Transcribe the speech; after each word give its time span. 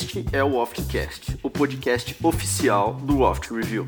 Este 0.00 0.24
é 0.32 0.44
o 0.44 0.54
Oftcast, 0.54 1.40
o 1.42 1.50
podcast 1.50 2.16
oficial 2.24 2.94
do 2.94 3.22
Oft 3.22 3.52
Review, 3.52 3.84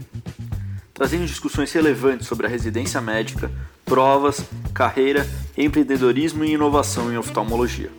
trazendo 0.92 1.24
discussões 1.24 1.72
relevantes 1.72 2.26
sobre 2.26 2.46
a 2.46 2.48
residência 2.48 3.00
médica, 3.00 3.48
provas, 3.84 4.40
carreira, 4.74 5.24
empreendedorismo 5.56 6.44
e 6.44 6.50
inovação 6.50 7.12
em 7.12 7.16
oftalmologia. 7.16 7.92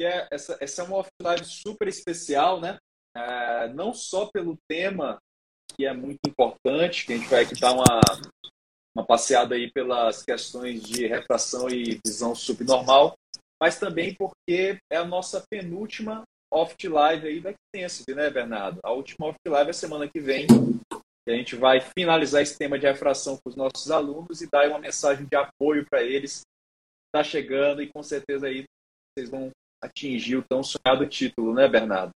É, 0.00 0.28
essa, 0.30 0.56
essa 0.58 0.80
é 0.80 0.84
uma 0.86 0.96
off 0.96 1.10
live 1.20 1.44
super 1.44 1.88
especial, 1.88 2.58
né? 2.58 2.78
É, 3.14 3.68
não 3.68 3.92
só 3.92 4.30
pelo 4.32 4.56
tema 4.66 5.18
que 5.76 5.84
é 5.84 5.92
muito 5.92 6.20
importante, 6.26 7.04
que 7.04 7.12
a 7.12 7.16
gente 7.18 7.28
vai 7.28 7.42
aqui 7.42 7.60
dar 7.60 7.72
uma, 7.72 8.00
uma 8.96 9.04
passeada 9.04 9.54
aí 9.54 9.70
pelas 9.70 10.22
questões 10.22 10.82
de 10.82 11.06
refração 11.06 11.68
e 11.68 12.00
visão 12.04 12.34
subnormal, 12.34 13.16
mas 13.60 13.78
também 13.78 14.14
porque 14.14 14.78
é 14.90 14.96
a 14.96 15.04
nossa 15.04 15.44
penúltima 15.50 16.22
oft 16.52 16.86
live 16.86 17.26
aí 17.26 17.40
da 17.40 17.50
Extensive, 17.50 18.14
né, 18.14 18.30
Bernardo? 18.30 18.78
A 18.84 18.92
última 18.92 19.26
oft 19.26 19.40
live 19.46 19.70
é 19.70 19.72
semana 19.72 20.08
que 20.08 20.20
vem. 20.20 20.46
E 21.26 21.32
a 21.32 21.36
gente 21.36 21.56
vai 21.56 21.80
finalizar 21.80 22.42
esse 22.42 22.56
tema 22.56 22.78
de 22.78 22.86
refração 22.86 23.36
com 23.36 23.48
os 23.48 23.56
nossos 23.56 23.90
alunos 23.90 24.40
e 24.40 24.48
dar 24.48 24.68
uma 24.68 24.78
mensagem 24.78 25.26
de 25.26 25.36
apoio 25.36 25.84
para 25.88 26.02
eles. 26.02 26.42
Está 27.08 27.24
chegando 27.24 27.82
e 27.82 27.90
com 27.90 28.02
certeza 28.02 28.46
aí 28.46 28.64
vocês 29.16 29.30
vão 29.30 29.50
atingir 29.82 30.36
o 30.36 30.44
tão 30.44 30.62
sonhado 30.62 31.08
título, 31.08 31.54
né, 31.54 31.66
Bernardo? 31.66 32.12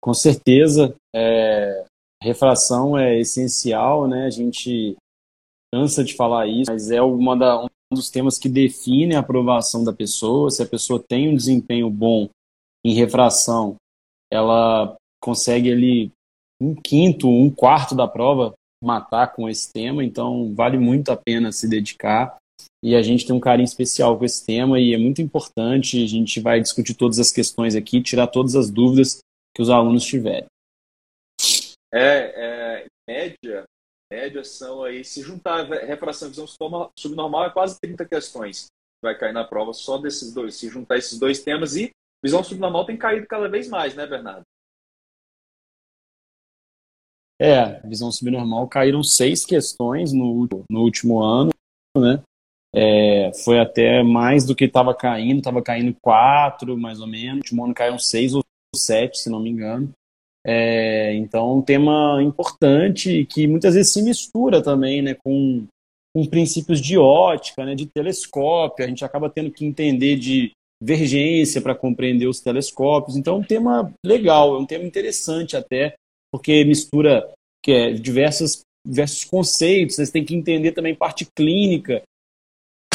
Com 0.00 0.12
certeza. 0.12 0.94
É, 1.14 1.84
refração 2.22 2.96
é 2.96 3.18
essencial, 3.18 4.06
né? 4.06 4.26
A 4.26 4.30
gente 4.30 4.96
cansa 5.74 6.04
de 6.04 6.14
falar 6.14 6.46
isso, 6.46 6.70
mas 6.70 6.90
é 6.90 7.02
uma 7.02 7.36
da, 7.36 7.64
um 7.64 7.68
dos 7.92 8.08
temas 8.08 8.38
que 8.38 8.48
define 8.48 9.14
a 9.14 9.20
aprovação 9.20 9.82
da 9.82 9.92
pessoa. 9.92 10.50
Se 10.50 10.62
a 10.62 10.66
pessoa 10.66 11.02
tem 11.02 11.28
um 11.28 11.36
desempenho 11.36 11.90
bom 11.90 12.28
em 12.84 12.94
refração, 12.94 13.76
ela 14.32 14.96
consegue 15.20 15.70
ali 15.70 16.12
um 16.60 16.74
quinto, 16.74 17.28
um 17.28 17.50
quarto 17.50 17.94
da 17.94 18.06
prova 18.06 18.54
matar 18.82 19.32
com 19.32 19.48
esse 19.48 19.72
tema, 19.72 20.04
então 20.04 20.52
vale 20.54 20.78
muito 20.78 21.10
a 21.10 21.16
pena 21.16 21.52
se 21.52 21.68
dedicar. 21.68 22.36
E 22.84 22.96
a 22.96 23.02
gente 23.02 23.26
tem 23.26 23.34
um 23.34 23.40
carinho 23.40 23.64
especial 23.64 24.18
com 24.18 24.24
esse 24.24 24.44
tema 24.44 24.78
e 24.78 24.92
é 24.92 24.98
muito 24.98 25.22
importante. 25.22 26.02
A 26.02 26.06
gente 26.06 26.40
vai 26.40 26.60
discutir 26.60 26.94
todas 26.94 27.18
as 27.18 27.30
questões 27.30 27.74
aqui, 27.76 28.02
tirar 28.02 28.26
todas 28.26 28.56
as 28.56 28.70
dúvidas 28.70 29.18
que 29.54 29.62
os 29.62 29.70
alunos 29.70 30.04
tiverem. 30.04 30.46
É, 31.92 32.84
é 32.84 32.86
média, 33.08 33.64
média 34.10 34.44
são 34.44 34.82
aí, 34.82 35.04
se 35.04 35.22
juntar 35.22 35.64
refração 35.64 36.28
e 36.28 36.30
visão 36.30 36.46
subnormal, 36.98 37.44
é 37.44 37.50
quase 37.50 37.78
30 37.80 38.06
questões 38.06 38.66
vai 39.02 39.18
cair 39.18 39.32
na 39.32 39.44
prova 39.44 39.72
só 39.72 39.98
desses 39.98 40.32
dois. 40.32 40.54
Se 40.54 40.68
juntar 40.68 40.96
esses 40.96 41.18
dois 41.18 41.42
temas 41.42 41.76
e 41.76 41.90
visão 42.22 42.42
subnormal 42.42 42.86
tem 42.86 42.96
caído 42.96 43.26
cada 43.26 43.48
vez 43.48 43.68
mais, 43.68 43.94
né, 43.94 44.06
Bernardo? 44.06 44.44
É, 47.40 47.80
visão 47.80 48.12
subnormal 48.12 48.68
caíram 48.68 49.02
seis 49.02 49.44
questões 49.44 50.12
no, 50.12 50.48
no 50.70 50.80
último 50.80 51.20
ano, 51.20 51.50
né? 51.96 52.22
É, 52.74 53.32
foi 53.44 53.58
até 53.58 54.02
mais 54.02 54.46
do 54.46 54.54
que 54.54 54.64
estava 54.64 54.94
caindo, 54.94 55.38
estava 55.38 55.60
caindo 55.60 55.94
quatro, 56.00 56.78
mais 56.78 57.00
ou 57.00 57.06
menos. 57.06 57.34
No 57.34 57.38
último 57.38 57.64
ano 57.64 57.74
caíram 57.74 57.98
seis 57.98 58.32
ou 58.32 58.42
sete, 58.74 59.18
se 59.18 59.28
não 59.28 59.40
me 59.40 59.50
engano. 59.50 59.92
É, 60.44 61.14
então, 61.14 61.58
um 61.58 61.62
tema 61.62 62.20
importante 62.22 63.24
que 63.26 63.46
muitas 63.46 63.74
vezes 63.74 63.92
se 63.92 64.02
mistura 64.02 64.62
também 64.62 65.00
né, 65.00 65.14
com, 65.14 65.66
com 66.14 66.26
princípios 66.26 66.80
de 66.80 66.98
ótica, 66.98 67.64
né, 67.64 67.74
de 67.74 67.86
telescópio. 67.86 68.84
A 68.84 68.88
gente 68.88 69.04
acaba 69.04 69.30
tendo 69.30 69.50
que 69.50 69.64
entender 69.64 70.16
de 70.16 70.50
divergência 70.82 71.60
para 71.60 71.76
compreender 71.76 72.26
os 72.26 72.40
telescópios. 72.40 73.16
Então, 73.16 73.36
é 73.36 73.38
um 73.38 73.44
tema 73.44 73.94
legal, 74.04 74.56
é 74.56 74.58
um 74.58 74.66
tema 74.66 74.84
interessante 74.84 75.56
até, 75.56 75.94
porque 76.32 76.64
mistura 76.64 77.32
que 77.64 77.70
é, 77.70 77.92
diversos, 77.92 78.62
diversos 78.84 79.24
conceitos. 79.24 79.96
Vocês 79.96 80.10
têm 80.10 80.24
que 80.24 80.34
entender 80.34 80.72
também 80.72 80.94
parte 80.94 81.24
clínica 81.36 82.02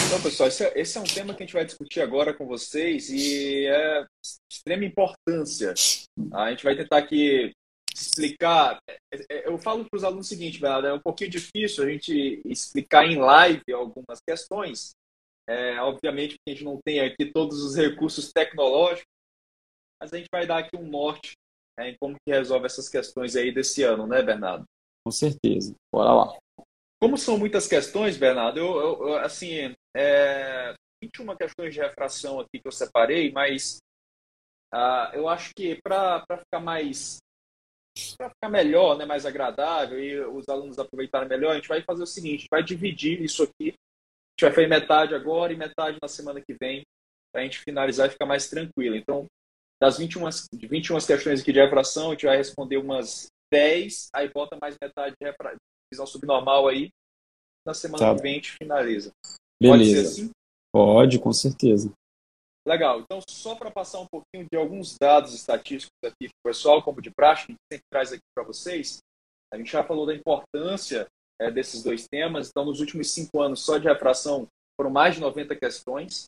então, 0.08 0.22
pessoal, 0.22 0.48
esse 0.48 0.64
é, 0.64 0.80
esse 0.80 0.98
é, 0.98 1.02
um 1.02 1.04
tema 1.04 1.34
que 1.34 1.44
a 1.44 1.46
gente 1.46 1.54
vai 1.54 1.66
discutir 1.66 2.00
agora 2.00 2.34
com 2.34 2.46
vocês 2.46 3.10
e 3.10 3.66
é 3.66 4.04
de 4.04 4.08
extrema 4.50 4.86
importância. 4.86 5.74
A 6.34 6.50
gente 6.50 6.64
vai 6.64 6.78
tentar 6.78 7.00
aqui 7.00 7.52
explicar. 7.94 8.80
É, 8.90 8.98
é, 9.30 9.48
eu 9.50 9.58
falo 9.58 9.84
para 9.84 9.98
os 9.98 10.06
alunos 10.06 10.26
o 10.26 10.30
seguinte, 10.30 10.64
é 10.66 10.94
um 10.94 11.02
pouquinho 11.02 11.30
difícil 11.30 11.84
a 11.84 11.90
gente 11.90 12.42
explicar 12.46 13.06
em 13.06 13.18
live 13.18 13.62
algumas 13.74 14.22
questões. 14.26 14.92
É, 15.46 15.80
obviamente 15.82 16.38
a 16.48 16.52
gente 16.52 16.64
não 16.64 16.80
tem 16.86 17.02
aqui 17.02 17.26
todos 17.26 17.62
os 17.62 17.76
recursos 17.76 18.32
tecnológicos, 18.32 19.12
mas 20.02 20.14
a 20.14 20.18
gente 20.18 20.30
vai 20.32 20.48
dar 20.48 20.60
aqui 20.60 20.78
um 20.78 20.88
norte 20.88 21.34
né, 21.78 21.90
em 21.90 21.98
como 22.00 22.16
que 22.16 22.34
resolve 22.34 22.66
essas 22.66 22.88
questões 22.88 23.36
aí 23.36 23.54
desse 23.54 23.84
ano, 23.84 24.08
né, 24.08 24.22
Bernardo? 24.24 24.64
Com 25.06 25.12
certeza. 25.12 25.76
Bora 25.94 26.14
lá. 26.14 26.38
Como 27.00 27.18
são 27.18 27.38
muitas 27.38 27.68
questões, 27.68 28.18
Bernardo, 28.18 28.60
eu, 28.60 29.08
eu 29.08 29.18
assim, 29.20 29.76
é, 29.98 30.74
21 31.04 31.36
questões 31.36 31.74
de 31.74 31.80
refração 31.80 32.40
aqui 32.40 32.60
que 32.60 32.68
eu 32.68 32.72
separei, 32.72 33.32
mas 33.32 33.80
uh, 34.74 35.14
eu 35.14 35.28
acho 35.28 35.54
que 35.56 35.80
para 35.82 36.24
ficar 36.38 36.60
mais 36.60 37.18
para 38.16 38.30
ficar 38.30 38.50
melhor, 38.50 38.96
né, 38.96 39.06
mais 39.06 39.26
agradável 39.26 40.00
e 40.00 40.20
os 40.20 40.48
alunos 40.48 40.78
aproveitarem 40.78 41.28
melhor, 41.28 41.52
a 41.52 41.56
gente 41.56 41.68
vai 41.68 41.82
fazer 41.82 42.04
o 42.04 42.08
seguinte, 42.08 42.46
vai 42.52 42.62
dividir 42.62 43.20
isso 43.20 43.42
aqui. 43.42 43.70
A 43.70 43.72
gente 43.72 44.42
vai 44.42 44.52
fazer 44.52 44.68
metade 44.68 45.16
agora 45.16 45.52
e 45.52 45.58
metade 45.58 45.98
na 46.00 46.08
semana 46.08 46.40
que 46.40 46.56
vem, 46.62 46.84
para 47.34 47.42
a 47.42 47.44
gente 47.44 47.58
finalizar 47.60 48.08
e 48.08 48.12
ficar 48.12 48.28
mais 48.28 48.48
tranquilo. 48.48 48.96
Então, 48.96 49.26
das 49.82 49.98
21, 49.98 50.30
21 50.54 51.00
questões 51.00 51.42
aqui 51.42 51.52
de 51.52 51.60
refração, 51.60 52.10
a 52.10 52.12
gente 52.12 52.28
vai 52.28 52.38
responder 52.38 52.78
umas 52.78 53.30
10, 53.52 54.10
aí 54.14 54.30
bota 54.30 54.60
mais 54.62 54.76
metade 54.80 55.16
de 55.20 55.34
visão 55.92 56.06
subnormal 56.06 56.68
aí. 56.68 56.90
Na 57.66 57.74
semana 57.74 58.06
tá. 58.06 58.16
que 58.16 58.22
vem 58.22 58.34
a 58.34 58.36
gente 58.36 58.52
finaliza. 58.52 59.12
Beleza. 59.62 59.94
Pode 59.94 60.06
ser 60.06 60.22
assim? 60.22 60.32
Pode, 60.72 61.20
com 61.20 61.34
certeza. 61.34 61.92
Legal. 62.68 63.00
Então, 63.00 63.20
só 63.30 63.56
para 63.56 63.72
passar 63.72 64.00
um 64.00 64.08
pouquinho 64.08 64.46
de 64.52 64.58
alguns 64.58 64.98
dados 65.00 65.34
estatísticos 65.34 65.98
aqui 66.04 66.28
para 66.28 66.50
o 66.50 66.52
pessoal, 66.52 66.84
como 66.84 67.02
de 67.02 67.10
praxe, 67.10 67.46
que 67.46 67.52
a 67.52 67.54
gente 67.54 67.62
sempre 67.72 67.86
traz 67.90 68.12
aqui 68.12 68.24
para 68.36 68.46
vocês. 68.46 69.00
A 69.54 69.58
gente 69.58 69.72
já 69.72 69.84
falou 69.84 70.06
da 70.06 70.14
importância 70.14 71.08
é, 71.40 71.50
desses 71.50 71.82
dois 71.82 72.08
temas. 72.08 72.50
Então, 72.50 72.66
nos 72.66 72.82
últimos 72.82 73.10
cinco 73.12 73.42
anos, 73.42 73.62
só 73.62 73.78
de 73.78 73.88
refração, 73.88 74.48
foram 74.80 74.92
mais 74.92 75.16
de 75.16 75.22
90 75.22 75.56
questões. 75.56 76.26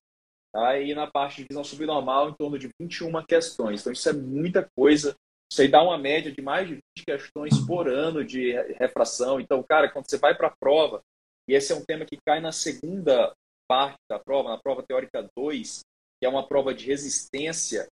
Tá? 0.53 0.79
E 0.79 0.96
na 0.96 1.07
parte 1.07 1.41
de 1.41 1.47
visão 1.50 1.63
subnormal, 1.63 2.29
em 2.29 2.34
torno 2.34 2.57
de 2.57 2.69
21 2.79 3.23
questões. 3.25 3.81
Então, 3.81 3.91
isso 3.91 4.07
é 4.09 4.13
muita 4.13 4.67
coisa. 4.78 5.13
Isso 5.51 5.61
aí 5.61 5.67
dá 5.67 5.84
uma 5.84 5.97
média 5.97 6.31
de 6.31 6.41
mais 6.41 6.67
de 6.67 6.75
20 6.75 7.06
questões 7.06 7.59
por 7.66 7.90
ano 7.90 8.23
de 8.23 8.53
refração. 8.73 9.40
Então, 9.40 9.61
cara, 9.61 9.91
quando 9.91 10.09
você 10.09 10.17
vai 10.17 10.35
para 10.35 10.47
a 10.47 10.56
prova, 10.59 11.01
e 11.49 11.55
esse 11.55 11.73
é 11.73 11.75
um 11.75 11.83
tema 11.83 12.05
que 12.05 12.15
cai 12.23 12.39
na 12.39 12.51
segunda 12.51 13.33
parte 13.67 13.97
da 14.07 14.19
prova, 14.19 14.49
na 14.49 14.59
prova 14.59 14.83
teórica 14.83 15.27
2, 15.35 15.79
que 16.19 16.25
é 16.27 16.29
uma 16.29 16.47
prova 16.47 16.75
de 16.75 16.85
resistência. 16.85 17.87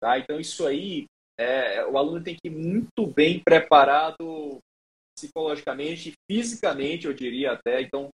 Tá? 0.00 0.16
Então, 0.16 0.38
isso 0.38 0.64
aí, 0.64 1.06
é, 1.36 1.84
o 1.86 1.98
aluno 1.98 2.22
tem 2.22 2.36
que 2.36 2.46
ir 2.48 2.52
muito 2.52 3.04
bem 3.04 3.42
preparado 3.42 4.60
psicologicamente, 5.18 6.12
fisicamente, 6.30 7.06
eu 7.06 7.12
diria 7.12 7.52
até. 7.52 7.82
Então, 7.82 8.10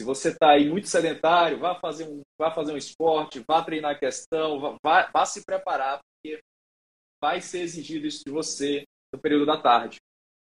se 0.00 0.06
você 0.06 0.28
está 0.28 0.52
aí 0.52 0.68
muito 0.68 0.86
sedentário, 0.86 1.58
vá 1.58 1.74
fazer 1.80 2.08
um, 2.08 2.20
vá 2.38 2.52
fazer 2.52 2.72
um 2.72 2.76
esporte, 2.76 3.42
vá 3.44 3.64
treinar 3.64 3.96
a 3.96 3.98
questão, 3.98 4.78
vá, 4.84 5.10
vá 5.12 5.26
se 5.26 5.44
preparar, 5.44 5.98
porque 5.98 6.38
vai 7.20 7.40
ser 7.40 7.62
exigido 7.62 8.06
isso 8.06 8.24
de 8.24 8.30
você 8.30 8.84
no 9.12 9.20
período 9.20 9.46
da 9.46 9.60
tarde. 9.60 9.98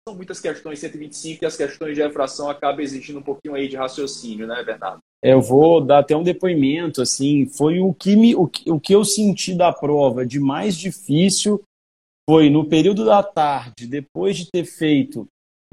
São 0.07 0.16
muitas 0.16 0.40
questões 0.40 0.78
125 0.78 1.44
e 1.44 1.48
as 1.48 1.57
questões 1.57 1.96
de 1.96 2.04
refração 2.04 2.48
acabam 2.48 2.80
exigindo 2.80 3.18
um 3.18 3.24
pouquinho 3.24 3.56
aí 3.56 3.68
de 3.68 3.75
raciocínio, 3.75 4.46
né, 4.46 4.63
Bernardo? 4.63 5.00
É, 5.24 5.34
eu 5.34 5.42
vou 5.42 5.84
dar 5.84 5.98
até 5.98 6.16
um 6.16 6.22
depoimento, 6.22 7.02
assim, 7.02 7.48
foi 7.48 7.80
o 7.80 7.92
que, 7.92 8.16
me, 8.16 8.36
o, 8.36 8.48
que, 8.48 8.69
o 8.69 8.80
que 8.80 8.94
eu 8.94 9.04
senti 9.04 9.56
da 9.56 9.74
prova 9.74 10.24
de 10.24 10.40
mais 10.40 10.78
difícil 10.78 11.60
foi 12.30 12.52
no 12.52 12.69
período 12.69 13.04
da 13.04 13.24
tarde, 13.24 13.88
depois 13.88 14.38
de 14.38 14.48
ter 14.52 14.63
feito 14.66 15.28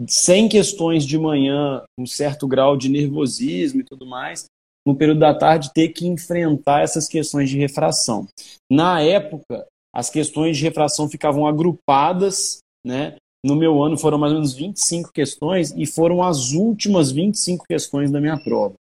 100 0.08 0.48
questões 0.48 1.04
de 1.04 1.18
manhã, 1.18 1.84
um 2.00 2.06
certo 2.06 2.48
grau 2.48 2.74
de 2.74 2.88
nervosismo 2.88 3.82
e 3.82 3.84
tudo 3.84 4.06
mais, 4.06 4.46
no 4.86 4.96
período 4.96 5.20
da 5.20 5.34
tarde 5.34 5.74
ter 5.74 5.90
que 5.90 6.06
enfrentar 6.06 6.80
essas 6.80 7.06
questões 7.06 7.50
de 7.50 7.58
refração. 7.58 8.26
Na 8.70 9.02
época, 9.02 9.66
as 9.94 10.08
questões 10.08 10.56
de 10.56 10.64
refração 10.64 11.06
ficavam 11.06 11.46
agrupadas, 11.46 12.60
né? 12.82 13.16
No 13.44 13.56
meu 13.56 13.82
ano 13.82 13.98
foram 13.98 14.18
mais 14.18 14.32
ou 14.32 14.38
menos 14.38 14.54
25 14.54 15.12
questões 15.12 15.72
e 15.76 15.84
foram 15.84 16.22
as 16.22 16.52
últimas 16.52 17.10
25 17.10 17.64
questões 17.66 18.10
da 18.10 18.20
minha 18.20 18.38
prova. 18.38 18.74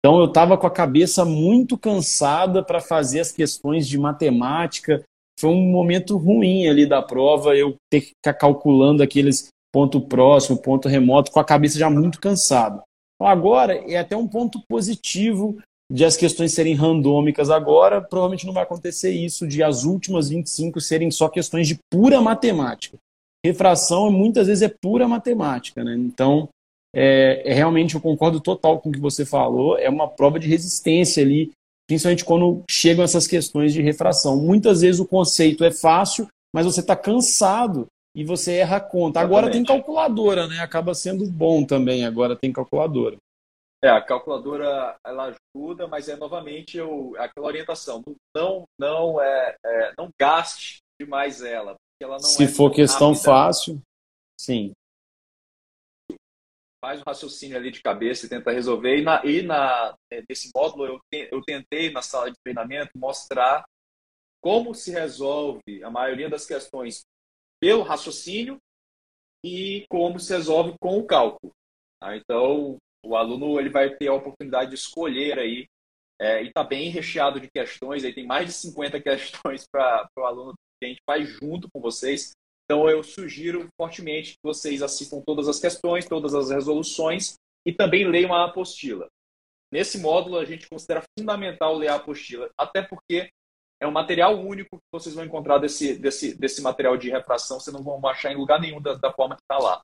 Então 0.00 0.18
eu 0.18 0.26
estava 0.26 0.58
com 0.58 0.66
a 0.66 0.70
cabeça 0.70 1.24
muito 1.24 1.78
cansada 1.78 2.62
para 2.62 2.80
fazer 2.80 3.20
as 3.20 3.30
questões 3.30 3.86
de 3.86 3.96
matemática. 3.96 5.02
Foi 5.38 5.50
um 5.50 5.70
momento 5.70 6.16
ruim 6.16 6.66
ali 6.66 6.84
da 6.86 7.00
prova, 7.00 7.56
eu 7.56 7.76
ter 7.90 8.00
que 8.00 8.12
ficar 8.16 8.34
calculando 8.34 9.02
aqueles 9.02 9.48
ponto 9.72 10.00
próximo, 10.00 10.60
ponto 10.60 10.88
remoto, 10.88 11.30
com 11.30 11.38
a 11.38 11.44
cabeça 11.44 11.78
já 11.78 11.88
muito 11.88 12.20
cansada. 12.20 12.82
Agora 13.20 13.74
é 13.74 13.96
até 13.96 14.16
um 14.16 14.26
ponto 14.26 14.60
positivo 14.68 15.58
de 15.90 16.04
as 16.04 16.16
questões 16.16 16.52
serem 16.52 16.74
randômicas 16.74 17.50
agora, 17.50 18.00
provavelmente 18.00 18.46
não 18.46 18.52
vai 18.52 18.62
acontecer 18.62 19.10
isso 19.10 19.46
de 19.46 19.62
as 19.62 19.84
últimas 19.84 20.28
25 20.28 20.80
serem 20.80 21.10
só 21.10 21.28
questões 21.28 21.66
de 21.66 21.78
pura 21.90 22.20
matemática. 22.20 22.98
Refração 23.44 24.10
muitas 24.10 24.46
vezes 24.46 24.62
é 24.62 24.68
pura 24.68 25.06
matemática, 25.06 25.84
né? 25.84 25.94
Então, 25.94 26.48
é, 26.94 27.42
é, 27.44 27.54
realmente 27.54 27.94
eu 27.94 28.00
concordo 28.00 28.40
total 28.40 28.80
com 28.80 28.88
o 28.88 28.92
que 28.92 29.00
você 29.00 29.24
falou, 29.24 29.78
é 29.78 29.88
uma 29.88 30.08
prova 30.08 30.38
de 30.38 30.48
resistência 30.48 31.22
ali, 31.22 31.52
principalmente 31.86 32.24
quando 32.24 32.62
chegam 32.70 33.04
essas 33.04 33.26
questões 33.26 33.72
de 33.72 33.82
refração. 33.82 34.36
Muitas 34.36 34.80
vezes 34.80 35.00
o 35.00 35.06
conceito 35.06 35.64
é 35.64 35.70
fácil, 35.70 36.26
mas 36.54 36.66
você 36.66 36.80
está 36.80 36.96
cansado 36.96 37.86
e 38.16 38.24
você 38.24 38.56
erra 38.56 38.78
a 38.78 38.80
conta. 38.80 39.20
Agora 39.20 39.50
tem 39.50 39.64
calculadora, 39.64 40.48
né? 40.48 40.58
Acaba 40.60 40.94
sendo 40.94 41.24
bom 41.26 41.64
também, 41.64 42.04
agora 42.04 42.34
tem 42.34 42.52
calculadora. 42.52 43.16
É, 43.82 43.88
a 43.88 44.00
calculadora 44.00 44.96
ela 45.06 45.32
ajuda, 45.54 45.86
mas 45.86 46.08
é 46.08 46.16
novamente 46.16 46.76
eu, 46.76 47.14
aquela 47.16 47.46
orientação. 47.46 48.02
Não, 48.34 48.64
não, 48.78 49.20
é, 49.20 49.56
é 49.64 49.92
não 49.96 50.08
gaste 50.18 50.78
demais 51.00 51.42
ela. 51.42 51.76
Se 52.20 52.44
é 52.44 52.48
for 52.48 52.70
questão 52.70 53.08
rápida. 53.08 53.24
fácil, 53.24 53.82
sim. 54.40 54.72
Faz 56.80 57.00
um 57.00 57.04
raciocínio 57.04 57.56
ali 57.56 57.72
de 57.72 57.82
cabeça 57.82 58.24
e 58.24 58.28
tenta 58.28 58.52
resolver. 58.52 58.98
E, 58.98 59.02
na, 59.02 59.24
e 59.24 59.42
na, 59.42 59.96
é, 60.12 60.22
nesse 60.28 60.50
módulo 60.54 60.86
eu, 60.86 61.00
eu 61.32 61.42
tentei, 61.42 61.90
na 61.90 62.00
sala 62.00 62.30
de 62.30 62.36
treinamento, 62.44 62.96
mostrar 62.96 63.64
como 64.40 64.72
se 64.74 64.92
resolve 64.92 65.82
a 65.82 65.90
maioria 65.90 66.30
das 66.30 66.46
questões 66.46 67.02
pelo 67.60 67.82
raciocínio 67.82 68.58
e 69.44 69.84
como 69.90 70.20
se 70.20 70.32
resolve 70.32 70.76
com 70.80 70.98
o 70.98 71.06
cálculo. 71.06 71.52
Tá? 72.00 72.16
Então, 72.16 72.76
o 73.04 73.16
aluno 73.16 73.58
ele 73.58 73.70
vai 73.70 73.96
ter 73.96 74.06
a 74.06 74.14
oportunidade 74.14 74.70
de 74.70 74.76
escolher 74.76 75.38
aí, 75.38 75.66
é, 76.20 76.44
e 76.44 76.48
está 76.48 76.62
bem 76.62 76.90
recheado 76.90 77.40
de 77.40 77.48
questões, 77.50 78.04
aí 78.04 78.12
tem 78.12 78.26
mais 78.26 78.46
de 78.46 78.52
50 78.52 79.00
questões 79.00 79.66
para 79.70 80.08
o 80.16 80.24
aluno 80.24 80.54
que 80.78 80.86
a 80.86 80.88
gente 80.88 81.02
faz 81.04 81.28
junto 81.28 81.68
com 81.72 81.80
vocês. 81.80 82.32
Então 82.64 82.88
eu 82.88 83.02
sugiro 83.02 83.66
fortemente 83.80 84.32
que 84.32 84.42
vocês 84.42 84.82
assistam 84.82 85.22
todas 85.24 85.48
as 85.48 85.58
questões, 85.58 86.06
todas 86.06 86.34
as 86.34 86.50
resoluções 86.50 87.34
e 87.66 87.72
também 87.72 88.06
leiam 88.06 88.32
a 88.34 88.44
apostila. 88.44 89.08
Nesse 89.72 89.98
módulo 89.98 90.38
a 90.38 90.44
gente 90.44 90.68
considera 90.68 91.02
fundamental 91.18 91.76
ler 91.76 91.88
a 91.88 91.96
apostila, 91.96 92.50
até 92.56 92.82
porque 92.82 93.30
é 93.80 93.86
um 93.86 93.92
material 93.92 94.38
único 94.38 94.76
que 94.76 94.84
vocês 94.92 95.14
vão 95.14 95.24
encontrar 95.24 95.58
desse, 95.58 95.98
desse, 95.98 96.36
desse 96.36 96.60
material 96.60 96.96
de 96.96 97.10
refração, 97.10 97.60
vocês 97.60 97.74
não 97.74 97.82
vão 97.82 98.04
achar 98.06 98.32
em 98.32 98.36
lugar 98.36 98.60
nenhum 98.60 98.80
da, 98.80 98.94
da 98.94 99.12
forma 99.12 99.36
que 99.36 99.42
está 99.42 99.58
lá 99.58 99.82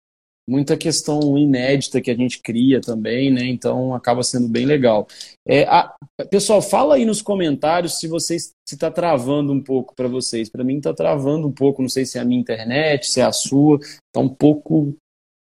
muita 0.48 0.76
questão 0.76 1.36
inédita 1.38 2.00
que 2.00 2.10
a 2.10 2.14
gente 2.14 2.40
cria 2.40 2.80
também, 2.80 3.30
né? 3.30 3.44
Então 3.46 3.94
acaba 3.94 4.22
sendo 4.22 4.48
bem 4.48 4.66
legal. 4.66 5.06
É, 5.46 5.64
a, 5.64 5.94
pessoal, 6.30 6.60
fala 6.60 6.96
aí 6.96 7.04
nos 7.04 7.22
comentários 7.22 7.98
se 7.98 8.06
vocês 8.06 8.52
se 8.66 8.74
está 8.74 8.90
travando 8.90 9.52
um 9.52 9.60
pouco 9.60 9.94
para 9.94 10.08
vocês. 10.08 10.48
Para 10.48 10.64
mim 10.64 10.76
está 10.76 10.92
travando 10.92 11.46
um 11.46 11.52
pouco, 11.52 11.82
não 11.82 11.88
sei 11.88 12.04
se 12.04 12.18
é 12.18 12.20
a 12.20 12.24
minha 12.24 12.40
internet, 12.40 13.06
se 13.06 13.20
é 13.20 13.24
a 13.24 13.32
sua. 13.32 13.78
Está 13.78 14.20
um 14.20 14.28
pouco 14.28 14.94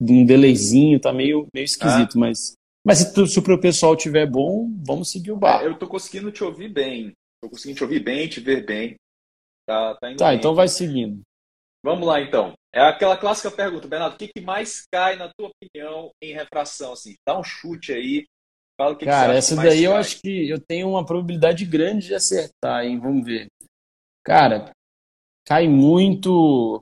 de 0.00 0.12
um 0.12 0.24
delayzinho, 0.24 0.98
tá 0.98 1.12
meio, 1.12 1.46
meio 1.54 1.64
esquisito, 1.64 2.16
ah. 2.16 2.20
mas. 2.20 2.54
Mas 2.82 2.98
se, 2.98 3.26
se 3.26 3.38
o 3.38 3.60
pessoal 3.60 3.94
tiver 3.94 4.26
bom, 4.26 4.70
vamos 4.86 5.10
seguir 5.10 5.32
o 5.32 5.36
bar. 5.36 5.62
É, 5.62 5.66
eu 5.66 5.72
estou 5.72 5.86
conseguindo 5.86 6.32
te 6.32 6.42
ouvir 6.42 6.70
bem. 6.70 7.12
Estou 7.36 7.50
conseguindo 7.50 7.76
te 7.76 7.84
ouvir 7.84 8.00
bem, 8.00 8.26
te 8.26 8.40
ver 8.40 8.64
bem. 8.64 8.94
Tá, 9.68 9.94
tá, 9.96 10.14
tá 10.16 10.28
bem. 10.28 10.38
então 10.38 10.54
vai 10.54 10.66
seguindo. 10.66 11.20
Vamos 11.84 12.06
lá, 12.06 12.22
então. 12.22 12.54
É 12.72 12.80
aquela 12.80 13.16
clássica 13.16 13.50
pergunta, 13.50 13.88
Bernardo, 13.88 14.14
o 14.14 14.16
que, 14.16 14.28
que 14.28 14.40
mais 14.40 14.86
cai, 14.92 15.16
na 15.16 15.28
tua 15.36 15.50
opinião, 15.50 16.12
em 16.22 16.32
refração? 16.32 16.92
Assim, 16.92 17.16
dá 17.26 17.38
um 17.38 17.42
chute 17.42 17.92
aí. 17.92 18.26
Fala 18.78 18.92
o 18.92 18.96
que 18.96 19.04
Cara, 19.04 19.32
que 19.32 19.38
essa 19.38 19.56
daí 19.56 19.82
cai. 19.82 19.86
eu 19.86 19.96
acho 19.96 20.20
que 20.20 20.48
eu 20.48 20.60
tenho 20.60 20.88
uma 20.88 21.04
probabilidade 21.04 21.66
grande 21.66 22.06
de 22.06 22.14
acertar, 22.14 22.84
hein? 22.84 22.98
Vamos 22.98 23.26
ver. 23.26 23.48
Cara, 24.24 24.70
cai 25.46 25.66
muito 25.66 26.80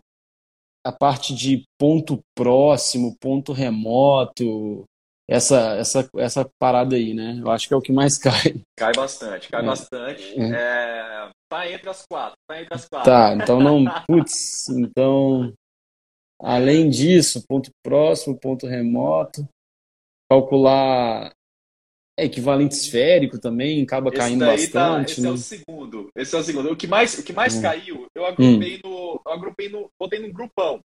a 0.87 0.93
parte 0.93 1.35
de 1.35 1.64
ponto 1.79 2.20
próximo, 2.37 3.17
ponto 3.19 3.52
remoto, 3.52 4.85
essa, 5.29 5.75
essa, 5.76 6.08
essa 6.17 6.50
parada 6.58 6.96
aí, 6.96 7.12
né? 7.12 7.38
Eu 7.40 7.50
acho 7.50 7.69
que 7.69 7.75
é 7.75 7.76
o 7.76 7.82
que 7.82 7.93
mais 7.93 8.17
cai. 8.19 8.62
Cai 8.79 8.93
bastante, 8.94 9.49
cai 9.49 9.62
é. 9.62 9.67
bastante. 9.67 10.40
É. 10.40 10.50
É... 10.55 11.31
Tá 11.50 11.70
entre 11.70 11.88
as 11.88 12.05
quatro, 12.06 12.37
tá 12.46 12.61
entre 12.61 12.75
as 12.75 12.87
quatro. 12.88 13.11
Tá, 13.11 13.35
então 13.35 13.58
não. 13.58 13.85
Putz, 14.06 14.69
então. 14.69 15.52
Além 16.40 16.88
disso, 16.88 17.44
ponto 17.49 17.70
próximo, 17.85 18.38
ponto 18.38 18.67
remoto. 18.67 19.49
Calcular 20.31 21.32
equivalente 22.19 22.75
esférico 22.75 23.38
também 23.38 23.82
acaba 23.82 24.08
esse 24.08 24.19
caindo 24.19 24.44
bastante. 24.44 24.73
Tá, 24.73 25.02
esse 25.02 25.20
né? 25.20 25.29
é 25.29 25.32
o 25.32 25.37
segundo. 25.37 26.11
Esse 26.14 26.37
é 26.37 26.38
o 26.38 26.43
segundo. 26.43 26.73
O 26.73 26.76
que 26.76 26.87
mais, 26.87 27.19
o 27.19 27.25
que 27.25 27.32
mais 27.32 27.56
hum. 27.56 27.62
caiu, 27.62 28.06
eu 28.14 28.26
agrupei 28.26 28.76
hum. 28.76 28.81
no. 28.85 29.23
Eu 29.25 29.32
agrupei 29.32 29.69
no. 29.69 29.90
Botei 29.99 30.19
num 30.19 30.32
grupão. 30.32 30.81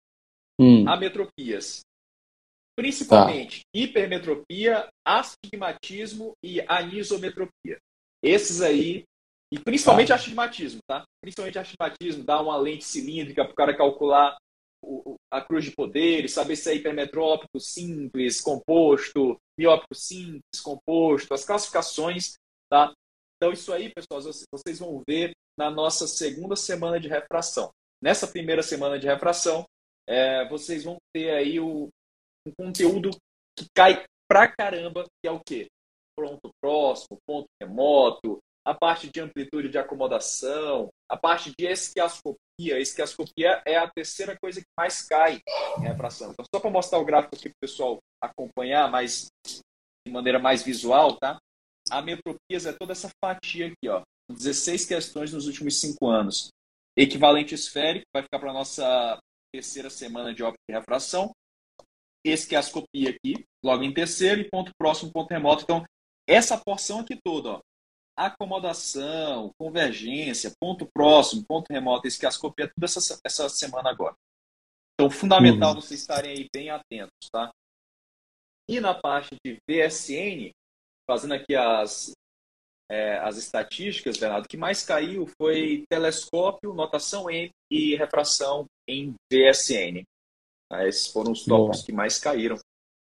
Hum. 0.60 0.88
Ametropias. 0.88 1.80
Principalmente 2.76 3.60
tá. 3.60 3.66
hipermetropia, 3.74 4.88
astigmatismo 5.06 6.32
e 6.42 6.60
anisometropia. 6.66 7.78
Esses 8.22 8.62
aí, 8.62 9.04
e 9.52 9.58
principalmente 9.58 10.08
tá. 10.08 10.14
astigmatismo, 10.14 10.80
tá? 10.88 11.04
Principalmente 11.20 11.58
astigmatismo, 11.58 12.24
dá 12.24 12.40
uma 12.40 12.56
lente 12.56 12.84
cilíndrica 12.84 13.44
para 13.44 13.52
o 13.52 13.56
cara 13.56 13.76
calcular 13.76 14.38
a 15.30 15.40
cruz 15.40 15.64
de 15.64 15.70
poderes, 15.72 16.32
saber 16.32 16.56
se 16.56 16.70
é 16.70 16.74
hipermetrópico 16.74 17.58
simples, 17.58 18.40
composto, 18.40 19.38
miópico 19.58 19.94
simples, 19.94 20.60
composto, 20.62 21.32
as 21.32 21.44
classificações, 21.44 22.34
tá? 22.70 22.92
Então, 23.36 23.52
isso 23.52 23.72
aí, 23.72 23.92
pessoal, 23.92 24.20
vocês 24.20 24.78
vão 24.78 25.02
ver 25.08 25.32
na 25.58 25.70
nossa 25.70 26.06
segunda 26.06 26.54
semana 26.54 27.00
de 27.00 27.08
refração. 27.08 27.70
Nessa 28.02 28.26
primeira 28.26 28.62
semana 28.62 28.98
de 28.98 29.06
refração, 29.06 29.64
é, 30.08 30.48
vocês 30.48 30.84
vão 30.84 30.96
ter 31.14 31.30
aí 31.30 31.60
o, 31.60 31.88
um 32.46 32.52
conteúdo 32.58 33.10
que 33.56 33.66
cai 33.74 34.04
pra 34.28 34.48
caramba, 34.48 35.04
que 35.04 35.28
é 35.28 35.30
o 35.30 35.40
quê? 35.40 35.68
Pronto 36.16 36.50
próximo, 36.60 37.18
ponto 37.26 37.46
remoto, 37.60 38.38
a 38.64 38.74
parte 38.74 39.10
de 39.10 39.20
amplitude 39.20 39.68
de 39.68 39.78
acomodação, 39.78 40.88
a 41.08 41.16
parte 41.16 41.52
de 41.56 41.66
esquiascopia. 41.66 42.36
Esquiascopia 42.70 43.62
é 43.66 43.76
a 43.76 43.90
terceira 43.90 44.36
coisa 44.40 44.60
que 44.60 44.66
mais 44.78 45.02
cai 45.02 45.40
em 45.78 45.82
refração. 45.82 46.30
Então, 46.32 46.44
só 46.54 46.60
para 46.60 46.70
mostrar 46.70 46.98
o 46.98 47.04
gráfico 47.04 47.34
aqui 47.34 47.48
para 47.48 47.56
o 47.56 47.60
pessoal 47.60 47.98
acompanhar, 48.22 48.90
mas 48.90 49.28
de 49.46 50.12
maneira 50.12 50.38
mais 50.38 50.62
visual, 50.62 51.16
tá? 51.16 51.38
A 51.90 52.00
metropias 52.00 52.66
é 52.66 52.72
toda 52.72 52.92
essa 52.92 53.10
fatia 53.22 53.66
aqui, 53.66 53.88
ó. 53.88 54.02
16 54.30 54.86
questões 54.86 55.32
nos 55.32 55.46
últimos 55.46 55.80
cinco 55.80 56.08
anos. 56.08 56.48
Equivalente 56.96 57.54
esférico 57.54 58.06
vai 58.14 58.22
ficar 58.22 58.38
para 58.38 58.52
nossa 58.52 59.18
terceira 59.52 59.90
semana 59.90 60.34
de 60.34 60.42
óptica 60.42 60.62
de 60.68 60.76
refração 60.76 61.32
esquiascopia 62.24 63.10
aqui, 63.10 63.44
logo 63.64 63.82
em 63.82 63.92
terceiro, 63.92 64.40
e 64.40 64.48
ponto 64.48 64.70
próximo, 64.78 65.12
ponto 65.12 65.30
remoto. 65.30 65.64
Então, 65.64 65.84
essa 66.28 66.56
porção 66.56 67.00
aqui 67.00 67.18
toda, 67.22 67.50
ó, 67.50 67.60
acomodação, 68.26 69.50
convergência, 69.58 70.52
ponto 70.60 70.86
próximo, 70.92 71.44
ponto 71.46 71.72
remoto, 71.72 72.06
esquiascopia, 72.06 72.68
tudo 72.68 72.84
essa, 72.84 73.18
essa 73.24 73.48
semana 73.48 73.90
agora. 73.90 74.14
Então, 74.94 75.10
fundamental 75.10 75.74
uhum. 75.74 75.80
vocês 75.80 76.00
estarem 76.00 76.30
aí 76.32 76.48
bem 76.52 76.70
atentos, 76.70 77.28
tá? 77.30 77.50
E 78.68 78.80
na 78.80 78.94
parte 78.94 79.34
de 79.44 79.58
VSN, 79.68 80.50
fazendo 81.08 81.34
aqui 81.34 81.54
as, 81.54 82.12
é, 82.90 83.18
as 83.18 83.36
estatísticas, 83.36 84.16
Bernardo, 84.16 84.44
o 84.44 84.48
que 84.48 84.56
mais 84.56 84.84
caiu 84.84 85.26
foi 85.40 85.84
telescópio, 85.90 86.72
notação 86.72 87.30
M 87.30 87.50
e 87.70 87.96
refração 87.96 88.66
em 88.88 89.14
VSN. 89.32 90.04
Tá? 90.70 90.86
Esses 90.86 91.08
foram 91.08 91.32
os 91.32 91.44
tópicos 91.44 91.82
que 91.82 91.92
mais 91.92 92.18
caíram 92.18 92.56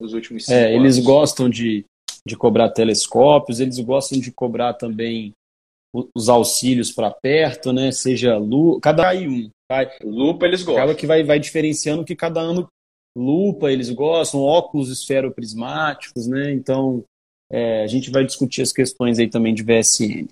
nos 0.01 0.15
últimos 0.15 0.45
cinco 0.45 0.57
é, 0.57 0.75
Eles 0.75 0.99
gostam 0.99 1.49
de, 1.49 1.85
de 2.31 2.37
cobrar 2.37 2.71
telescópios, 2.71 3.61
eles 3.61 3.79
gostam 3.81 4.19
de 4.19 4.33
cobrar 4.33 4.75
também 4.75 5.35
os 6.15 6.29
auxílios 6.29 6.93
para 6.93 7.11
perto, 7.11 7.73
né? 7.73 7.91
Seja 7.91 8.39
lupa, 8.39 8.81
cada 8.81 9.03
cai 9.03 9.27
um. 9.27 9.51
Cai. 9.69 9.91
Lupa 10.03 10.47
eles 10.47 10.63
gostam. 10.63 10.83
Acaba 10.83 10.97
que 10.97 11.07
vai, 11.07 11.25
vai 11.25 11.41
diferenciando 11.41 12.05
que 12.05 12.15
cada 12.15 12.41
ano 12.41 12.69
lupa 13.17 13.73
eles 13.73 13.91
gostam, 13.91 14.41
óculos 14.41 14.89
esferoprismáticos, 14.89 16.29
né? 16.29 16.53
Então 16.53 17.05
é, 17.51 17.83
a 17.83 17.87
gente 17.89 18.11
vai 18.11 18.25
discutir 18.25 18.63
as 18.63 18.73
questões 18.73 19.19
aí 19.19 19.29
também 19.29 19.53
de 19.53 19.65
VSN. 19.65 20.29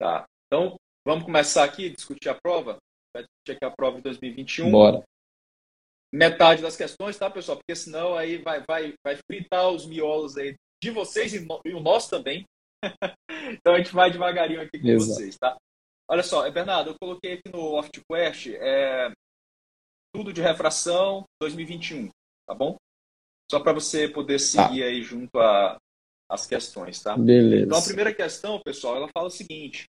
Tá. 0.00 0.24
Então 0.46 0.76
vamos 1.06 1.24
começar 1.24 1.64
aqui 1.64 1.90
discutir 1.90 2.30
a 2.30 2.34
prova. 2.34 2.78
Vai 3.14 3.24
discutir 3.24 3.56
aqui 3.56 3.64
a 3.64 3.70
prova 3.76 3.96
de 3.98 4.02
2021. 4.04 4.70
Bora 4.70 5.04
metade 6.12 6.62
das 6.62 6.76
questões, 6.76 7.16
tá, 7.16 7.30
pessoal? 7.30 7.58
Porque 7.58 7.76
senão 7.76 8.14
aí 8.14 8.38
vai, 8.38 8.62
vai, 8.66 8.94
vai 9.04 9.16
fritar 9.30 9.70
os 9.70 9.86
miolos 9.86 10.36
aí 10.36 10.54
de 10.82 10.90
vocês 10.90 11.34
e, 11.34 11.40
no, 11.40 11.60
e 11.64 11.74
o 11.74 11.80
nosso 11.80 12.10
também. 12.10 12.44
então 13.50 13.74
a 13.74 13.78
gente 13.78 13.92
vai 13.92 14.10
devagarinho 14.10 14.60
aqui 14.60 14.78
com 14.78 14.88
Exato. 14.88 15.14
vocês, 15.14 15.36
tá? 15.36 15.56
Olha 16.10 16.22
só, 16.22 16.46
é, 16.46 16.50
Bernardo, 16.50 16.90
eu 16.90 16.96
coloquei 16.98 17.34
aqui 17.34 17.50
no 17.52 17.74
OftQuest 17.74 18.54
é, 18.54 19.12
tudo 20.14 20.32
de 20.32 20.40
refração 20.40 21.24
2021, 21.40 22.08
tá 22.46 22.54
bom? 22.54 22.76
Só 23.50 23.60
para 23.60 23.72
você 23.72 24.08
poder 24.08 24.38
seguir 24.38 24.80
tá. 24.80 24.86
aí 24.86 25.02
junto 25.02 25.38
às 26.30 26.46
questões, 26.46 27.02
tá? 27.02 27.16
Beleza. 27.16 27.66
Então, 27.66 27.78
a 27.78 27.82
primeira 27.82 28.14
questão, 28.14 28.60
pessoal, 28.60 28.96
ela 28.96 29.08
fala 29.08 29.28
o 29.28 29.30
seguinte. 29.30 29.86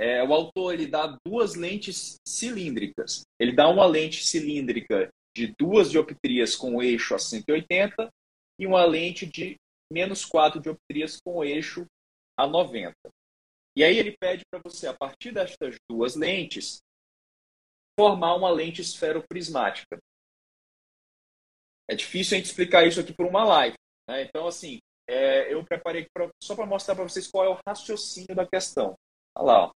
É, 0.00 0.22
o 0.22 0.32
autor 0.32 0.74
ele 0.74 0.86
dá 0.86 1.18
duas 1.26 1.54
lentes 1.54 2.16
cilíndricas. 2.26 3.22
Ele 3.40 3.52
dá 3.52 3.68
uma 3.68 3.84
lente 3.84 4.24
cilíndrica 4.24 5.10
de 5.36 5.54
duas 5.58 5.90
dioptrias 5.90 6.54
com 6.54 6.82
eixo 6.82 7.14
a 7.14 7.18
180 7.18 8.08
e 8.60 8.66
uma 8.66 8.84
lente 8.84 9.26
de 9.26 9.56
menos 9.92 10.24
4 10.24 10.60
dioptrias 10.60 11.18
com 11.20 11.38
o 11.38 11.44
eixo 11.44 11.86
a 12.38 12.46
90. 12.46 12.94
E 13.76 13.84
aí 13.84 13.96
ele 13.96 14.16
pede 14.16 14.42
para 14.50 14.60
você, 14.64 14.86
a 14.86 14.94
partir 14.94 15.32
destas 15.32 15.76
duas 15.88 16.16
lentes, 16.16 16.80
formar 17.98 18.34
uma 18.34 18.50
lente 18.50 18.80
esferoprismática. 18.80 19.98
É 21.90 21.94
difícil 21.94 22.36
a 22.36 22.38
gente 22.38 22.50
explicar 22.50 22.86
isso 22.86 23.00
aqui 23.00 23.14
por 23.14 23.26
uma 23.26 23.44
live. 23.44 23.76
Né? 24.08 24.22
Então, 24.22 24.46
assim, 24.46 24.78
é, 25.08 25.52
eu 25.52 25.64
preparei 25.64 26.06
pra, 26.12 26.28
só 26.42 26.54
para 26.54 26.66
mostrar 26.66 26.94
para 26.94 27.04
vocês 27.04 27.30
qual 27.30 27.44
é 27.44 27.48
o 27.48 27.58
raciocínio 27.66 28.34
da 28.34 28.46
questão. 28.46 28.94
Olha 29.36 29.46
lá. 29.46 29.66
Ó. 29.66 29.72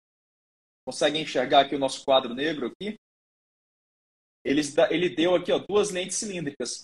Enxergar 1.14 1.60
aqui 1.60 1.74
o 1.74 1.78
nosso 1.78 2.04
quadro 2.04 2.34
negro 2.34 2.66
aqui? 2.66 2.96
Ele, 4.44 4.60
ele 4.90 5.14
deu 5.14 5.34
aqui 5.36 5.52
ó, 5.52 5.58
duas 5.58 5.90
lentes 5.90 6.16
cilíndricas, 6.16 6.82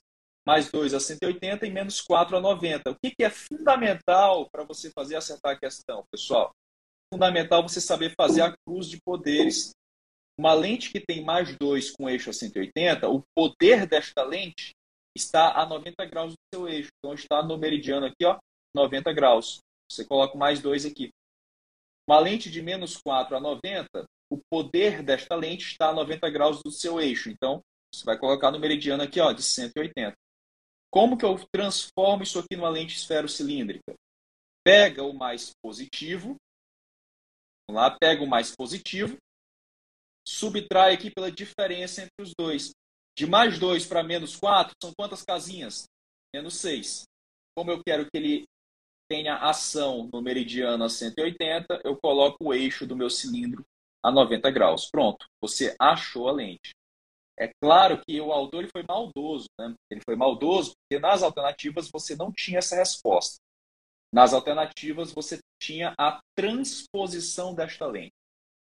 mais 0.48 0.70
2 0.70 0.94
a 0.94 0.98
180 0.98 1.66
e 1.66 1.70
menos 1.70 2.00
4 2.00 2.34
a 2.34 2.40
90. 2.40 2.90
O 2.90 2.96
que, 2.98 3.10
que 3.14 3.22
é 3.22 3.28
fundamental 3.28 4.48
para 4.50 4.64
você 4.64 4.90
fazer 4.90 5.14
acertar 5.14 5.52
a 5.52 5.58
questão, 5.58 6.02
pessoal? 6.10 6.52
Fundamental 7.12 7.62
você 7.62 7.82
saber 7.82 8.14
fazer 8.18 8.40
a 8.40 8.54
cruz 8.64 8.88
de 8.88 8.98
poderes. 9.04 9.72
Uma 10.40 10.54
lente 10.54 10.90
que 10.90 11.00
tem 11.00 11.22
mais 11.22 11.54
2 11.58 11.90
com 11.90 12.08
eixo 12.08 12.30
a 12.30 12.32
180, 12.32 13.10
o 13.10 13.22
poder 13.36 13.86
desta 13.86 14.24
lente 14.24 14.70
está 15.14 15.52
a 15.52 15.66
90 15.66 16.06
graus 16.06 16.32
do 16.32 16.38
seu 16.54 16.66
eixo. 16.66 16.88
Então 16.98 17.12
está 17.12 17.42
no 17.42 17.58
meridiano 17.58 18.06
aqui, 18.06 18.24
ó, 18.24 18.38
90 18.74 19.12
graus. 19.12 19.58
Você 19.92 20.02
coloca 20.02 20.38
mais 20.38 20.62
2 20.62 20.86
aqui. 20.86 21.10
Uma 22.08 22.20
lente 22.20 22.50
de 22.50 22.62
menos 22.62 22.96
4 22.96 23.36
a 23.36 23.40
90, 23.40 24.06
o 24.32 24.40
poder 24.50 25.02
desta 25.02 25.34
lente 25.34 25.66
está 25.66 25.90
a 25.90 25.92
90 25.92 26.30
graus 26.30 26.62
do 26.62 26.70
seu 26.70 26.98
eixo. 26.98 27.28
Então, 27.28 27.60
você 27.92 28.02
vai 28.02 28.16
colocar 28.16 28.50
no 28.50 28.58
meridiano 28.58 29.02
aqui, 29.02 29.20
ó, 29.20 29.30
de 29.32 29.42
180. 29.42 30.16
Como 30.90 31.16
que 31.16 31.24
eu 31.24 31.36
transformo 31.52 32.22
isso 32.22 32.38
aqui 32.38 32.56
numa 32.56 32.68
lente 32.68 32.96
esferocilíndrica? 32.96 33.94
Pega 34.64 35.02
o 35.02 35.12
mais 35.12 35.52
positivo, 35.62 36.36
lá, 37.70 37.90
pega 37.90 38.22
o 38.22 38.26
mais 38.26 38.54
positivo, 38.54 39.16
subtrai 40.26 40.94
aqui 40.94 41.10
pela 41.10 41.30
diferença 41.30 42.02
entre 42.02 42.22
os 42.22 42.32
dois. 42.38 42.72
De 43.16 43.26
mais 43.26 43.58
2 43.58 43.84
para 43.86 44.02
menos 44.02 44.36
4, 44.36 44.72
são 44.80 44.92
quantas 44.96 45.24
casinhas? 45.24 45.84
Menos 46.34 46.54
6. 46.58 47.02
Como 47.56 47.70
eu 47.70 47.82
quero 47.84 48.04
que 48.04 48.16
ele 48.16 48.44
tenha 49.10 49.36
ação 49.36 50.08
no 50.12 50.22
meridiano 50.22 50.84
a 50.84 50.88
180, 50.88 51.80
eu 51.84 51.98
coloco 52.00 52.36
o 52.44 52.54
eixo 52.54 52.86
do 52.86 52.94
meu 52.94 53.10
cilindro 53.10 53.64
a 54.04 54.12
90 54.12 54.50
graus. 54.50 54.88
Pronto, 54.90 55.26
você 55.42 55.74
achou 55.80 56.28
a 56.28 56.32
lente. 56.32 56.74
É 57.38 57.50
claro 57.62 58.02
que 58.04 58.20
o 58.20 58.32
autor 58.32 58.64
ele 58.64 58.70
foi 58.70 58.84
maldoso. 58.88 59.46
Né? 59.58 59.74
Ele 59.90 60.00
foi 60.04 60.16
maldoso 60.16 60.72
porque 60.72 61.00
nas 61.00 61.22
alternativas 61.22 61.88
você 61.90 62.16
não 62.16 62.32
tinha 62.32 62.58
essa 62.58 62.74
resposta. 62.74 63.36
Nas 64.12 64.32
alternativas 64.32 65.12
você 65.12 65.38
tinha 65.62 65.94
a 65.98 66.20
transposição 66.36 67.54
desta 67.54 67.86
lente. 67.86 68.12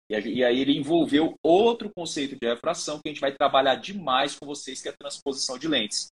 E 0.10 0.44
aí 0.44 0.60
ele 0.60 0.78
envolveu 0.78 1.36
outro 1.44 1.92
conceito 1.94 2.38
de 2.40 2.48
refração 2.48 3.00
que 3.00 3.10
a 3.10 3.12
gente 3.12 3.22
vai 3.22 3.36
trabalhar 3.36 3.76
demais 3.76 4.38
com 4.38 4.46
vocês, 4.46 4.82
que 4.82 4.88
é 4.88 4.92
a 4.92 4.98
transposição 4.98 5.58
de 5.58 5.68
lentes. 5.68 6.08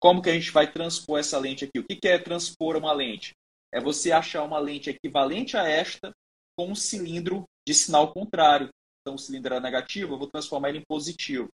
Como 0.00 0.22
que 0.22 0.30
a 0.30 0.34
gente 0.34 0.50
vai 0.50 0.70
transpor 0.70 1.18
essa 1.18 1.38
lente 1.38 1.64
aqui? 1.64 1.78
O 1.78 1.84
que 1.84 2.06
é 2.08 2.18
transpor 2.18 2.76
uma 2.76 2.92
lente? 2.92 3.32
É 3.72 3.80
você 3.80 4.12
achar 4.12 4.42
uma 4.44 4.58
lente 4.58 4.90
equivalente 4.90 5.56
a 5.56 5.68
esta 5.68 6.12
com 6.56 6.70
um 6.70 6.74
cilindro 6.74 7.44
de 7.66 7.74
sinal 7.74 8.12
contrário. 8.12 8.70
Então, 9.00 9.14
o 9.14 9.18
cilindro 9.18 9.54
era 9.54 9.62
negativo, 9.62 10.14
eu 10.14 10.18
vou 10.18 10.28
transformar 10.28 10.70
ele 10.70 10.78
em 10.78 10.84
positivo. 10.88 11.48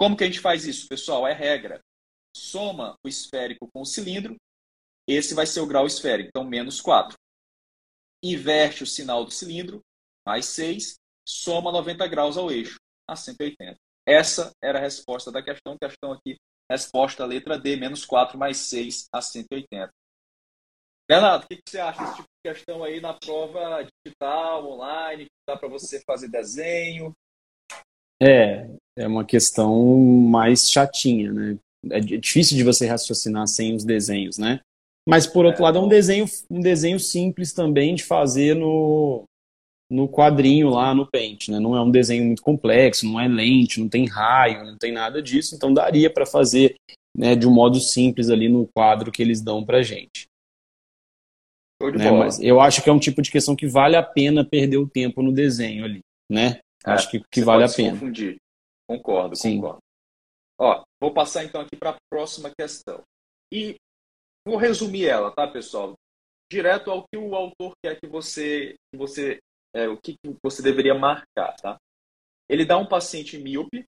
Como 0.00 0.16
que 0.16 0.24
a 0.24 0.26
gente 0.26 0.40
faz 0.40 0.64
isso, 0.64 0.88
pessoal? 0.88 1.26
É 1.26 1.34
regra. 1.34 1.78
Soma 2.34 2.96
o 3.04 3.08
esférico 3.08 3.68
com 3.70 3.82
o 3.82 3.84
cilindro, 3.84 4.34
esse 5.06 5.34
vai 5.34 5.44
ser 5.44 5.60
o 5.60 5.66
grau 5.66 5.86
esférico, 5.86 6.30
então 6.30 6.42
menos 6.42 6.80
4. 6.80 7.18
Inverte 8.24 8.82
o 8.82 8.86
sinal 8.86 9.26
do 9.26 9.30
cilindro, 9.30 9.82
mais 10.26 10.46
6, 10.46 10.94
soma 11.28 11.70
90 11.70 12.06
graus 12.06 12.38
ao 12.38 12.50
eixo, 12.50 12.78
a 13.06 13.14
180. 13.14 13.76
Essa 14.08 14.50
era 14.64 14.78
a 14.78 14.80
resposta 14.80 15.30
da 15.30 15.42
questão. 15.42 15.76
Questão 15.76 16.12
aqui, 16.12 16.38
resposta 16.70 17.26
letra 17.26 17.58
D, 17.58 17.76
menos 17.76 18.06
4 18.06 18.38
mais 18.38 18.56
6 18.56 19.06
a 19.12 19.20
180. 19.20 19.90
Bernardo, 21.06 21.44
o 21.44 21.46
que, 21.46 21.60
você 21.68 21.78
acha 21.78 22.00
desse 22.00 22.16
tipo 22.16 22.28
de 22.42 22.54
questão 22.54 22.82
aí 22.82 23.02
na 23.02 23.12
prova 23.12 23.86
digital, 24.06 24.66
online, 24.66 25.24
que 25.26 25.30
dá 25.46 25.58
para 25.58 25.68
você 25.68 26.00
fazer 26.06 26.28
desenho? 26.30 27.12
É, 28.22 28.79
é 28.96 29.06
uma 29.06 29.24
questão 29.24 29.98
mais 29.98 30.70
chatinha, 30.70 31.32
né? 31.32 31.58
É 31.90 32.00
difícil 32.00 32.56
de 32.56 32.62
você 32.62 32.86
raciocinar 32.86 33.46
sem 33.46 33.74
os 33.74 33.84
desenhos, 33.84 34.36
né? 34.36 34.60
Mas 35.08 35.26
por 35.26 35.44
outro 35.44 35.62
é, 35.62 35.64
lado 35.64 35.78
é 35.78 35.80
um 35.80 35.88
desenho, 35.88 36.26
um 36.50 36.60
desenho 36.60 37.00
simples 37.00 37.52
também 37.52 37.94
de 37.94 38.04
fazer 38.04 38.54
no, 38.54 39.24
no 39.90 40.08
quadrinho 40.08 40.68
lá 40.68 40.94
no 40.94 41.06
Paint, 41.10 41.48
né? 41.48 41.58
Não 41.58 41.74
é 41.74 41.82
um 41.82 41.90
desenho 41.90 42.24
muito 42.24 42.42
complexo, 42.42 43.06
não 43.06 43.18
é 43.18 43.26
lente, 43.26 43.80
não 43.80 43.88
tem 43.88 44.06
raio, 44.06 44.64
não 44.64 44.76
tem 44.76 44.92
nada 44.92 45.22
disso, 45.22 45.54
então 45.54 45.72
daria 45.72 46.10
para 46.10 46.26
fazer 46.26 46.76
né, 47.16 47.34
de 47.34 47.46
um 47.46 47.52
modo 47.52 47.80
simples 47.80 48.30
ali 48.30 48.48
no 48.48 48.68
quadro 48.74 49.10
que 49.10 49.22
eles 49.22 49.40
dão 49.40 49.64
para 49.64 49.82
gente. 49.82 50.26
Né? 51.82 52.10
Mas 52.10 52.38
eu 52.40 52.60
acho 52.60 52.82
que 52.82 52.90
é 52.90 52.92
um 52.92 52.98
tipo 52.98 53.22
de 53.22 53.30
questão 53.30 53.56
que 53.56 53.66
vale 53.66 53.96
a 53.96 54.02
pena 54.02 54.44
perder 54.44 54.76
o 54.76 54.86
tempo 54.86 55.22
no 55.22 55.32
desenho 55.32 55.84
ali, 55.84 56.00
né? 56.30 56.60
É, 56.86 56.90
acho 56.92 57.10
que, 57.10 57.22
que 57.30 57.42
vale 57.42 57.64
a 57.64 57.68
pena. 57.68 57.92
Confundir. 57.92 58.36
Concordo, 58.90 59.36
Sim. 59.36 59.60
concordo. 59.60 59.78
Ó, 60.58 60.82
vou 61.00 61.14
passar 61.14 61.44
então 61.44 61.60
aqui 61.60 61.76
para 61.76 61.90
a 61.90 61.96
próxima 62.10 62.50
questão. 62.58 63.04
E 63.52 63.76
vou 64.44 64.56
resumir 64.56 65.06
ela, 65.06 65.30
tá, 65.30 65.46
pessoal? 65.46 65.94
Direto 66.50 66.90
ao 66.90 67.04
que 67.06 67.16
o 67.16 67.36
autor 67.36 67.72
quer 67.80 68.00
que 68.00 68.08
você, 68.08 68.74
que 68.90 68.98
você 68.98 69.38
é, 69.72 69.86
o 69.86 69.96
que 69.96 70.16
você 70.42 70.60
deveria 70.60 70.92
marcar, 70.92 71.54
tá? 71.62 71.78
Ele 72.48 72.66
dá 72.66 72.78
um 72.78 72.88
paciente 72.88 73.38
míope 73.38 73.84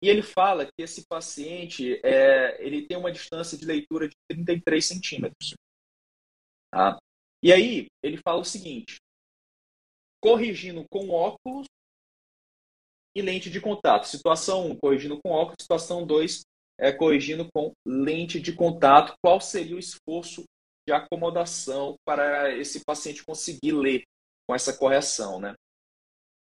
e 0.00 0.08
ele 0.08 0.22
fala 0.22 0.64
que 0.66 0.84
esse 0.84 1.04
paciente 1.08 2.00
é, 2.06 2.64
ele 2.64 2.86
tem 2.86 2.96
uma 2.96 3.10
distância 3.10 3.58
de 3.58 3.66
leitura 3.66 4.08
de 4.08 4.14
33 4.30 4.86
centímetros. 4.86 5.54
Tá? 6.70 6.96
E 7.42 7.52
aí 7.52 7.88
ele 8.00 8.20
fala 8.24 8.40
o 8.40 8.44
seguinte: 8.44 8.98
corrigindo 10.22 10.84
com 10.88 11.10
óculos 11.10 11.66
e 13.14 13.22
lente 13.22 13.50
de 13.50 13.60
contato. 13.60 14.06
Situação 14.06 14.66
1, 14.70 14.76
corrigindo 14.76 15.20
com 15.22 15.30
óculos. 15.30 15.56
Situação 15.60 16.06
2, 16.06 16.42
é, 16.78 16.92
corrigindo 16.92 17.48
com 17.52 17.72
lente 17.86 18.40
de 18.40 18.52
contato. 18.52 19.14
Qual 19.22 19.40
seria 19.40 19.76
o 19.76 19.78
esforço 19.78 20.44
de 20.86 20.92
acomodação 20.92 21.96
para 22.04 22.54
esse 22.56 22.84
paciente 22.84 23.24
conseguir 23.24 23.72
ler 23.72 24.04
com 24.46 24.54
essa 24.54 24.76
correção, 24.76 25.40
né? 25.40 25.54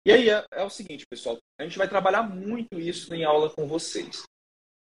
E 0.07 0.13
aí 0.13 0.31
é, 0.31 0.45
é 0.53 0.63
o 0.63 0.71
seguinte, 0.71 1.05
pessoal, 1.09 1.37
a 1.59 1.65
gente 1.65 1.79
vai 1.79 1.89
trabalhar 1.89 2.23
muito 2.23 2.79
isso 2.79 3.13
em 3.15 3.25
aula 3.25 3.51
com 3.51 3.67
vocês. 3.67 4.23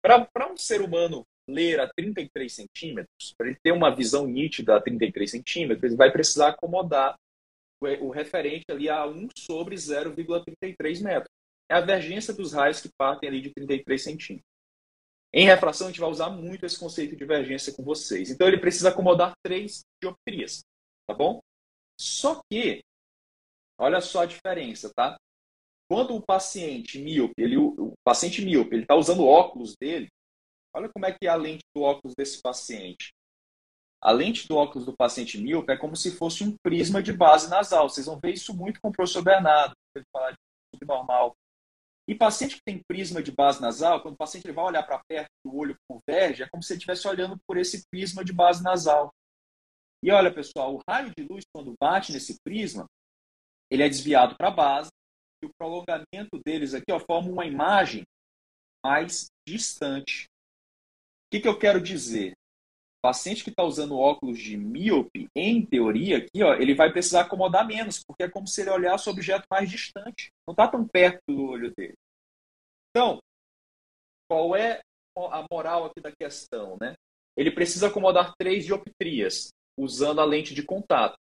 Para 0.02 0.52
um 0.52 0.58
ser 0.58 0.82
humano 0.82 1.24
ler 1.50 1.80
a 1.80 1.88
33 1.88 2.54
centímetros, 2.54 3.34
para 3.38 3.48
ele 3.48 3.58
ter 3.62 3.72
uma 3.72 3.94
visão 3.94 4.26
nítida 4.26 4.76
a 4.76 4.82
33 4.82 5.30
centímetros, 5.30 5.84
ele 5.84 5.98
vai 5.98 6.12
precisar 6.12 6.50
acomodar 6.50 7.16
o, 7.82 8.10
referente 8.10 8.66
ali 8.70 8.90
a 8.90 9.06
1 9.06 9.30
sobre 9.38 9.76
0,33 9.76 11.02
metros. 11.02 11.41
É 11.72 11.76
a 11.76 11.82
divergência 11.82 12.34
dos 12.34 12.54
raios 12.54 12.82
que 12.82 12.90
partem 12.98 13.30
ali 13.30 13.42
de 13.42 13.54
33 13.54 14.04
centímetros. 14.04 14.50
Em 15.34 15.46
refração, 15.46 15.88
a 15.88 15.90
gente 15.90 16.00
vai 16.00 16.10
usar 16.10 16.30
muito 16.30 16.66
esse 16.66 16.78
conceito 16.78 17.12
de 17.12 17.18
divergência 17.18 17.74
com 17.74 17.84
vocês. 17.84 18.30
Então, 18.30 18.48
ele 18.48 18.60
precisa 18.60 18.90
acomodar 18.90 19.32
três 19.42 19.84
dioptrias, 20.02 20.62
tá 21.08 21.16
bom? 21.16 21.40
Só 21.98 22.42
que, 22.52 22.84
olha 23.80 24.02
só 24.02 24.24
a 24.24 24.26
diferença, 24.26 24.92
tá? 24.94 25.18
Quando 25.90 26.16
o 26.16 26.22
paciente 26.22 27.00
míope, 27.00 27.34
ele, 27.38 27.58
o 27.58 27.94
paciente 28.04 28.44
míope, 28.44 28.76
ele 28.76 28.84
está 28.84 28.96
usando 28.96 29.26
óculos 29.26 29.76
dele, 29.80 30.10
Olha 30.74 30.90
como 30.90 31.06
é 31.06 31.12
que 31.12 31.28
é 31.28 31.30
a 31.30 31.36
lente 31.36 31.64
do 31.76 31.82
óculos 31.82 32.16
desse 32.16 32.42
paciente. 32.42 33.14
A 34.02 34.12
lente 34.12 34.48
do 34.48 34.56
óculos 34.56 34.86
do 34.86 34.96
paciente 34.96 35.38
míope 35.38 35.72
é 35.72 35.78
como 35.78 35.96
se 35.96 36.12
fosse 36.12 36.44
um 36.44 36.56
prisma 36.64 37.04
de 37.04 37.14
base 37.14 37.50
nasal. 37.50 37.90
Vocês 37.90 38.06
vão 38.06 38.20
ver 38.20 38.34
isso 38.34 38.56
muito 38.56 38.80
com 38.82 38.90
o 38.90 38.92
professor 38.92 39.22
Bernardo, 39.22 39.74
ele 39.96 40.06
falar 40.12 40.32
de 40.32 40.38
subnormal. 40.76 41.36
E 42.12 42.16
paciente 42.16 42.58
que 42.58 42.64
tem 42.66 42.84
prisma 42.84 43.24
de 43.24 43.32
base 43.32 43.62
nasal, 43.62 44.02
quando 44.02 44.16
o 44.16 44.18
paciente 44.18 44.52
vai 44.52 44.66
olhar 44.66 44.84
para 44.84 45.02
perto 45.08 45.32
do 45.46 45.56
olho 45.56 45.78
converge, 45.88 46.44
é 46.44 46.50
como 46.50 46.62
se 46.62 46.74
ele 46.74 46.80
estivesse 46.80 47.08
olhando 47.08 47.40
por 47.48 47.58
esse 47.58 47.88
prisma 47.90 48.22
de 48.22 48.34
base 48.34 48.62
nasal. 48.62 49.14
E 50.04 50.12
olha, 50.12 50.30
pessoal, 50.30 50.76
o 50.76 50.82
raio 50.90 51.14
de 51.18 51.24
luz, 51.24 51.46
quando 51.56 51.74
bate 51.80 52.12
nesse 52.12 52.36
prisma, 52.44 52.86
ele 53.72 53.84
é 53.84 53.88
desviado 53.88 54.36
para 54.36 54.50
a 54.50 54.52
base, 54.52 54.90
e 55.42 55.46
o 55.46 55.54
prolongamento 55.58 56.38
deles 56.46 56.74
aqui 56.74 56.92
ó, 56.92 57.00
forma 57.00 57.32
uma 57.32 57.46
imagem 57.46 58.04
mais 58.84 59.28
distante 59.48 60.28
que, 61.32 61.40
que 61.40 61.48
eu 61.48 61.58
quero 61.58 61.82
dizer? 61.82 62.34
paciente 63.02 63.44
que 63.44 63.50
está 63.50 63.64
usando 63.64 63.98
óculos 63.98 64.38
de 64.38 64.56
míope, 64.56 65.28
em 65.36 65.66
teoria, 65.66 66.20
aqui, 66.20 66.44
ó, 66.44 66.54
ele 66.54 66.76
vai 66.76 66.92
precisar 66.92 67.22
acomodar 67.22 67.66
menos, 67.66 68.04
porque 68.04 68.22
é 68.22 68.30
como 68.30 68.46
se 68.46 68.62
ele 68.62 68.70
olhasse 68.70 69.10
o 69.10 69.12
objeto 69.12 69.44
mais 69.50 69.68
distante. 69.68 70.30
Não 70.48 70.52
está 70.52 70.68
tão 70.68 70.88
perto 70.88 71.20
do 71.28 71.46
olho 71.46 71.74
dele. 71.76 71.96
Então, 72.92 73.20
qual 74.30 74.56
é 74.56 74.82
a 75.18 75.46
moral 75.50 75.86
aqui 75.86 76.02
da 76.02 76.12
questão? 76.12 76.78
Né? 76.80 76.94
Ele 77.36 77.52
precisa 77.52 77.88
acomodar 77.88 78.34
três 78.38 78.66
dioptrias, 78.66 79.50
usando 79.78 80.20
a 80.20 80.26
lente 80.26 80.54
de 80.54 80.64
contato. 80.64 81.16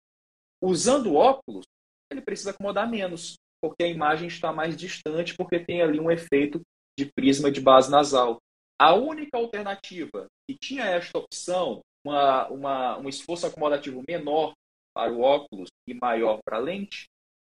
Usando 0.61 1.15
óculos, 1.15 1.65
ele 2.11 2.21
precisa 2.21 2.51
acomodar 2.51 2.89
menos, 2.89 3.35
porque 3.61 3.83
a 3.83 3.87
imagem 3.87 4.27
está 4.27 4.51
mais 4.51 4.75
distante, 4.75 5.35
porque 5.37 5.59
tem 5.59 5.81
ali 5.81 5.99
um 5.99 6.11
efeito 6.11 6.61
de 6.97 7.05
prisma 7.05 7.51
de 7.51 7.61
base 7.61 7.89
nasal. 7.89 8.37
A 8.79 8.93
única 8.95 9.37
alternativa 9.37 10.27
que 10.47 10.57
tinha 10.57 10.85
esta 10.85 11.17
opção, 11.17 11.81
uma, 12.05 12.47
uma, 12.47 12.97
um 12.97 13.07
esforço 13.07 13.45
acomodativo 13.45 14.03
menor 14.07 14.53
para 14.93 15.11
o 15.11 15.21
óculos 15.21 15.69
e 15.87 15.93
maior 15.93 16.39
para 16.43 16.57
a 16.57 16.61
lente, 16.61 17.05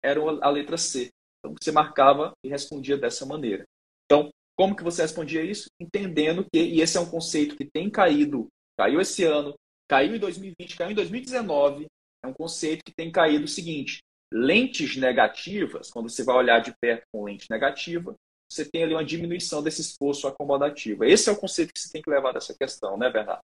era 0.05 0.21
a 0.21 0.51
letra 0.51 0.77
C. 0.77 1.11
Então 1.39 1.55
você 1.61 1.73
marcava 1.73 2.33
e 2.45 2.49
respondia 2.49 2.97
dessa 2.97 3.25
maneira. 3.25 3.65
Então, 4.13 4.29
como 4.55 4.77
que 4.77 4.85
você 4.85 5.01
respondia 5.01 5.43
isso? 5.43 5.71
Entendendo 5.81 6.45
que, 6.53 6.61
e 6.61 6.83
esse 6.83 6.99
é 6.99 7.01
um 7.01 7.09
conceito 7.09 7.57
que 7.57 7.65
tem 7.65 7.89
caído, 7.89 8.47
caiu 8.79 9.01
esse 9.01 9.25
ano, 9.25 9.55
caiu 9.89 10.15
em 10.15 10.19
2020, 10.19 10.77
caiu 10.77 10.91
em 10.91 10.95
2019, 10.95 11.87
é 12.23 12.29
um 12.29 12.35
conceito 12.35 12.83
que 12.85 12.93
tem 12.95 13.11
caído 13.11 13.47
o 13.47 13.49
seguinte: 13.49 14.01
lentes 14.31 14.99
negativas, 14.99 15.91
quando 15.91 16.11
você 16.11 16.23
vai 16.23 16.37
olhar 16.37 16.61
de 16.61 16.75
perto 16.79 17.05
com 17.11 17.25
lente 17.25 17.47
negativa, 17.51 18.15
você 18.51 18.67
tem 18.67 18.83
ali 18.83 18.93
uma 18.93 19.03
diminuição 19.05 19.63
desse 19.63 19.81
esforço 19.81 20.29
acomodativo. 20.29 21.05
Esse 21.05 21.31
é 21.31 21.33
o 21.33 21.37
conceito 21.37 21.73
que 21.73 21.81
você 21.81 21.91
tem 21.91 22.03
que 22.03 22.11
levar 22.11 22.33
dessa 22.33 22.55
questão, 22.55 22.99
né, 22.99 23.11
Bernardo? 23.11 23.41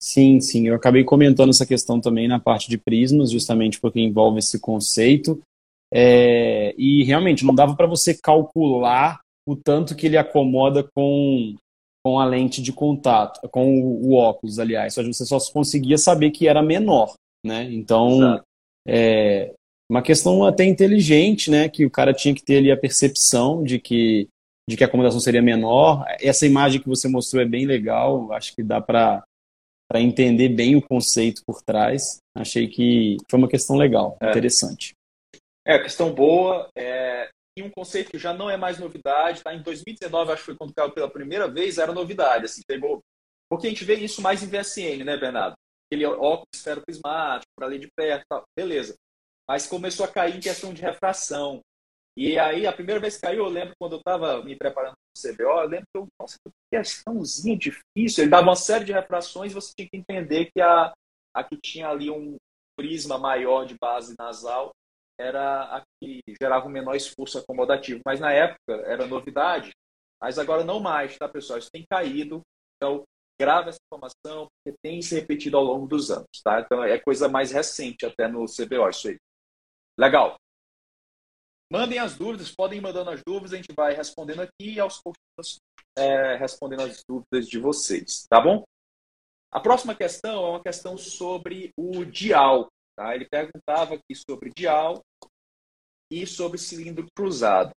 Sim, 0.00 0.38
sim. 0.38 0.68
Eu 0.68 0.76
acabei 0.76 1.02
comentando 1.02 1.50
essa 1.50 1.66
questão 1.66 2.00
também 2.00 2.28
na 2.28 2.38
parte 2.38 2.70
de 2.70 2.78
prismas, 2.78 3.32
justamente 3.32 3.80
porque 3.80 3.98
envolve 3.98 4.38
esse 4.38 4.60
conceito. 4.60 5.42
É, 5.92 6.72
e 6.78 7.02
realmente 7.02 7.44
não 7.44 7.54
dava 7.54 7.74
para 7.74 7.86
você 7.86 8.16
calcular 8.16 9.23
o 9.46 9.56
tanto 9.56 9.94
que 9.94 10.06
ele 10.06 10.16
acomoda 10.16 10.82
com, 10.94 11.54
com 12.04 12.18
a 12.18 12.24
lente 12.24 12.62
de 12.62 12.72
contato, 12.72 13.40
com 13.50 13.80
o, 13.80 14.10
o 14.10 14.14
óculos, 14.14 14.58
aliás. 14.58 14.94
Você 14.94 15.24
só 15.24 15.38
conseguia 15.52 15.98
saber 15.98 16.30
que 16.30 16.48
era 16.48 16.62
menor, 16.62 17.14
né? 17.44 17.68
Então, 17.70 18.42
é 18.86 19.52
uma 19.90 20.02
questão 20.02 20.44
até 20.44 20.64
inteligente, 20.64 21.50
né? 21.50 21.68
Que 21.68 21.84
o 21.84 21.90
cara 21.90 22.14
tinha 22.14 22.34
que 22.34 22.42
ter 22.42 22.58
ali 22.58 22.70
a 22.70 22.76
percepção 22.76 23.62
de 23.62 23.78
que 23.78 24.28
de 24.68 24.78
que 24.78 24.84
a 24.84 24.86
acomodação 24.86 25.20
seria 25.20 25.42
menor. 25.42 26.04
Essa 26.20 26.46
imagem 26.46 26.80
que 26.80 26.88
você 26.88 27.06
mostrou 27.06 27.42
é 27.42 27.46
bem 27.46 27.66
legal, 27.66 28.32
acho 28.32 28.54
que 28.54 28.62
dá 28.62 28.80
para 28.80 29.22
entender 29.96 30.48
bem 30.48 30.74
o 30.74 30.82
conceito 30.82 31.42
por 31.46 31.62
trás. 31.62 32.16
Achei 32.34 32.66
que 32.66 33.18
foi 33.30 33.38
uma 33.38 33.48
questão 33.48 33.76
legal, 33.76 34.16
é. 34.22 34.30
interessante. 34.30 34.94
É, 35.66 35.78
questão 35.78 36.12
boa. 36.12 36.68
É... 36.76 37.28
E 37.56 37.62
um 37.62 37.70
conceito 37.70 38.10
que 38.10 38.18
já 38.18 38.32
não 38.32 38.50
é 38.50 38.56
mais 38.56 38.78
novidade, 38.78 39.42
tá? 39.42 39.54
Em 39.54 39.62
2019, 39.62 40.32
acho 40.32 40.42
que 40.42 40.46
foi 40.46 40.56
quando 40.56 40.74
caiu 40.74 40.92
pela 40.92 41.10
primeira 41.10 41.48
vez, 41.48 41.78
era 41.78 41.92
novidade. 41.92 42.46
Assim, 42.46 42.62
pegou... 42.66 43.00
Porque 43.48 43.66
a 43.66 43.70
gente 43.70 43.84
vê 43.84 43.94
isso 43.94 44.20
mais 44.20 44.42
em 44.42 44.48
VSN, 44.48 45.04
né, 45.04 45.16
Bernardo? 45.16 45.54
Aquele 45.86 46.06
óculos 46.06 46.48
esferoprismático, 46.54 47.52
para 47.56 47.68
ler 47.68 47.78
de 47.78 47.88
perto, 47.96 48.24
tal. 48.28 48.42
beleza. 48.56 48.96
Mas 49.48 49.66
começou 49.66 50.04
a 50.04 50.08
cair 50.10 50.36
em 50.36 50.40
questão 50.40 50.72
de 50.72 50.82
refração, 50.82 51.60
e 52.16 52.38
aí, 52.38 52.64
a 52.64 52.72
primeira 52.72 53.00
vez 53.00 53.16
que 53.16 53.22
caiu, 53.22 53.44
eu 53.44 53.50
lembro 53.50 53.74
quando 53.76 53.94
eu 53.94 53.98
estava 53.98 54.42
me 54.44 54.54
preparando 54.54 54.94
para 54.94 55.30
o 55.30 55.34
CBO, 55.34 55.42
eu 55.42 55.68
lembro 55.68 55.86
que 55.92 55.98
eu, 55.98 56.06
nossa, 56.20 56.36
que 56.44 56.52
questãozinha 56.72 57.58
difícil. 57.58 58.22
Ele 58.22 58.30
dava 58.30 58.44
uma 58.44 58.56
série 58.56 58.84
de 58.84 58.92
refrações 58.92 59.50
e 59.50 59.54
você 59.54 59.72
tinha 59.76 59.88
que 59.88 59.96
entender 59.96 60.48
que 60.54 60.60
a, 60.60 60.92
a 61.34 61.44
que 61.44 61.56
tinha 61.56 61.88
ali 61.88 62.10
um 62.10 62.36
prisma 62.78 63.18
maior 63.18 63.64
de 63.66 63.76
base 63.80 64.14
nasal 64.18 64.70
era 65.18 65.76
a 65.76 65.82
que 66.00 66.20
gerava 66.40 66.66
um 66.66 66.70
menor 66.70 66.94
esforço 66.94 67.38
acomodativo. 67.38 68.00
Mas 68.04 68.20
na 68.20 68.32
época 68.32 68.72
era 68.86 69.06
novidade, 69.06 69.72
mas 70.20 70.38
agora 70.38 70.64
não 70.64 70.80
mais, 70.80 71.16
tá, 71.16 71.28
pessoal? 71.28 71.58
Isso 71.58 71.70
tem 71.70 71.84
caído. 71.88 72.40
Então, 72.76 73.04
grave 73.40 73.70
essa 73.70 73.78
informação, 73.86 74.48
porque 74.48 74.76
tem 74.82 75.00
se 75.02 75.14
repetido 75.14 75.56
ao 75.56 75.64
longo 75.64 75.86
dos 75.86 76.10
anos, 76.10 76.40
tá? 76.42 76.60
Então, 76.60 76.82
é 76.82 76.98
coisa 76.98 77.28
mais 77.28 77.50
recente 77.50 78.06
até 78.06 78.28
no 78.28 78.44
CBO, 78.46 78.88
isso 78.88 79.08
aí. 79.08 79.18
Legal. 79.98 80.36
Mandem 81.70 81.98
as 81.98 82.16
dúvidas, 82.16 82.54
podem 82.54 82.78
ir 82.78 82.82
mandando 82.82 83.10
as 83.10 83.22
dúvidas, 83.26 83.52
a 83.52 83.56
gente 83.56 83.72
vai 83.74 83.94
respondendo 83.94 84.42
aqui 84.42 84.74
e 84.74 84.80
aos 84.80 85.00
poucos 85.00 85.58
é, 85.96 86.36
respondendo 86.36 86.82
as 86.82 87.02
dúvidas 87.08 87.48
de 87.48 87.58
vocês, 87.58 88.26
tá 88.28 88.40
bom? 88.40 88.64
A 89.50 89.60
próxima 89.60 89.94
questão 89.94 90.46
é 90.46 90.50
uma 90.50 90.62
questão 90.62 90.96
sobre 90.98 91.72
o 91.76 92.04
dial. 92.04 92.68
Tá? 92.96 93.14
Ele 93.14 93.26
perguntava 93.28 93.94
aqui 93.94 94.14
sobre 94.14 94.50
dial 94.56 95.02
e 96.10 96.26
sobre 96.26 96.58
cilindro 96.58 97.06
cruzado. 97.16 97.72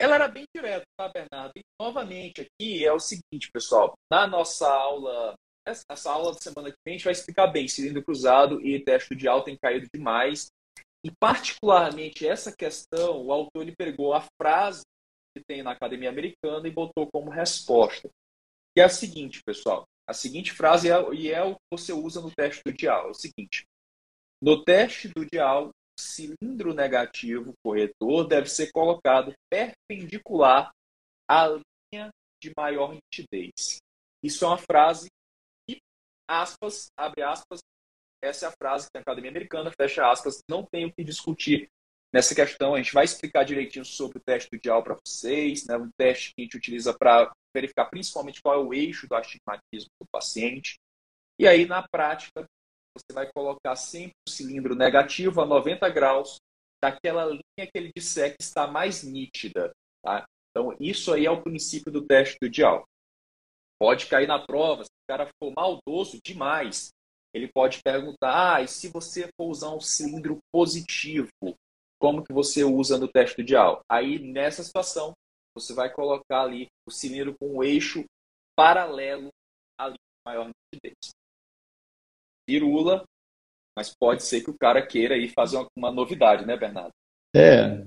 Ela 0.00 0.16
era 0.16 0.28
bem 0.28 0.44
direta, 0.54 0.84
tá, 0.98 1.08
Bernardo? 1.08 1.52
E, 1.56 1.62
novamente, 1.80 2.40
aqui 2.40 2.84
é 2.84 2.92
o 2.92 2.98
seguinte, 2.98 3.50
pessoal. 3.52 3.94
Na 4.10 4.26
nossa 4.26 4.68
aula, 4.68 5.34
essa 5.66 6.10
aula 6.10 6.32
de 6.32 6.42
semana 6.42 6.70
que 6.70 6.76
vem, 6.84 6.94
a 6.94 6.96
gente 6.96 7.04
vai 7.04 7.12
explicar 7.12 7.46
bem 7.46 7.68
cilindro 7.68 8.04
cruzado 8.04 8.60
e 8.60 8.82
teste 8.82 9.14
de 9.14 9.20
dial 9.22 9.44
tem 9.44 9.56
caído 9.56 9.86
demais. 9.94 10.48
E, 11.04 11.10
particularmente, 11.20 12.26
essa 12.26 12.54
questão, 12.54 13.24
o 13.24 13.32
autor 13.32 13.62
ele 13.62 13.74
pegou 13.76 14.12
a 14.12 14.26
frase 14.40 14.82
que 15.36 15.42
tem 15.44 15.62
na 15.62 15.72
Academia 15.72 16.10
Americana 16.10 16.66
e 16.66 16.70
botou 16.70 17.08
como 17.12 17.30
resposta. 17.30 18.10
Que 18.74 18.80
é 18.80 18.84
a 18.84 18.88
seguinte, 18.88 19.40
pessoal. 19.44 19.84
A 20.12 20.14
seguinte 20.14 20.52
frase 20.52 20.90
é, 20.90 21.14
e 21.14 21.32
é 21.32 21.42
o 21.42 21.54
que 21.54 21.60
você 21.70 21.90
usa 21.90 22.20
no 22.20 22.30
teste 22.30 22.62
do 22.62 22.70
dial. 22.70 23.06
É 23.06 23.10
o 23.10 23.14
seguinte. 23.14 23.64
No 24.42 24.62
teste 24.62 25.08
do 25.08 25.24
dial, 25.24 25.70
cilindro 25.98 26.74
negativo 26.74 27.54
corretor 27.64 28.28
deve 28.28 28.50
ser 28.50 28.70
colocado 28.72 29.32
perpendicular 29.50 30.70
à 31.26 31.46
linha 31.48 32.10
de 32.42 32.52
maior 32.54 32.92
nitidez. 32.92 33.78
Isso 34.22 34.44
é 34.44 34.48
uma 34.48 34.58
frase 34.58 35.08
aspas, 36.28 36.90
abre 36.94 37.22
aspas, 37.22 37.60
essa 38.22 38.44
é 38.44 38.48
a 38.50 38.52
frase 38.52 38.88
que 38.90 38.98
a 38.98 39.00
Academia 39.00 39.30
Americana, 39.30 39.72
fecha 39.74 40.10
aspas, 40.10 40.42
não 40.46 40.62
tem 40.62 40.84
o 40.84 40.92
que 40.92 41.02
discutir 41.02 41.70
nessa 42.12 42.34
questão. 42.34 42.74
A 42.74 42.82
gente 42.82 42.92
vai 42.92 43.06
explicar 43.06 43.44
direitinho 43.44 43.84
sobre 43.84 44.18
o 44.18 44.20
teste 44.20 44.50
do 44.50 44.60
dial 44.60 44.82
para 44.82 44.98
vocês, 45.06 45.66
né? 45.66 45.78
um 45.78 45.90
teste 45.96 46.34
que 46.34 46.42
a 46.42 46.44
gente 46.44 46.56
utiliza 46.58 46.92
para 46.92 47.32
verificar 47.54 47.86
principalmente 47.86 48.40
qual 48.42 48.54
é 48.54 48.64
o 48.64 48.74
eixo 48.74 49.06
do 49.08 49.14
astigmatismo 49.14 49.90
do 50.00 50.06
paciente. 50.10 50.78
E 51.38 51.46
aí, 51.46 51.66
na 51.66 51.86
prática, 51.86 52.44
você 52.94 53.12
vai 53.12 53.30
colocar 53.32 53.74
sempre 53.76 54.14
o 54.26 54.30
cilindro 54.30 54.74
negativo 54.74 55.40
a 55.40 55.46
90 55.46 55.88
graus 55.90 56.36
daquela 56.82 57.24
linha 57.24 57.42
que 57.58 57.70
ele 57.74 57.92
disser 57.96 58.36
que 58.36 58.42
está 58.42 58.66
mais 58.66 59.02
nítida. 59.02 59.72
Tá? 60.02 60.26
Então, 60.50 60.76
isso 60.78 61.12
aí 61.12 61.24
é 61.24 61.30
o 61.30 61.42
princípio 61.42 61.90
do 61.90 62.06
teste 62.06 62.36
do 62.40 62.50
dial. 62.50 62.84
Pode 63.80 64.06
cair 64.06 64.28
na 64.28 64.38
prova, 64.38 64.84
se 64.84 64.90
o 64.90 65.10
cara 65.10 65.30
for 65.38 65.52
maldoso 65.56 66.20
demais, 66.24 66.90
ele 67.34 67.48
pode 67.48 67.82
perguntar, 67.82 68.56
ah, 68.56 68.62
e 68.62 68.68
se 68.68 68.88
você 68.88 69.28
for 69.36 69.48
usar 69.48 69.70
um 69.70 69.80
cilindro 69.80 70.38
positivo, 70.52 71.30
como 71.98 72.22
que 72.22 72.32
você 72.32 72.62
usa 72.62 72.98
no 72.98 73.08
teste 73.08 73.36
de 73.38 73.44
dial? 73.44 73.80
Aí, 73.90 74.18
nessa 74.18 74.62
situação, 74.62 75.12
você 75.54 75.74
vai 75.74 75.92
colocar 75.92 76.42
ali 76.42 76.66
o 76.86 76.90
cilindro 76.90 77.34
com 77.38 77.58
o 77.58 77.64
eixo 77.64 78.04
paralelo 78.56 79.28
linha 79.80 79.96
maior 80.26 80.50
nitidez. 80.72 81.10
Pirula, 82.46 83.04
mas 83.76 83.94
pode 83.94 84.24
ser 84.24 84.42
que 84.42 84.50
o 84.50 84.58
cara 84.58 84.84
queira 84.84 85.14
aí 85.14 85.28
fazer 85.28 85.56
uma, 85.56 85.66
uma 85.76 85.90
novidade, 85.92 86.46
né, 86.46 86.56
Bernardo? 86.56 86.92
É, 87.34 87.82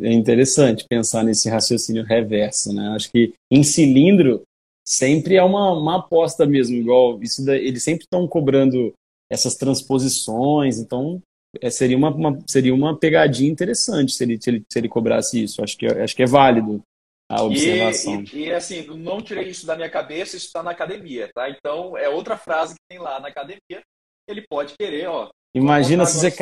é 0.00 0.12
interessante 0.12 0.86
pensar 0.88 1.22
nesse 1.22 1.48
raciocínio 1.48 2.04
reverso, 2.04 2.72
né? 2.72 2.88
Acho 2.94 3.10
que 3.10 3.34
em 3.50 3.62
cilindro 3.62 4.42
sempre 4.86 5.36
é 5.36 5.42
uma, 5.42 5.72
uma 5.72 5.98
aposta 5.98 6.46
mesmo, 6.46 6.76
igual 6.76 7.22
isso 7.22 7.44
da, 7.44 7.54
eles 7.56 7.82
sempre 7.82 8.04
estão 8.04 8.26
cobrando 8.26 8.94
essas 9.30 9.56
transposições, 9.56 10.78
então 10.78 11.20
é, 11.60 11.68
seria, 11.68 11.98
uma, 11.98 12.10
uma, 12.10 12.38
seria 12.46 12.74
uma 12.74 12.96
pegadinha 12.96 13.50
interessante 13.50 14.12
se 14.12 14.24
ele, 14.24 14.40
se 14.40 14.48
ele, 14.48 14.64
se 14.70 14.78
ele 14.78 14.88
cobrasse 14.88 15.42
isso. 15.42 15.62
Acho 15.62 15.76
que, 15.76 15.86
acho 15.86 16.16
que 16.16 16.22
é 16.22 16.26
válido 16.26 16.82
a 17.30 17.42
observação. 17.42 18.24
E, 18.32 18.36
e, 18.36 18.44
e 18.46 18.52
assim, 18.52 18.86
não 18.96 19.20
tirei 19.20 19.48
isso 19.48 19.66
da 19.66 19.76
minha 19.76 19.90
cabeça, 19.90 20.36
isso 20.36 20.46
está 20.46 20.62
na 20.62 20.70
academia, 20.70 21.30
tá? 21.34 21.48
Então 21.50 21.96
é 21.96 22.08
outra 22.08 22.36
frase 22.36 22.74
que 22.74 22.80
tem 22.88 22.98
lá 22.98 23.20
na 23.20 23.28
academia. 23.28 23.82
Ele 24.26 24.44
pode 24.48 24.74
querer, 24.78 25.08
ó. 25.08 25.28
Imagina 25.54 26.04
se 26.04 26.18
você 26.18 26.34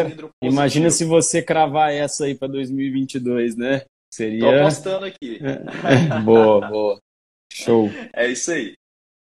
imagina 0.42 0.90
se 0.90 1.05
você 1.05 1.42
cravar 1.42 1.92
essa 1.92 2.25
aí 2.25 2.35
para 2.35 2.49
2022, 2.49 3.57
né? 3.57 3.85
Seria. 4.12 4.40
Tô 4.40 4.61
apostando 4.61 5.07
aqui. 5.07 5.38
boa, 6.25 6.68
boa. 6.68 6.99
Show. 7.53 7.88
É 8.14 8.29
isso 8.29 8.51
aí. 8.51 8.75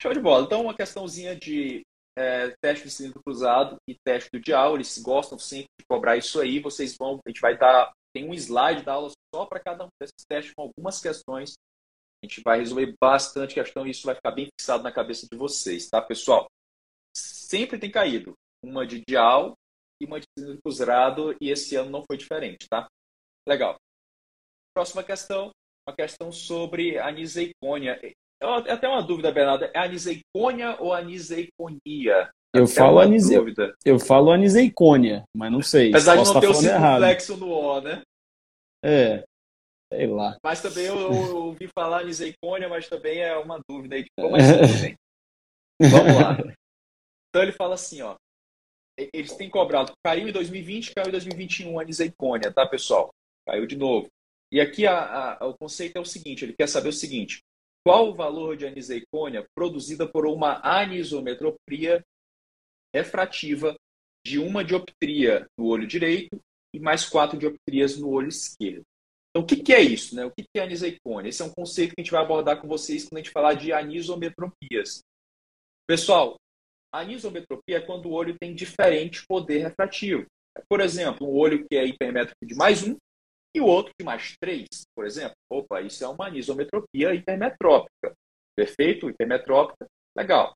Show 0.02 0.14
de 0.14 0.20
bola. 0.20 0.46
Então, 0.46 0.62
uma 0.64 0.74
questãozinha 0.74 1.36
de 1.36 1.82
é, 2.18 2.54
teste 2.62 2.86
de 2.86 2.92
cilindro 2.92 3.22
cruzado 3.24 3.76
e 3.88 3.96
teste 4.06 4.30
do 4.32 4.40
dial. 4.40 4.76
Eles 4.76 4.98
gostam 5.00 5.38
sempre 5.38 5.70
de 5.80 5.86
cobrar 5.86 6.18
isso 6.18 6.40
aí. 6.40 6.60
Vocês 6.60 6.96
vão, 6.98 7.20
a 7.26 7.30
gente 7.30 7.42
vai 7.42 7.58
dar, 7.58 7.92
tem 8.14 8.30
um 8.30 8.34
slide 8.34 8.84
da 8.84 8.94
aula 8.94 9.12
só 9.34 9.46
para 9.46 9.60
cada 9.60 9.86
um 9.86 9.90
desses 10.00 10.26
testes 10.30 10.54
com 10.54 10.64
algumas 10.64 11.02
questões 11.02 11.54
A 12.22 12.26
gente 12.26 12.42
vai 12.44 12.60
resolver 12.60 12.94
bastante 13.02 13.56
questão 13.56 13.88
e 13.88 13.92
isso 13.92 14.06
vai 14.06 14.16
ficar 14.16 14.32
bem 14.32 14.48
fixado 14.48 14.84
na 14.84 14.92
cabeça 14.92 15.28
de 15.30 15.38
vocês, 15.38 15.90
tá, 15.90 16.02
pessoal? 16.02 16.46
Sempre 17.16 17.80
tem 17.80 17.90
caído 17.90 18.34
uma 18.64 18.86
de 18.86 19.04
dial 19.08 19.54
e 20.02 20.06
uma 20.06 20.20
de 20.20 20.28
usado 20.66 21.36
e 21.42 21.50
esse 21.50 21.76
ano 21.76 21.90
não 21.90 22.04
foi 22.06 22.18
diferente, 22.18 22.68
tá? 22.70 22.88
Legal. 23.48 23.76
Próxima 24.76 25.04
questão, 25.04 25.52
uma 25.88 25.96
questão 25.96 26.32
sobre 26.32 26.98
a 26.98 27.08
aniseicônia. 27.08 28.00
Eu, 28.42 28.50
até 28.54 28.88
uma 28.88 29.04
dúvida, 29.04 29.32
Bernardo, 29.32 29.66
é 29.66 29.78
aniseicônia 29.78 30.78
ou 30.80 30.94
aniseiconia? 30.94 32.30
Eu 32.56 32.68
falo, 32.68 33.00
anise... 33.00 33.34
eu 33.84 34.00
falo 34.00 34.32
aniseicônia, 34.32 35.24
mas 35.36 35.52
não 35.52 35.62
sei. 35.62 35.90
Apesar 35.90 36.16
de 36.18 36.24
não 36.24 36.40
ter 36.40 36.48
o 36.48 36.54
circunflexo 36.54 37.38
no 37.38 37.50
O, 37.50 37.82
né? 37.82 38.02
É, 38.84 39.24
sei 39.94 40.08
lá. 40.08 40.38
Mas 40.44 40.62
também 40.62 40.86
eu, 40.86 40.98
eu 40.98 41.38
ouvi 41.38 41.68
falar 41.68 42.02
aniseicônia, 42.02 42.68
mas 42.68 42.90
também 42.90 43.20
é 43.20 43.38
uma 43.38 43.60
dúvida 43.68 43.96
aí 43.96 44.04
de 44.04 44.10
como 44.20 44.36
é 44.36 44.42
Vamos 45.80 46.16
lá. 46.16 46.38
Então 47.30 47.42
ele 47.42 47.52
fala 47.52 47.76
assim, 47.76 48.02
ó. 48.02 48.16
Eles 49.12 49.34
têm 49.36 49.50
cobrado, 49.50 49.92
caiu 50.06 50.28
em 50.28 50.32
2020, 50.32 50.94
caiu 50.94 51.08
em 51.08 51.12
2021 51.12 51.80
a 51.80 51.82
aniseicônia, 51.82 52.54
tá, 52.54 52.68
pessoal? 52.68 53.10
Caiu 53.48 53.66
de 53.66 53.76
novo. 53.76 54.08
E 54.52 54.62
aqui 54.62 54.86
a, 54.86 55.40
a, 55.40 55.48
o 55.48 55.58
conceito 55.58 55.98
é 55.98 56.00
o 56.00 56.06
seguinte, 56.06 56.46
ele 56.46 56.54
quer 56.54 56.68
saber 56.68 56.90
o 56.90 56.94
seguinte, 56.94 57.40
qual 57.84 58.10
o 58.10 58.14
valor 58.14 58.56
de 58.56 58.68
aniseicônia 58.68 59.48
produzida 59.56 60.08
por 60.08 60.28
uma 60.28 60.60
anisometropia 60.64 62.04
refrativa 62.94 63.76
de 64.24 64.38
uma 64.38 64.64
dioptria 64.64 65.48
no 65.58 65.66
olho 65.66 65.88
direito 65.88 66.40
e 66.74 66.80
mais 66.80 67.08
quatro 67.08 67.38
dioptrias 67.38 67.98
no 67.98 68.10
olho 68.10 68.30
esquerdo. 68.30 68.84
Então, 69.30 69.44
o 69.44 69.46
que, 69.46 69.56
que 69.56 69.74
é 69.74 69.82
isso? 69.82 70.16
Né? 70.16 70.26
O 70.26 70.32
que, 70.32 70.44
que 70.44 70.60
é 70.60 70.64
aniseicônia? 70.64 71.30
Esse 71.30 71.42
é 71.42 71.46
um 71.46 71.54
conceito 71.54 71.96
que 71.96 72.02
a 72.02 72.04
gente 72.04 72.12
vai 72.12 72.22
abordar 72.22 72.62
com 72.62 72.68
vocês 72.68 73.04
quando 73.04 73.18
a 73.18 73.24
gente 73.24 73.32
falar 73.32 73.56
de 73.56 73.74
anisometropias. 73.74 75.02
Pessoal, 75.88 76.36
a 76.94 77.00
anisometropia 77.00 77.78
é 77.78 77.82
quando 77.82 78.06
o 78.06 78.12
olho 78.12 78.38
tem 78.40 78.54
diferente 78.54 79.26
poder 79.26 79.60
refrativo. 79.60 80.26
Por 80.70 80.80
exemplo, 80.80 81.28
um 81.28 81.36
olho 81.36 81.66
que 81.68 81.76
é 81.76 81.86
hipermétrico 81.86 82.46
de 82.46 82.54
mais 82.54 82.84
um 82.84 82.96
e 83.56 83.60
o 83.60 83.66
outro 83.66 83.92
de 84.00 84.06
mais 84.06 84.36
três, 84.40 84.68
por 84.96 85.06
exemplo. 85.06 85.36
Opa, 85.52 85.82
isso 85.82 86.04
é 86.04 86.08
uma 86.08 86.28
anisometropia 86.28 87.16
hipermetrópica. 87.16 88.14
Perfeito? 88.56 89.10
Hipermetrópica. 89.10 89.88
Legal. 90.16 90.54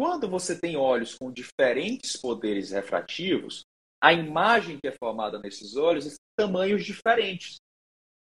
Quando 0.00 0.28
você 0.28 0.58
tem 0.58 0.76
olhos 0.76 1.14
com 1.14 1.30
diferentes 1.30 2.16
poderes 2.16 2.70
refrativos, 2.70 3.64
a 4.00 4.12
imagem 4.12 4.78
que 4.78 4.88
é 4.88 4.92
formada 4.92 5.38
nesses 5.38 5.76
olhos 5.76 6.06
é 6.06 6.16
tamanhos 6.36 6.84
diferentes. 6.84 7.56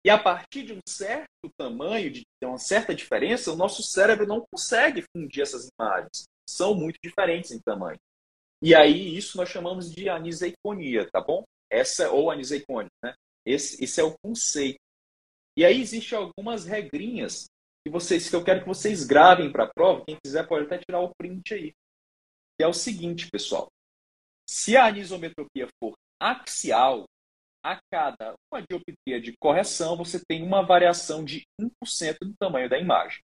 E 0.04 0.10
a 0.10 0.16
partir 0.16 0.62
de 0.62 0.72
um 0.72 0.80
certo 0.88 1.50
tamanho, 1.58 2.12
de 2.12 2.24
uma 2.44 2.58
certa 2.58 2.94
diferença, 2.94 3.52
o 3.52 3.56
nosso 3.56 3.82
cérebro 3.82 4.26
não 4.26 4.46
consegue 4.52 5.04
fundir 5.12 5.42
essas 5.42 5.68
imagens. 5.76 6.24
São 6.48 6.74
muito 6.74 6.96
diferentes 7.02 7.50
em 7.50 7.58
tamanho. 7.58 7.98
E 8.62 8.74
aí, 8.74 9.16
isso 9.16 9.36
nós 9.36 9.48
chamamos 9.48 9.90
de 9.92 10.08
aniseiconia, 10.08 11.10
tá 11.10 11.20
bom? 11.20 11.42
Essa, 11.68 12.10
ou 12.10 12.30
aniseiconia, 12.30 12.88
né? 13.02 13.14
Esse, 13.44 13.82
esse 13.82 14.00
é 14.00 14.04
o 14.04 14.16
conceito. 14.22 14.78
E 15.58 15.64
aí, 15.64 15.80
existem 15.80 16.16
algumas 16.16 16.64
regrinhas 16.64 17.46
que 17.84 17.90
vocês 17.90 18.30
que 18.30 18.36
eu 18.36 18.44
quero 18.44 18.60
que 18.60 18.68
vocês 18.68 19.04
gravem 19.04 19.50
para 19.50 19.64
a 19.64 19.70
prova. 19.72 20.04
Quem 20.06 20.16
quiser 20.24 20.46
pode 20.46 20.66
até 20.66 20.78
tirar 20.78 21.00
o 21.00 21.12
print 21.16 21.52
aí. 21.52 21.72
Que 22.56 22.64
é 22.64 22.68
o 22.68 22.72
seguinte, 22.72 23.28
pessoal. 23.28 23.68
Se 24.48 24.76
a 24.76 24.86
anisometropia 24.86 25.68
for 25.80 25.94
axial, 26.20 27.04
a 27.64 27.78
cada 27.90 28.34
uma 28.50 28.62
dioptria 28.62 29.20
de 29.20 29.36
correção, 29.40 29.96
você 29.96 30.22
tem 30.24 30.42
uma 30.42 30.64
variação 30.64 31.24
de 31.24 31.44
1% 31.60 32.18
do 32.20 32.34
tamanho 32.38 32.68
da 32.68 32.78
imagem. 32.78 33.20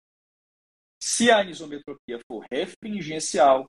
Se 1.01 1.29
a 1.29 1.39
anisometropia 1.39 2.19
for 2.25 2.45
refringencial, 2.49 3.65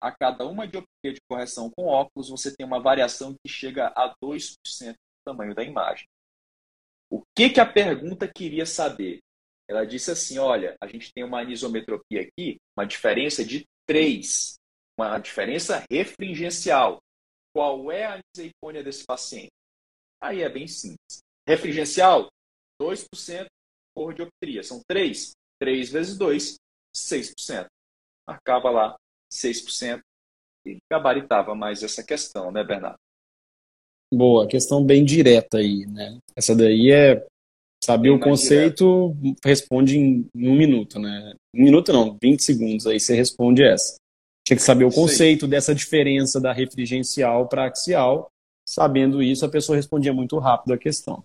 a 0.00 0.12
cada 0.12 0.46
uma 0.46 0.66
dioptria 0.66 1.12
de 1.12 1.20
correção 1.28 1.70
com 1.70 1.86
óculos, 1.86 2.28
você 2.28 2.54
tem 2.54 2.64
uma 2.66 2.80
variação 2.80 3.34
que 3.34 3.52
chega 3.52 3.88
a 3.96 4.14
2% 4.22 4.92
do 4.92 4.96
tamanho 5.24 5.54
da 5.54 5.62
imagem. 5.62 6.06
O 7.10 7.22
que, 7.36 7.50
que 7.50 7.60
a 7.60 7.66
pergunta 7.66 8.26
queria 8.26 8.64
saber? 8.64 9.20
Ela 9.68 9.84
disse 9.84 10.10
assim: 10.10 10.38
olha, 10.38 10.76
a 10.80 10.86
gente 10.86 11.12
tem 11.12 11.24
uma 11.24 11.40
anisometropia 11.40 12.22
aqui, 12.22 12.58
uma 12.76 12.86
diferença 12.86 13.44
de 13.44 13.64
3, 13.86 14.54
uma 15.08 15.18
diferença 15.18 15.84
refringencial. 15.90 16.98
Qual 17.54 17.90
é 17.90 18.04
a 18.04 18.20
aniseiconia 18.20 18.82
desse 18.82 19.04
paciente? 19.04 19.50
Aí 20.20 20.42
é 20.42 20.48
bem 20.48 20.66
simples. 20.66 21.20
Refringencial, 21.46 22.28
2% 22.80 23.46
por 23.94 24.14
dioptria. 24.14 24.62
São 24.62 24.80
3. 24.88 25.32
3 25.60 25.90
vezes 25.90 26.16
2, 26.16 26.56
6%. 26.96 27.66
Marcava 28.26 28.70
lá 28.70 28.96
6% 29.32 30.00
e 30.66 30.78
gabaritava 30.90 31.54
mais 31.54 31.82
essa 31.82 32.02
questão, 32.02 32.50
né, 32.50 32.64
Bernardo? 32.64 32.98
Boa, 34.12 34.46
questão 34.46 34.84
bem 34.84 35.04
direta 35.04 35.58
aí, 35.58 35.86
né? 35.86 36.18
Essa 36.36 36.54
daí 36.54 36.90
é 36.92 37.26
Saber 37.84 38.10
o 38.10 38.20
conceito, 38.20 39.12
direto. 39.20 39.40
responde 39.44 39.98
em, 39.98 40.24
um 40.36 40.56
minuto, 40.56 41.00
né? 41.00 41.34
Um 41.52 41.64
minuto 41.64 41.92
não, 41.92 42.16
20 42.22 42.40
segundos, 42.40 42.86
aí 42.86 43.00
você 43.00 43.16
responde 43.16 43.64
essa. 43.64 43.96
Tinha 44.52 44.56
que 44.56 44.62
saber 44.62 44.84
o 44.84 44.92
conceito 44.92 45.48
dessa 45.48 45.74
diferença 45.74 46.38
da 46.38 46.52
refrigencial 46.52 47.48
para 47.48 47.64
axial. 47.64 48.30
Sabendo 48.68 49.22
isso, 49.22 49.46
a 49.46 49.48
pessoa 49.48 49.76
respondia 49.76 50.12
muito 50.12 50.38
rápido 50.38 50.74
a 50.74 50.78
questão. 50.78 51.24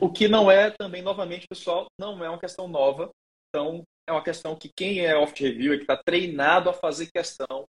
O 0.00 0.10
que 0.10 0.26
não 0.26 0.50
é 0.50 0.70
também, 0.70 1.02
novamente, 1.02 1.46
pessoal, 1.46 1.86
não 1.98 2.24
é 2.24 2.28
uma 2.28 2.38
questão 2.40 2.66
nova. 2.66 3.10
Então, 3.48 3.84
é 4.08 4.12
uma 4.12 4.24
questão 4.24 4.56
que 4.56 4.68
quem 4.76 5.00
é 5.00 5.16
off 5.16 5.40
review 5.40 5.74
e 5.74 5.76
que 5.76 5.84
está 5.84 5.96
treinado 5.96 6.68
a 6.68 6.72
fazer 6.72 7.08
questão 7.14 7.64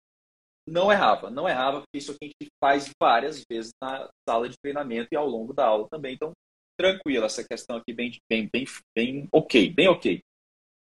não 0.66 0.90
errava. 0.90 1.28
Não 1.28 1.46
errava, 1.46 1.80
porque 1.80 1.98
isso 1.98 2.12
aqui 2.12 2.24
a 2.24 2.44
gente 2.44 2.50
faz 2.58 2.90
várias 3.00 3.44
vezes 3.50 3.72
na 3.82 4.08
sala 4.26 4.48
de 4.48 4.56
treinamento 4.62 5.08
e 5.12 5.16
ao 5.16 5.28
longo 5.28 5.52
da 5.52 5.66
aula 5.66 5.87
também. 5.90 6.14
Então, 6.14 6.32
tranquila 6.80 7.26
essa 7.26 7.44
questão 7.44 7.76
aqui, 7.76 7.92
bem, 7.92 8.18
bem, 8.30 8.48
bem, 8.50 8.64
bem 8.96 9.28
ok, 9.30 9.70
bem 9.70 9.88
ok. 9.88 10.20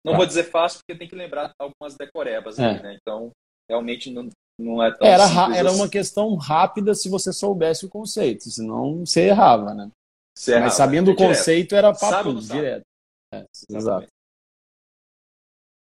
Não 0.05 0.13
tá. 0.13 0.19
vou 0.19 0.27
dizer 0.27 0.45
fácil, 0.45 0.79
porque 0.79 0.99
tem 0.99 1.09
que 1.09 1.17
lembrar 1.17 1.53
algumas 1.59 1.97
decorebas 1.97 2.61
é. 2.61 2.67
aí, 2.67 2.83
né? 2.83 2.99
Então, 3.01 3.33
realmente 3.69 4.11
não, 4.11 4.29
não 4.59 4.83
é 4.83 4.91
tão 4.91 5.07
era, 5.07 5.25
era 5.55 5.69
assim. 5.69 5.79
uma 5.79 5.89
questão 5.89 6.35
rápida 6.37 6.95
se 6.95 7.09
você 7.09 7.33
soubesse 7.33 7.87
o 7.87 7.89
conceito, 7.89 8.51
senão 8.51 9.05
você 9.05 9.29
errava, 9.29 9.75
né? 9.75 9.91
Você 10.37 10.53
errava, 10.53 10.67
Mas 10.67 10.75
sabendo 10.75 11.11
é 11.11 11.15
o 11.15 11.17
conceito 11.17 11.75
era 11.75 11.93
papo 11.93 12.35
direto. 12.35 12.85
É, 13.35 13.45
exato. 13.71 14.07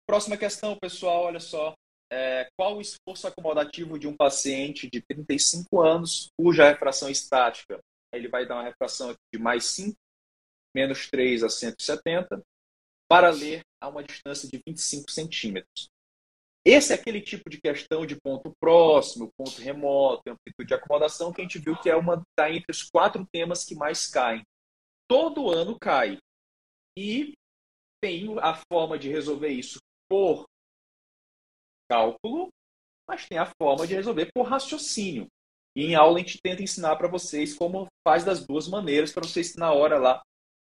Próxima 0.08 0.36
questão, 0.36 0.76
pessoal, 0.80 1.24
olha 1.24 1.40
só. 1.40 1.74
É, 2.10 2.48
qual 2.56 2.76
o 2.76 2.80
esforço 2.80 3.26
acomodativo 3.26 3.98
de 3.98 4.06
um 4.06 4.16
paciente 4.16 4.88
de 4.88 5.02
35 5.02 5.80
anos 5.80 6.28
cuja 6.38 6.68
refração 6.68 7.10
estática 7.10 7.80
ele 8.12 8.28
vai 8.28 8.46
dar 8.46 8.56
uma 8.56 8.62
refração 8.62 9.14
de 9.32 9.40
mais 9.40 9.64
5, 9.66 9.96
menos 10.74 11.08
3 11.08 11.42
a 11.42 11.48
170, 11.48 12.42
para 13.08 13.30
ler 13.30 13.62
a 13.80 13.88
uma 13.88 14.02
distância 14.02 14.48
de 14.48 14.60
25 14.66 15.10
centímetros. 15.10 15.88
Esse 16.68 16.92
é 16.92 16.96
aquele 16.96 17.20
tipo 17.20 17.48
de 17.48 17.60
questão 17.60 18.04
de 18.04 18.20
ponto 18.20 18.52
próximo, 18.58 19.30
ponto 19.38 19.60
remoto, 19.60 20.28
amplitude 20.28 20.66
de 20.66 20.74
acomodação, 20.74 21.32
que 21.32 21.40
a 21.40 21.44
gente 21.44 21.60
viu 21.60 21.80
que 21.80 21.88
é 21.88 21.94
uma 21.94 22.20
está 22.30 22.50
entre 22.50 22.72
os 22.72 22.82
quatro 22.82 23.24
temas 23.32 23.64
que 23.64 23.76
mais 23.76 24.08
caem. 24.08 24.42
Todo 25.08 25.48
ano 25.48 25.78
cai. 25.78 26.18
E 26.98 27.34
tem 28.02 28.36
a 28.40 28.60
forma 28.68 28.98
de 28.98 29.08
resolver 29.08 29.50
isso 29.50 29.78
por 30.10 30.44
cálculo, 31.88 32.48
mas 33.08 33.28
tem 33.28 33.38
a 33.38 33.46
forma 33.62 33.86
de 33.86 33.94
resolver 33.94 34.28
por 34.34 34.42
raciocínio. 34.48 35.28
E 35.76 35.84
em 35.84 35.94
aula 35.94 36.16
a 36.16 36.18
gente 36.20 36.40
tenta 36.42 36.64
ensinar 36.64 36.96
para 36.96 37.06
vocês 37.06 37.54
como 37.54 37.86
faz 38.04 38.24
das 38.24 38.44
duas 38.44 38.66
maneiras 38.66 39.12
para 39.12 39.22
vocês 39.22 39.54
na 39.54 39.72
hora 39.72 39.98
lá 39.98 40.20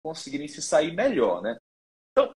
conseguirem 0.06 0.48
se 0.48 0.62
sair 0.62 0.94
melhor, 0.94 1.42
né? 1.42 1.58
Então, 2.12 2.30
o 2.30 2.34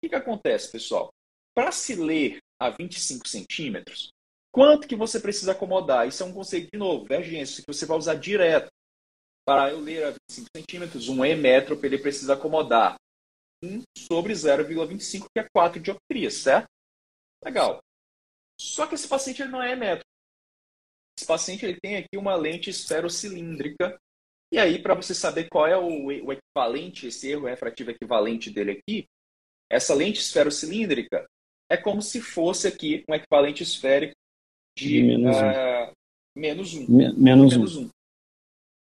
que, 0.00 0.08
que 0.10 0.14
acontece, 0.14 0.70
pessoal? 0.70 1.10
Para 1.52 1.72
se 1.72 1.96
ler 1.96 2.38
a 2.62 2.70
25 2.70 3.26
centímetros, 3.26 4.12
quanto 4.52 4.86
que 4.86 4.94
você 4.94 5.18
precisa 5.18 5.52
acomodar? 5.52 6.06
Isso 6.06 6.22
é 6.22 6.26
um 6.26 6.32
conceito 6.32 6.68
de 6.72 6.78
novo, 6.78 7.02
divergência, 7.02 7.62
que 7.62 7.72
você 7.72 7.84
vai 7.84 7.98
usar 7.98 8.14
direto. 8.14 8.68
Para 9.44 9.70
eu 9.70 9.80
ler 9.80 10.04
a 10.04 10.10
25 10.10 10.46
centímetros, 10.56 11.08
um 11.08 11.24
emétrope 11.24 11.84
ele 11.84 11.98
precisa 11.98 12.34
acomodar 12.34 12.94
1 13.64 13.82
sobre 13.98 14.32
0,25, 14.32 15.26
que 15.34 15.40
é 15.40 15.48
4 15.52 15.80
dioptrias, 15.80 16.34
certo? 16.34 16.68
Legal. 17.44 17.80
Só 18.60 18.86
que 18.86 18.94
esse 18.94 19.08
paciente 19.08 19.42
ele 19.42 19.50
não 19.50 19.62
é 19.62 19.72
emétrope. 19.72 20.06
Esse 21.18 21.26
paciente 21.26 21.64
ele 21.64 21.78
tem 21.80 21.96
aqui 21.96 22.16
uma 22.16 22.36
lente 22.36 22.70
esferocilíndrica. 22.70 23.98
E 24.52 24.58
aí, 24.58 24.80
para 24.80 24.94
você 24.94 25.14
saber 25.14 25.48
qual 25.48 25.66
é 25.66 25.76
o, 25.76 26.06
o, 26.06 26.32
equivalente, 26.32 27.08
esse 27.08 27.28
erro 27.28 27.46
refrativo 27.46 27.90
equivalente 27.90 28.50
dele 28.50 28.72
aqui, 28.72 29.06
essa 29.68 29.94
lente 29.94 30.20
esferocilíndrica 30.20 31.26
é 31.72 31.76
como 31.78 32.02
se 32.02 32.20
fosse 32.20 32.68
aqui 32.68 33.02
um 33.08 33.14
equivalente 33.14 33.62
esférico 33.62 34.12
de, 34.76 34.88
de 34.88 35.02
menos, 35.02 35.36
uh, 35.36 35.40
um. 35.40 36.40
menos 36.40 36.74
um. 36.74 36.80
Me 36.86 37.12
menos, 37.14 37.56
menos 37.56 37.76
um. 37.76 37.84
um. 37.84 37.88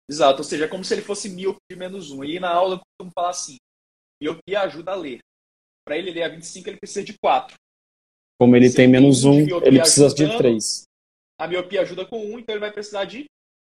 Exato, 0.10 0.40
ou 0.40 0.44
seja, 0.44 0.66
é 0.66 0.68
como 0.68 0.84
se 0.84 0.94
ele 0.94 1.02
fosse 1.02 1.30
míope 1.30 1.60
de 1.72 1.78
menos 1.78 2.12
um. 2.12 2.26
E 2.26 2.42
na 2.42 2.50
aula 2.50 2.76
eu 2.76 2.80
costumo 2.80 3.12
falar 3.16 3.30
assim, 3.30 3.56
miopia 4.22 4.62
ajuda 4.62 4.92
a 4.92 4.96
ler. 4.96 5.20
Para 5.88 5.98
ele 5.98 6.12
ler 6.12 6.24
a 6.24 6.30
25, 6.30 6.70
ele 6.70 6.78
precisa 6.78 7.06
de 7.06 7.14
4. 7.18 7.56
Como 8.38 8.56
ele 8.56 8.70
Se 8.70 8.76
tem 8.76 8.88
menos 8.88 9.24
1, 9.24 9.40
ele 9.64 9.80
precisa 9.80 10.08
ajudando, 10.08 10.32
de 10.32 10.38
3. 10.38 10.84
A 11.40 11.48
miopia 11.48 11.82
ajuda 11.82 12.06
com 12.06 12.18
1, 12.18 12.40
então 12.40 12.54
ele 12.54 12.60
vai 12.60 12.72
precisar 12.72 13.06
de 13.06 13.26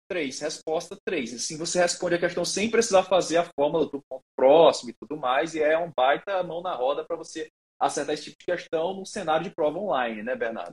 3. 0.08 0.40
Resposta 0.40 0.96
3. 1.06 1.34
Assim 1.34 1.58
você 1.58 1.78
responde 1.78 2.14
a 2.14 2.18
questão 2.18 2.44
sem 2.44 2.70
precisar 2.70 3.02
fazer 3.02 3.36
a 3.36 3.50
fórmula 3.58 3.84
do 3.84 4.00
ponto 4.08 4.24
próximo 4.34 4.90
e 4.90 4.94
tudo 4.94 5.18
mais, 5.18 5.54
e 5.54 5.60
é 5.60 5.76
um 5.76 5.92
baita 5.94 6.42
mão 6.42 6.62
na 6.62 6.74
roda 6.74 7.04
para 7.04 7.16
você 7.16 7.50
acertar 7.80 8.14
esse 8.14 8.24
tipo 8.24 8.37
de 8.38 8.46
questão 8.46 8.94
num 8.94 9.04
cenário 9.04 9.44
de 9.44 9.54
prova 9.54 9.78
online, 9.78 10.22
né, 10.22 10.34
Bernardo? 10.34 10.72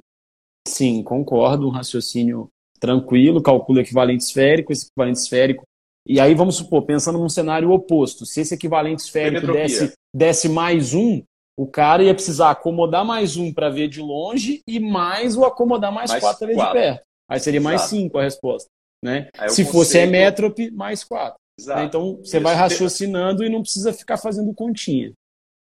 Sim, 0.67 1.03
concordo. 1.03 1.67
Um 1.67 1.71
raciocínio 1.71 2.49
tranquilo, 2.79 3.41
calcula 3.41 3.79
o 3.79 3.81
equivalente 3.81 4.23
esférico, 4.23 4.71
esse 4.71 4.87
equivalente 4.87 5.19
esférico. 5.19 5.63
E 6.07 6.19
aí, 6.19 6.33
vamos 6.33 6.55
supor, 6.55 6.83
pensando 6.83 7.19
num 7.19 7.29
cenário 7.29 7.71
oposto, 7.71 8.25
se 8.25 8.41
esse 8.41 8.55
equivalente 8.55 9.03
esférico 9.03 9.53
desse, 9.53 9.93
desse 10.13 10.49
mais 10.49 10.95
um, 10.95 11.23
o 11.55 11.67
cara 11.67 12.03
ia 12.03 12.13
precisar 12.13 12.49
acomodar 12.49 13.05
mais 13.05 13.37
um 13.37 13.53
para 13.53 13.69
ver 13.69 13.87
de 13.87 14.01
longe 14.01 14.61
e 14.67 14.79
mais 14.79 15.37
o 15.37 15.45
acomodar 15.45 15.91
mais, 15.91 16.09
mais 16.09 16.23
quatro 16.23 16.39
para 16.39 16.47
ver 16.47 16.55
de 16.55 16.71
perto. 16.71 17.05
Aí 17.29 17.39
seria 17.39 17.59
Exato. 17.59 17.75
mais 17.75 17.81
cinco 17.89 18.17
a 18.17 18.23
resposta. 18.23 18.69
Né? 19.03 19.29
Se 19.31 19.63
conceito... 19.63 19.71
fosse 19.71 19.97
emétrope, 19.99 20.71
mais 20.71 21.03
quatro. 21.03 21.39
Né? 21.67 21.85
Então, 21.85 22.17
você 22.17 22.37
Isso. 22.37 22.43
vai 22.43 22.55
raciocinando 22.55 23.43
e 23.43 23.49
não 23.49 23.61
precisa 23.61 23.93
ficar 23.93 24.17
fazendo 24.17 24.53
continha. 24.53 25.13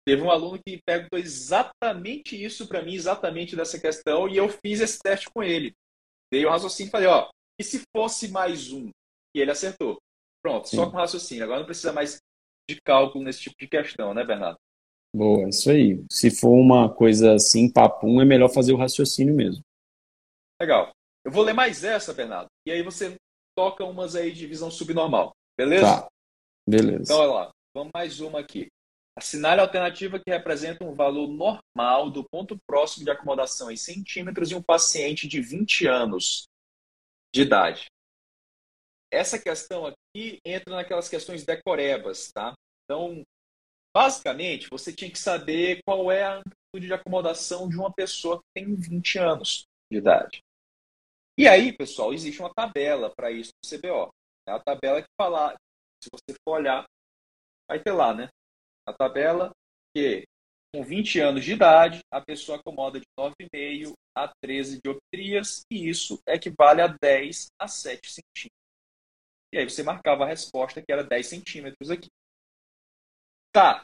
Teve 0.09 0.23
um 0.23 0.31
aluno 0.31 0.59
que 0.65 0.81
perguntou 0.83 1.19
exatamente 1.19 2.35
isso 2.43 2.67
para 2.67 2.81
mim, 2.81 2.95
exatamente 2.95 3.55
dessa 3.55 3.79
questão, 3.79 4.27
e 4.27 4.37
eu 4.37 4.49
fiz 4.49 4.81
esse 4.81 4.97
teste 4.97 5.29
com 5.31 5.43
ele. 5.43 5.71
Dei 6.33 6.43
o 6.47 6.49
raciocínio 6.49 6.89
e 6.89 6.91
falei, 6.91 7.07
ó, 7.07 7.29
e 7.59 7.63
se 7.63 7.83
fosse 7.95 8.27
mais 8.29 8.71
um? 8.71 8.89
E 9.35 9.39
ele 9.39 9.51
acertou. 9.51 9.99
Pronto, 10.43 10.67
Sim. 10.67 10.77
só 10.77 10.89
com 10.89 10.97
raciocínio. 10.97 11.43
Agora 11.43 11.59
não 11.59 11.67
precisa 11.67 11.93
mais 11.93 12.17
de 12.67 12.81
cálculo 12.81 13.23
nesse 13.23 13.41
tipo 13.41 13.55
de 13.59 13.67
questão, 13.67 14.11
né, 14.15 14.25
Bernardo? 14.25 14.57
Boa, 15.15 15.47
isso 15.47 15.69
aí. 15.69 16.03
Se 16.11 16.31
for 16.31 16.53
uma 16.55 16.91
coisa 16.91 17.35
assim, 17.35 17.71
papum, 17.71 18.19
é 18.19 18.25
melhor 18.25 18.49
fazer 18.49 18.73
o 18.73 18.77
raciocínio 18.77 19.35
mesmo. 19.35 19.61
Legal. 20.59 20.91
Eu 21.23 21.31
vou 21.31 21.43
ler 21.43 21.53
mais 21.53 21.83
essa, 21.83 22.15
Bernardo. 22.15 22.47
E 22.67 22.71
aí 22.71 22.81
você 22.81 23.15
toca 23.55 23.85
umas 23.85 24.15
aí 24.15 24.31
de 24.31 24.47
visão 24.47 24.71
subnormal. 24.71 25.33
Beleza? 25.55 26.01
Tá. 26.01 26.07
Beleza. 26.67 27.03
Então, 27.03 27.19
olha 27.19 27.31
lá. 27.31 27.51
Vamos 27.75 27.91
mais 27.93 28.19
uma 28.19 28.39
aqui. 28.39 28.69
Assinale 29.19 29.59
a 29.59 29.63
alternativa 29.63 30.17
que 30.17 30.31
representa 30.31 30.85
um 30.85 30.95
valor 30.95 31.27
normal 31.27 32.09
do 32.09 32.23
ponto 32.23 32.57
próximo 32.65 33.03
de 33.03 33.11
acomodação 33.11 33.69
em 33.69 33.75
centímetros 33.75 34.49
em 34.49 34.55
um 34.55 34.63
paciente 34.63 35.27
de 35.27 35.41
20 35.41 35.87
anos 35.87 36.47
de 37.35 37.41
idade. 37.41 37.87
Essa 39.11 39.37
questão 39.37 39.85
aqui 39.85 40.39
entra 40.45 40.73
naquelas 40.73 41.09
questões 41.09 41.43
decorebas, 41.43 42.31
tá? 42.31 42.53
Então, 42.85 43.21
basicamente, 43.93 44.69
você 44.71 44.93
tinha 44.93 45.11
que 45.11 45.19
saber 45.19 45.81
qual 45.85 46.09
é 46.09 46.23
a 46.23 46.35
amplitude 46.37 46.87
de 46.87 46.93
acomodação 46.93 47.67
de 47.67 47.75
uma 47.75 47.91
pessoa 47.91 48.37
que 48.37 48.61
tem 48.61 48.73
20 48.73 49.19
anos 49.19 49.65
de 49.91 49.97
idade. 49.97 50.39
E 51.37 51.45
aí, 51.45 51.75
pessoal, 51.75 52.13
existe 52.13 52.39
uma 52.39 52.53
tabela 52.53 53.13
para 53.13 53.31
isso 53.31 53.51
no 53.61 53.69
CBO. 53.69 54.13
É 54.47 54.53
a 54.53 54.59
tabela 54.59 55.01
que 55.01 55.09
fala, 55.19 55.57
se 56.01 56.07
você 56.09 56.37
for 56.41 56.55
olhar, 56.55 56.85
vai 57.67 57.83
ter 57.83 57.91
lá, 57.91 58.13
né? 58.13 58.29
A 58.87 58.93
tabela 58.93 59.51
que 59.95 60.23
com 60.73 60.83
20 60.83 61.19
anos 61.19 61.43
de 61.43 61.53
idade, 61.53 61.99
a 62.11 62.21
pessoa 62.21 62.59
acomoda 62.59 62.99
de 62.99 63.05
9,5 63.19 63.93
a 64.15 64.31
13 64.41 64.79
dioptrias, 64.83 65.63
e 65.71 65.89
isso 65.89 66.21
equivale 66.27 66.81
a 66.81 66.87
10 66.87 67.47
a 67.59 67.67
7 67.67 68.07
centímetros. 68.07 68.59
E 69.51 69.57
aí 69.57 69.67
você 69.67 69.81
marcava 69.81 70.25
a 70.25 70.27
resposta, 70.27 70.81
que 70.81 70.91
era 70.91 71.03
10 71.03 71.25
centímetros 71.25 71.89
aqui. 71.89 72.07
Tá. 73.51 73.83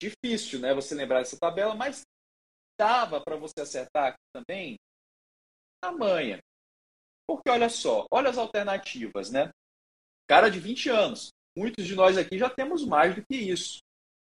Difícil, 0.00 0.60
né, 0.60 0.72
você 0.72 0.94
lembrar 0.94 1.18
dessa 1.18 1.38
tabela, 1.38 1.74
mas 1.74 2.02
dava 2.78 3.20
para 3.20 3.36
você 3.36 3.60
acertar 3.60 4.08
aqui 4.08 4.18
também 4.32 4.76
tamanha. 5.82 6.38
Porque 7.26 7.50
olha 7.50 7.68
só, 7.68 8.06
olha 8.10 8.30
as 8.30 8.38
alternativas, 8.38 9.30
né? 9.30 9.50
Cara 10.28 10.48
de 10.48 10.60
20 10.60 10.88
anos, 10.88 11.30
Muitos 11.56 11.86
de 11.86 11.94
nós 11.94 12.18
aqui 12.18 12.38
já 12.38 12.50
temos 12.50 12.84
mais 12.84 13.14
do 13.14 13.24
que 13.24 13.36
isso. 13.36 13.78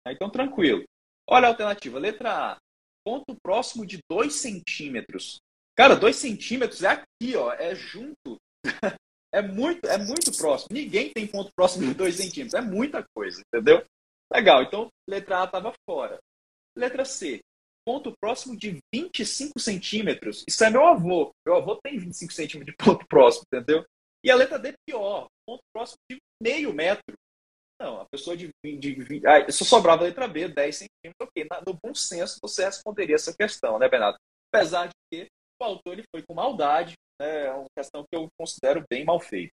Né? 0.07 0.13
Então, 0.13 0.29
tranquilo. 0.29 0.85
Olha 1.29 1.47
a 1.47 1.51
alternativa. 1.51 1.99
Letra 1.99 2.53
A. 2.53 2.59
Ponto 3.05 3.35
próximo 3.43 3.87
de 3.87 3.99
2 4.11 4.33
centímetros. 4.33 5.39
Cara, 5.77 5.97
2 5.97 6.15
centímetros 6.15 6.83
é 6.83 6.89
aqui, 6.89 7.35
ó. 7.37 7.53
É 7.53 7.75
junto. 7.75 8.37
é 9.33 9.43
muito, 9.43 9.87
é 9.87 9.99
muito 9.99 10.37
próximo. 10.37 10.69
Ninguém 10.73 11.11
tem 11.11 11.27
ponto 11.27 11.51
próximo 11.57 11.87
de 11.87 11.95
2 11.95 12.15
centímetros. 12.15 12.55
É 12.55 12.61
muita 12.61 13.05
coisa, 13.15 13.43
entendeu? 13.47 13.85
Legal. 14.33 14.63
Então, 14.63 14.89
letra 15.09 15.43
A 15.43 15.45
estava 15.45 15.73
fora. 15.89 16.19
Letra 16.77 17.05
C. 17.05 17.41
Ponto 17.87 18.15
próximo 18.19 18.57
de 18.57 18.81
25 18.95 19.59
centímetros. 19.59 20.45
Isso 20.49 20.65
é 20.65 20.71
meu 20.71 20.87
avô. 20.87 21.31
Meu 21.47 21.57
avô 21.57 21.77
tem 21.77 21.99
25 21.99 22.33
centímetros 22.33 22.75
de 22.75 22.85
ponto 22.85 23.07
próximo, 23.07 23.45
entendeu? 23.47 23.85
E 24.25 24.31
a 24.31 24.35
letra 24.35 24.59
D 24.59 24.71
é 24.71 24.75
pior. 24.89 25.27
Ponto 25.47 25.61
próximo 25.71 25.99
de 26.11 26.17
meio 26.43 26.73
metro. 26.73 27.15
Não, 27.79 28.01
a 28.01 28.07
pessoa 28.07 28.35
de, 28.35 28.49
de, 28.65 28.79
de 28.79 29.27
ah, 29.27 29.51
só 29.51 29.65
sobrava 29.65 30.03
a 30.03 30.07
letra 30.07 30.27
B, 30.27 30.49
10 30.49 30.77
centímetros, 30.77 31.21
ok. 31.21 31.47
no 31.67 31.79
bom 31.83 31.95
senso, 31.95 32.39
você 32.41 32.65
responderia 32.65 33.17
essa 33.17 33.35
questão, 33.37 33.79
né, 33.79 33.89
Bernardo? 33.89 34.17
Apesar 34.53 34.87
de 34.87 34.95
que 35.13 35.27
o 35.61 35.65
autor 35.65 35.93
ele 35.93 36.05
foi 36.11 36.23
com 36.23 36.35
maldade, 36.35 36.95
né, 37.21 37.47
é 37.47 37.53
uma 37.53 37.67
questão 37.77 38.03
que 38.03 38.17
eu 38.17 38.29
considero 38.39 38.85
bem 38.89 39.05
mal 39.05 39.21
feita. 39.21 39.53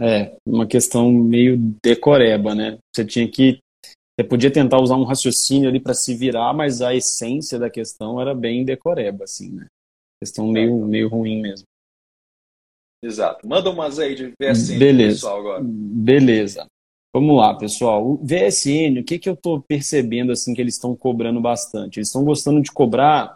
É, 0.00 0.36
uma 0.44 0.66
questão 0.66 1.10
meio 1.12 1.56
decoreba, 1.82 2.54
né? 2.54 2.76
Você 2.92 3.04
tinha 3.04 3.30
que. 3.30 3.60
Você 4.18 4.26
podia 4.26 4.52
tentar 4.52 4.80
usar 4.80 4.96
um 4.96 5.04
raciocínio 5.04 5.68
ali 5.68 5.80
para 5.80 5.94
se 5.94 6.14
virar, 6.14 6.52
mas 6.52 6.82
a 6.82 6.92
essência 6.92 7.58
da 7.58 7.70
questão 7.70 8.20
era 8.20 8.34
bem 8.34 8.64
decoreba, 8.64 9.24
assim, 9.24 9.52
né? 9.52 9.66
Questão 10.20 10.48
meio, 10.48 10.84
meio 10.86 11.08
ruim 11.08 11.40
mesmo. 11.40 11.66
Exato. 13.02 13.46
Manda 13.46 13.70
umas 13.70 13.98
aí 13.98 14.14
de 14.14 14.32
VSN 14.40 14.78
Beleza. 14.78 15.14
pessoal 15.14 15.38
agora. 15.40 15.60
Beleza. 15.64 16.66
Vamos 17.14 17.36
lá, 17.36 17.54
pessoal. 17.54 18.06
O 18.06 18.16
VSN, 18.16 19.00
o 19.00 19.04
que, 19.04 19.18
que 19.18 19.28
eu 19.28 19.34
estou 19.34 19.60
percebendo 19.60 20.32
assim 20.32 20.54
que 20.54 20.60
eles 20.60 20.74
estão 20.74 20.96
cobrando 20.96 21.40
bastante? 21.40 21.98
Eles 21.98 22.08
estão 22.08 22.24
gostando 22.24 22.62
de 22.62 22.72
cobrar 22.72 23.34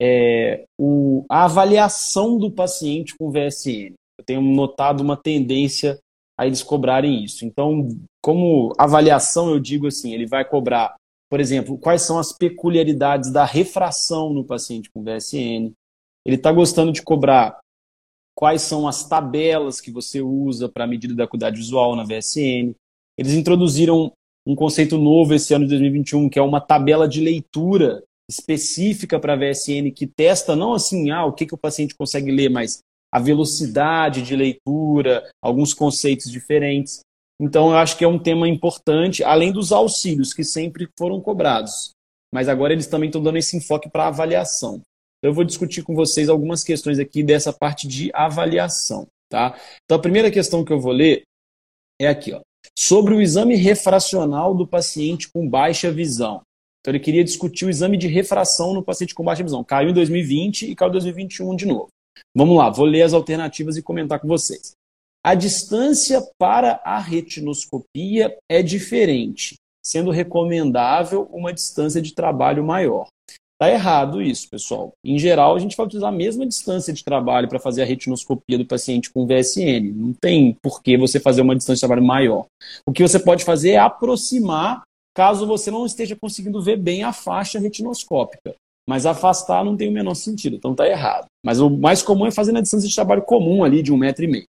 é, 0.00 0.64
o, 0.78 1.24
a 1.30 1.44
avaliação 1.44 2.36
do 2.38 2.50
paciente 2.50 3.14
com 3.16 3.30
VSN. 3.30 3.94
Eu 4.18 4.24
tenho 4.24 4.42
notado 4.42 5.00
uma 5.00 5.16
tendência 5.16 5.98
a 6.36 6.46
eles 6.46 6.62
cobrarem 6.62 7.22
isso. 7.24 7.44
Então, 7.44 7.88
como 8.22 8.72
avaliação, 8.76 9.50
eu 9.50 9.60
digo 9.60 9.86
assim, 9.86 10.12
ele 10.12 10.26
vai 10.26 10.44
cobrar, 10.44 10.96
por 11.30 11.38
exemplo, 11.38 11.78
quais 11.78 12.02
são 12.02 12.18
as 12.18 12.32
peculiaridades 12.32 13.30
da 13.30 13.44
refração 13.44 14.32
no 14.32 14.44
paciente 14.44 14.90
com 14.90 15.04
VSN. 15.04 15.72
Ele 16.26 16.36
está 16.36 16.50
gostando 16.50 16.90
de 16.90 17.02
cobrar 17.02 17.58
quais 18.34 18.62
são 18.62 18.88
as 18.88 19.08
tabelas 19.08 19.80
que 19.80 19.90
você 19.90 20.20
usa 20.20 20.68
para 20.68 20.84
a 20.84 20.86
medida 20.86 21.14
da 21.14 21.24
acuidade 21.24 21.56
visual 21.56 21.94
na 21.94 22.04
VSN. 22.04 22.74
Eles 23.16 23.32
introduziram 23.32 24.12
um 24.46 24.54
conceito 24.54 24.98
novo 24.98 25.34
esse 25.34 25.54
ano 25.54 25.64
de 25.64 25.70
2021, 25.70 26.28
que 26.28 26.38
é 26.38 26.42
uma 26.42 26.60
tabela 26.60 27.08
de 27.08 27.20
leitura 27.20 28.02
específica 28.28 29.18
para 29.20 29.34
a 29.34 29.36
VSN 29.36 29.90
que 29.94 30.06
testa 30.06 30.56
não 30.56 30.72
assim, 30.72 31.10
ah, 31.10 31.24
o 31.24 31.32
que, 31.32 31.46
que 31.46 31.54
o 31.54 31.58
paciente 31.58 31.94
consegue 31.94 32.30
ler, 32.30 32.50
mas 32.50 32.80
a 33.12 33.20
velocidade 33.20 34.22
de 34.22 34.34
leitura, 34.34 35.30
alguns 35.40 35.72
conceitos 35.72 36.30
diferentes. 36.30 37.00
Então, 37.40 37.70
eu 37.70 37.76
acho 37.76 37.96
que 37.96 38.04
é 38.04 38.08
um 38.08 38.18
tema 38.18 38.48
importante, 38.48 39.22
além 39.22 39.52
dos 39.52 39.70
auxílios 39.70 40.32
que 40.32 40.42
sempre 40.42 40.88
foram 40.98 41.20
cobrados. 41.20 41.92
Mas 42.32 42.48
agora 42.48 42.72
eles 42.72 42.88
também 42.88 43.08
estão 43.08 43.22
dando 43.22 43.38
esse 43.38 43.56
enfoque 43.56 43.88
para 43.88 44.08
avaliação. 44.08 44.80
Então, 45.24 45.30
eu 45.30 45.34
vou 45.36 45.44
discutir 45.44 45.82
com 45.82 45.94
vocês 45.94 46.28
algumas 46.28 46.62
questões 46.62 46.98
aqui 46.98 47.22
dessa 47.22 47.50
parte 47.50 47.88
de 47.88 48.10
avaliação. 48.12 49.06
Tá? 49.30 49.58
Então, 49.82 49.96
a 49.96 50.02
primeira 50.02 50.30
questão 50.30 50.62
que 50.62 50.70
eu 50.70 50.78
vou 50.78 50.92
ler 50.92 51.22
é 51.98 52.06
aqui, 52.06 52.34
ó, 52.34 52.42
sobre 52.78 53.14
o 53.14 53.22
exame 53.22 53.56
refracional 53.56 54.54
do 54.54 54.66
paciente 54.66 55.30
com 55.32 55.48
baixa 55.48 55.90
visão. 55.90 56.42
Então, 56.78 56.92
ele 56.92 57.02
queria 57.02 57.24
discutir 57.24 57.64
o 57.64 57.70
exame 57.70 57.96
de 57.96 58.06
refração 58.06 58.74
no 58.74 58.84
paciente 58.84 59.14
com 59.14 59.24
baixa 59.24 59.42
visão. 59.42 59.64
Caiu 59.64 59.88
em 59.88 59.94
2020 59.94 60.70
e 60.70 60.74
caiu 60.74 60.90
em 60.90 60.92
2021 60.92 61.56
de 61.56 61.64
novo. 61.64 61.88
Vamos 62.36 62.58
lá, 62.58 62.68
vou 62.68 62.84
ler 62.84 63.00
as 63.00 63.14
alternativas 63.14 63.78
e 63.78 63.82
comentar 63.82 64.20
com 64.20 64.28
vocês. 64.28 64.72
A 65.24 65.34
distância 65.34 66.20
para 66.38 66.82
a 66.84 66.98
retinoscopia 66.98 68.36
é 68.46 68.62
diferente, 68.62 69.54
sendo 69.82 70.10
recomendável 70.10 71.22
uma 71.32 71.50
distância 71.50 72.02
de 72.02 72.14
trabalho 72.14 72.62
maior. 72.62 73.08
Está 73.54 73.72
errado 73.72 74.20
isso, 74.20 74.50
pessoal. 74.50 74.92
Em 75.04 75.16
geral, 75.16 75.54
a 75.54 75.58
gente 75.60 75.76
vai 75.76 75.86
utilizar 75.86 76.08
a 76.08 76.16
mesma 76.16 76.44
distância 76.44 76.92
de 76.92 77.04
trabalho 77.04 77.48
para 77.48 77.60
fazer 77.60 77.82
a 77.82 77.84
retinoscopia 77.84 78.58
do 78.58 78.66
paciente 78.66 79.10
com 79.10 79.26
VSN. 79.26 79.92
Não 79.94 80.12
tem 80.12 80.56
por 80.60 80.82
que 80.82 80.98
você 80.98 81.20
fazer 81.20 81.42
uma 81.42 81.54
distância 81.54 81.76
de 81.76 81.80
trabalho 81.80 82.04
maior. 82.04 82.46
O 82.84 82.92
que 82.92 83.02
você 83.02 83.18
pode 83.18 83.44
fazer 83.44 83.72
é 83.72 83.78
aproximar, 83.78 84.82
caso 85.14 85.46
você 85.46 85.70
não 85.70 85.86
esteja 85.86 86.16
conseguindo 86.20 86.60
ver 86.60 86.76
bem 86.76 87.04
a 87.04 87.12
faixa 87.12 87.60
retinoscópica. 87.60 88.56
Mas 88.88 89.06
afastar 89.06 89.64
não 89.64 89.76
tem 89.76 89.88
o 89.88 89.92
menor 89.92 90.14
sentido, 90.14 90.56
então 90.56 90.72
está 90.72 90.88
errado. 90.88 91.26
Mas 91.44 91.60
o 91.60 91.70
mais 91.70 92.02
comum 92.02 92.26
é 92.26 92.32
fazer 92.32 92.50
na 92.50 92.60
distância 92.60 92.88
de 92.88 92.94
trabalho 92.94 93.22
comum 93.22 93.62
ali 93.62 93.82
de 93.82 93.92
um 93.92 93.96
metro 93.96 94.24
e 94.24 94.28
meio. 94.28 94.46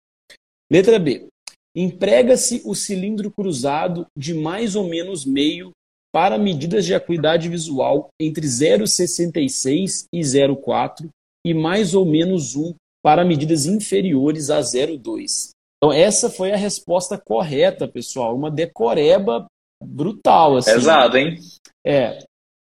Letra 0.70 0.98
B. 0.98 1.28
Emprega-se 1.74 2.60
o 2.64 2.74
cilindro 2.74 3.30
cruzado 3.30 4.06
de 4.16 4.34
mais 4.34 4.74
ou 4.74 4.88
menos 4.88 5.24
meio 5.24 5.70
para 6.12 6.38
medidas 6.38 6.84
de 6.84 6.94
acuidade 6.94 7.48
visual 7.48 8.08
entre 8.20 8.46
0,66 8.46 10.06
e 10.12 10.20
0,4 10.20 11.08
e 11.46 11.54
mais 11.54 11.94
ou 11.94 12.04
menos 12.04 12.56
1 12.56 12.74
para 13.02 13.24
medidas 13.24 13.66
inferiores 13.66 14.50
a 14.50 14.60
0,2. 14.60 15.50
Então, 15.76 15.92
essa 15.92 16.28
foi 16.28 16.52
a 16.52 16.56
resposta 16.56 17.16
correta, 17.16 17.86
pessoal. 17.86 18.34
Uma 18.34 18.50
decoreba 18.50 19.46
brutal. 19.82 20.56
Assim. 20.56 20.72
Pesado, 20.72 21.16
hein? 21.16 21.38
É. 21.86 22.18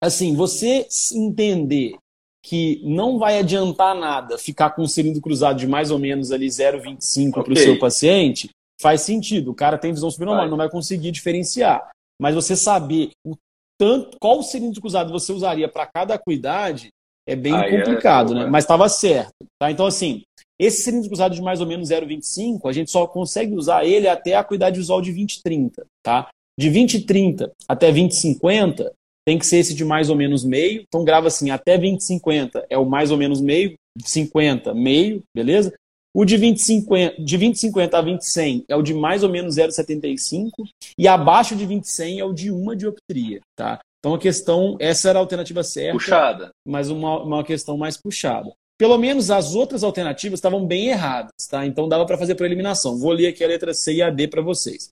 Assim, 0.04 0.36
você 0.36 0.88
entender 1.14 1.96
que 2.44 2.82
não 2.84 3.20
vai 3.20 3.38
adiantar 3.40 3.96
nada 3.96 4.38
ficar 4.38 4.72
com 4.72 4.82
um 4.82 4.88
cilindro 4.88 5.22
cruzado 5.22 5.60
de 5.60 5.68
mais 5.68 5.92
ou 5.92 6.00
menos 6.00 6.32
ali 6.32 6.48
0,25 6.48 7.30
okay. 7.30 7.44
para 7.44 7.54
o 7.54 7.58
seu 7.58 7.80
paciente, 7.80 8.50
faz 8.82 9.02
sentido. 9.02 9.52
O 9.52 9.56
cara 9.56 9.78
tem 9.78 9.94
visão 9.94 10.10
subnormal, 10.10 10.44
vai. 10.44 10.50
não 10.50 10.58
vai 10.58 10.70
conseguir 10.70 11.12
diferenciar. 11.12 11.92
Mas 12.22 12.36
você 12.36 12.56
saber 12.56 13.10
o 13.26 13.36
tanto, 13.80 14.16
qual 14.22 14.44
cilindro 14.44 14.80
cruzado 14.80 15.12
você 15.12 15.34
usaria 15.34 15.68
para 15.68 15.88
cada 15.88 16.14
acuidade 16.14 16.90
é 17.28 17.36
bem 17.36 17.56
é 17.56 17.78
complicado, 17.78 18.34
é, 18.34 18.36
né? 18.36 18.46
Mas 18.46 18.64
estava 18.64 18.88
certo. 18.88 19.34
Tá? 19.60 19.72
Então, 19.72 19.88
assim, 19.88 20.22
esse 20.60 20.84
cilindro 20.84 21.10
cruzado 21.10 21.34
de 21.34 21.42
mais 21.42 21.62
ou 21.62 21.66
menos 21.66 21.90
0,25, 21.90 22.70
a 22.70 22.72
gente 22.72 22.92
só 22.92 23.08
consegue 23.08 23.56
usar 23.56 23.84
ele 23.86 24.08
até 24.08 24.36
a 24.36 24.42
acuidade 24.42 24.78
visual 24.78 25.02
de 25.02 25.10
2030, 25.12 25.84
tá? 26.04 26.30
De 26.60 26.70
2030 26.70 27.52
até 27.68 27.88
2050, 27.88 28.94
tem 29.26 29.40
que 29.40 29.46
ser 29.46 29.58
esse 29.58 29.74
de 29.74 29.84
mais 29.84 30.12
ou 30.12 30.16
menos 30.16 30.44
meio. 30.44 30.84
Então 30.88 31.04
grava 31.04 31.28
assim, 31.28 31.50
até 31.50 31.76
2050 31.76 32.68
é 32.70 32.78
o 32.78 32.86
mais 32.86 33.10
ou 33.10 33.18
menos 33.18 33.42
meio, 33.42 33.74
50, 34.06 34.76
meio, 34.76 35.24
beleza? 35.36 35.74
O 36.14 36.26
de 36.26 36.38
2050, 36.38 37.16
de 37.24 37.38
2050 37.38 37.98
a 37.98 38.02
20100 38.02 38.66
é 38.68 38.76
o 38.76 38.82
de 38.82 38.94
mais 38.94 39.24
ou 39.24 39.30
menos 39.30 39.56
0,75 39.56 40.52
e 40.98 41.08
abaixo 41.08 41.56
de 41.56 41.66
20100 41.66 42.20
é 42.20 42.26
o 42.26 42.34
de 42.34 42.52
uma 42.52 42.76
dioptria, 42.76 43.40
tá? 43.56 43.80
Então 44.00 44.16
a 44.16 44.20
questão, 44.20 44.76
essa 44.80 45.10
era 45.10 45.20
a 45.20 45.22
alternativa 45.22 45.64
certa. 45.64 45.94
Puxada. 45.94 46.52
Mas 46.68 46.90
uma, 46.90 47.24
uma 47.24 47.44
questão 47.44 47.78
mais 47.78 47.96
puxada. 47.96 48.52
Pelo 48.78 48.98
menos 48.98 49.30
as 49.30 49.54
outras 49.54 49.84
alternativas 49.84 50.40
estavam 50.40 50.66
bem 50.66 50.88
erradas, 50.88 51.32
tá? 51.48 51.66
Então 51.66 51.88
dava 51.88 52.06
para 52.06 52.18
fazer 52.18 52.36
por 52.36 52.46
eliminação. 52.46 52.98
Vou 52.98 53.12
ler 53.12 53.28
aqui 53.28 53.44
a 53.44 53.48
letra 53.48 53.74
C 53.74 53.94
e 53.94 54.02
a 54.02 54.10
D 54.10 54.28
para 54.28 54.42
vocês. 54.42 54.90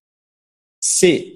C. 0.81 1.35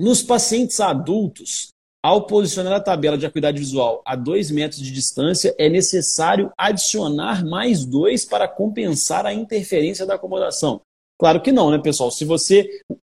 Nos 0.00 0.22
pacientes 0.22 0.78
adultos, 0.78 1.70
ao 2.04 2.26
posicionar 2.26 2.72
a 2.72 2.80
tabela 2.80 3.18
de 3.18 3.26
acuidade 3.26 3.58
visual 3.58 4.02
a 4.04 4.14
2 4.14 4.50
metros 4.50 4.80
de 4.80 4.92
distância, 4.92 5.54
é 5.58 5.68
necessário 5.68 6.52
adicionar 6.56 7.44
mais 7.44 7.84
2 7.84 8.24
para 8.24 8.46
compensar 8.46 9.26
a 9.26 9.34
interferência 9.34 10.06
da 10.06 10.14
acomodação. 10.14 10.80
Claro 11.18 11.40
que 11.40 11.50
não, 11.50 11.70
né, 11.70 11.78
pessoal? 11.78 12.10
Se 12.10 12.24
você 12.24 12.68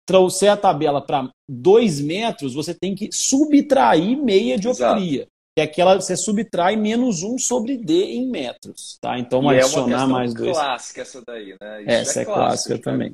trouxer 0.06 0.50
a 0.50 0.56
tabela 0.56 1.00
para 1.00 1.28
2 1.48 2.00
metros, 2.00 2.54
você 2.54 2.72
tem 2.72 2.94
que 2.94 3.10
subtrair 3.12 4.16
meia 4.16 4.56
dioptria. 4.56 5.26
Que 5.56 5.62
é 5.62 5.64
aquela 5.64 5.94
você 5.96 6.16
subtrai 6.16 6.76
menos 6.76 7.22
1 7.22 7.38
sobre 7.38 7.76
D 7.78 8.12
em 8.12 8.30
metros. 8.30 8.98
Tá? 9.00 9.18
Então, 9.18 9.42
e 9.52 9.58
adicionar 9.58 10.04
é 10.04 10.06
mais 10.06 10.34
2. 10.34 10.48
É 10.48 10.52
clássica 10.52 11.02
essa 11.02 11.22
daí, 11.26 11.56
né? 11.60 11.82
Isso 11.82 11.90
essa 11.90 12.18
é, 12.20 12.22
é 12.22 12.24
clássica 12.26 12.78
também. 12.78 13.12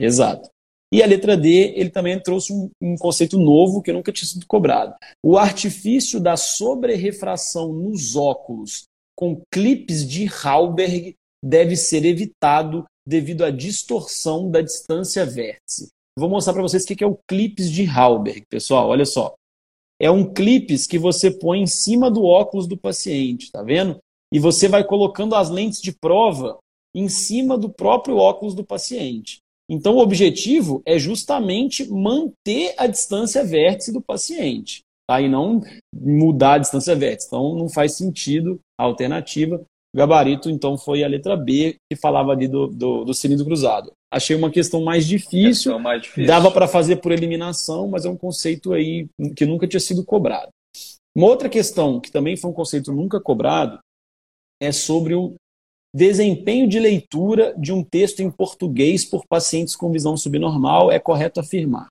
Exato. 0.00 0.48
E 0.92 1.02
a 1.02 1.06
letra 1.06 1.36
D, 1.36 1.74
ele 1.76 1.90
também 1.90 2.18
trouxe 2.20 2.52
um, 2.52 2.70
um, 2.80 2.96
conceito 2.96 3.38
novo 3.38 3.82
que 3.82 3.92
nunca 3.92 4.10
tinha 4.10 4.26
sido 4.26 4.46
cobrado. 4.46 4.94
O 5.22 5.36
artifício 5.36 6.18
da 6.18 6.36
sobre-refração 6.36 7.72
nos 7.72 8.16
óculos 8.16 8.84
com 9.14 9.42
clipes 9.52 10.08
de 10.08 10.26
Hauberg 10.42 11.14
deve 11.44 11.76
ser 11.76 12.04
evitado 12.04 12.84
devido 13.06 13.44
à 13.44 13.50
distorção 13.50 14.50
da 14.50 14.62
distância 14.62 15.26
vértice. 15.26 15.88
Vou 16.18 16.28
mostrar 16.28 16.52
para 16.52 16.62
vocês 16.62 16.84
o 16.84 16.86
que 16.86 17.04
é 17.04 17.06
o 17.06 17.18
clipes 17.28 17.70
de 17.70 17.86
Hauberg, 17.86 18.44
pessoal. 18.48 18.88
Olha 18.88 19.04
só. 19.04 19.34
É 20.00 20.10
um 20.10 20.32
clipes 20.32 20.86
que 20.86 20.98
você 20.98 21.30
põe 21.30 21.60
em 21.60 21.66
cima 21.66 22.10
do 22.10 22.24
óculos 22.24 22.66
do 22.66 22.76
paciente, 22.76 23.50
tá 23.50 23.62
vendo? 23.62 23.98
E 24.32 24.38
você 24.38 24.68
vai 24.68 24.84
colocando 24.84 25.34
as 25.34 25.50
lentes 25.50 25.80
de 25.80 25.92
prova 25.92 26.58
em 26.94 27.08
cima 27.08 27.58
do 27.58 27.68
próprio 27.68 28.16
óculos 28.16 28.54
do 28.54 28.64
paciente. 28.64 29.38
Então, 29.68 29.96
o 29.96 30.00
objetivo 30.00 30.82
é 30.86 30.98
justamente 30.98 31.86
manter 31.90 32.74
a 32.78 32.86
distância 32.86 33.44
vértice 33.44 33.92
do 33.92 34.00
paciente, 34.00 34.80
tá? 35.06 35.20
e 35.20 35.28
não 35.28 35.60
mudar 35.94 36.54
a 36.54 36.58
distância 36.58 36.96
vértice. 36.96 37.26
Então, 37.26 37.54
não 37.54 37.68
faz 37.68 37.96
sentido 37.96 38.58
a 38.80 38.84
alternativa. 38.84 39.56
O 39.94 39.96
gabarito, 39.96 40.48
então, 40.48 40.78
foi 40.78 41.04
a 41.04 41.08
letra 41.08 41.36
B, 41.36 41.76
que 41.90 41.98
falava 41.98 42.32
ali 42.32 42.48
do, 42.48 42.68
do, 42.68 43.04
do 43.04 43.14
cilindro 43.14 43.44
cruzado. 43.44 43.92
Achei 44.10 44.34
uma 44.34 44.50
questão 44.50 44.82
mais 44.82 45.06
difícil, 45.06 45.72
questão 45.72 45.78
mais 45.78 46.02
difícil. 46.02 46.26
dava 46.26 46.50
para 46.50 46.66
fazer 46.66 46.96
por 46.96 47.12
eliminação, 47.12 47.88
mas 47.88 48.06
é 48.06 48.08
um 48.08 48.16
conceito 48.16 48.72
aí 48.72 49.06
que 49.36 49.44
nunca 49.44 49.66
tinha 49.68 49.80
sido 49.80 50.02
cobrado. 50.02 50.48
Uma 51.14 51.26
outra 51.26 51.48
questão, 51.48 52.00
que 52.00 52.10
também 52.10 52.36
foi 52.36 52.50
um 52.50 52.54
conceito 52.54 52.90
nunca 52.92 53.20
cobrado, 53.20 53.78
é 54.62 54.72
sobre 54.72 55.14
o 55.14 55.34
Desempenho 55.94 56.68
de 56.68 56.78
leitura 56.78 57.54
de 57.56 57.72
um 57.72 57.82
texto 57.82 58.20
em 58.20 58.30
português 58.30 59.04
por 59.04 59.26
pacientes 59.26 59.74
com 59.74 59.90
visão 59.90 60.16
subnormal 60.16 60.92
é 60.92 60.98
correto 60.98 61.40
afirmar. 61.40 61.88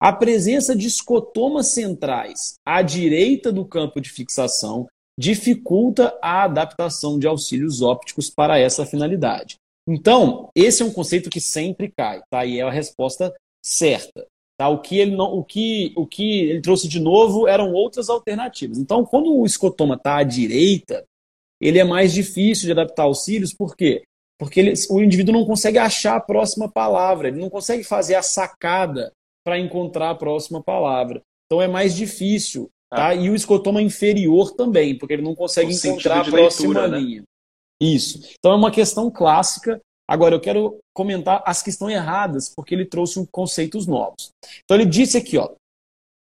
A 0.00 0.12
presença 0.12 0.74
de 0.74 0.86
escotomas 0.86 1.68
centrais 1.68 2.54
à 2.66 2.80
direita 2.80 3.52
do 3.52 3.66
campo 3.66 4.00
de 4.00 4.08
fixação 4.08 4.86
dificulta 5.18 6.18
a 6.22 6.44
adaptação 6.44 7.18
de 7.18 7.26
auxílios 7.26 7.82
ópticos 7.82 8.30
para 8.30 8.58
essa 8.58 8.86
finalidade. 8.86 9.56
Então, 9.86 10.48
esse 10.54 10.82
é 10.82 10.86
um 10.86 10.92
conceito 10.92 11.28
que 11.28 11.40
sempre 11.40 11.92
cai, 11.94 12.22
tá? 12.30 12.46
E 12.46 12.58
é 12.58 12.62
a 12.62 12.70
resposta 12.70 13.34
certa. 13.62 14.26
Tá? 14.58 14.68
O, 14.68 14.80
que 14.80 14.98
ele 14.98 15.14
não, 15.14 15.34
o, 15.34 15.44
que, 15.44 15.92
o 15.96 16.06
que 16.06 16.40
ele 16.42 16.60
trouxe 16.60 16.88
de 16.88 17.00
novo 17.00 17.46
eram 17.46 17.72
outras 17.72 18.08
alternativas. 18.08 18.78
Então, 18.78 19.04
quando 19.04 19.34
o 19.34 19.44
escotoma 19.44 19.96
está 19.96 20.16
à 20.16 20.22
direita, 20.22 21.04
ele 21.60 21.78
é 21.78 21.84
mais 21.84 22.12
difícil 22.12 22.66
de 22.66 22.72
adaptar 22.72 23.04
aos 23.04 23.24
cílios, 23.24 23.52
por 23.52 23.76
quê? 23.76 24.02
Porque 24.38 24.58
ele, 24.58 24.72
o 24.88 25.02
indivíduo 25.02 25.34
não 25.34 25.44
consegue 25.44 25.78
achar 25.78 26.16
a 26.16 26.20
próxima 26.20 26.70
palavra, 26.70 27.28
ele 27.28 27.38
não 27.38 27.50
consegue 27.50 27.84
fazer 27.84 28.14
a 28.14 28.22
sacada 28.22 29.12
para 29.44 29.58
encontrar 29.58 30.10
a 30.10 30.14
próxima 30.14 30.62
palavra. 30.62 31.20
Então 31.46 31.60
é 31.60 31.68
mais 31.68 31.94
difícil. 31.94 32.70
Tá? 32.88 33.08
Ah. 33.08 33.14
E 33.14 33.30
o 33.30 33.34
escotoma 33.34 33.82
inferior 33.82 34.52
também, 34.52 34.96
porque 34.96 35.14
ele 35.14 35.22
não 35.22 35.34
consegue 35.34 35.72
o 35.72 35.76
encontrar 35.76 36.20
a 36.20 36.24
próxima 36.24 36.80
leitura, 36.80 36.88
né? 36.88 36.98
linha. 36.98 37.20
Né? 37.20 37.26
Isso. 37.80 38.20
Então 38.38 38.52
é 38.52 38.56
uma 38.56 38.70
questão 38.70 39.10
clássica. 39.10 39.80
Agora 40.08 40.34
eu 40.34 40.40
quero 40.40 40.78
comentar 40.92 41.42
as 41.46 41.62
que 41.62 41.70
estão 41.70 41.88
erradas, 41.88 42.52
porque 42.54 42.74
ele 42.74 42.84
trouxe 42.84 43.24
conceitos 43.30 43.86
novos. 43.86 44.30
Então 44.64 44.76
ele 44.76 44.86
disse 44.86 45.16
aqui, 45.16 45.38
ó, 45.38 45.50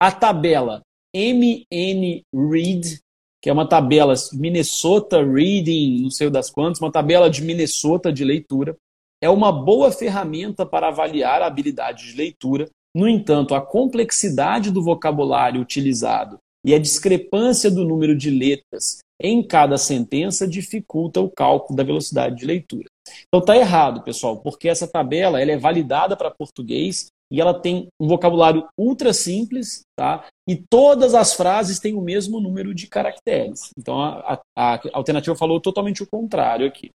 a 0.01 0.11
tabela 0.11 0.81
MN 1.15 2.23
Read 2.35 3.01
que 3.45 3.51
é 3.51 3.53
uma 3.53 3.69
tabela 3.69 4.15
Minnesota 4.33 5.23
Reading, 5.23 6.01
não 6.01 6.09
sei 6.09 6.31
das 6.31 6.49
quantas, 6.49 6.81
uma 6.81 6.91
tabela 6.91 7.29
de 7.29 7.43
Minnesota 7.43 8.11
de 8.11 8.25
leitura. 8.25 8.75
É 9.23 9.29
uma 9.29 9.53
boa 9.53 9.93
ferramenta 9.93 10.65
para 10.65 10.89
avaliar 10.89 11.43
a 11.43 11.47
habilidade 11.47 12.11
de 12.11 12.17
leitura. 12.17 12.71
No 12.97 13.07
entanto, 13.07 13.55
a 13.55 13.61
complexidade 13.61 14.71
do 14.71 14.83
vocabulário 14.83 15.61
utilizado 15.61 16.39
e 16.65 16.73
a 16.73 16.79
discrepância 16.79 17.71
do 17.71 17.85
número 17.85 18.17
de 18.17 18.31
letras 18.31 19.01
em 19.21 19.47
cada 19.47 19.77
sentença 19.77 20.49
dificulta 20.49 21.21
o 21.21 21.29
cálculo 21.29 21.77
da 21.77 21.85
velocidade 21.85 22.37
de 22.37 22.47
leitura. 22.47 22.87
Então 23.27 23.41
está 23.41 23.59
errado, 23.59 24.03
pessoal, 24.03 24.39
porque 24.39 24.71
essa 24.71 24.89
tabela 24.89 25.39
ela 25.39 25.53
é 25.53 25.59
validada 25.59 26.17
para 26.17 26.31
português 26.31 27.09
e 27.35 27.41
ela 27.41 27.53
tem 27.53 27.89
um 28.01 28.07
vocabulário 28.07 28.65
ultra 28.79 29.13
simples, 29.13 29.83
tá? 29.99 30.25
E 30.49 30.55
todas 30.55 31.15
as 31.15 31.35
frases 31.35 31.81
têm 31.81 31.95
o 31.95 32.01
mesmo 32.01 32.41
número 32.41 32.73
de 32.73 32.87
caracteres. 32.87 33.71
Então 33.77 34.01
a, 34.01 34.41
a, 34.57 34.75
a 34.75 34.81
alternativa 34.93 35.35
falou 35.35 35.61
totalmente 35.61 36.01
o 36.01 36.07
contrário 36.07 36.65
aqui. 36.65 36.91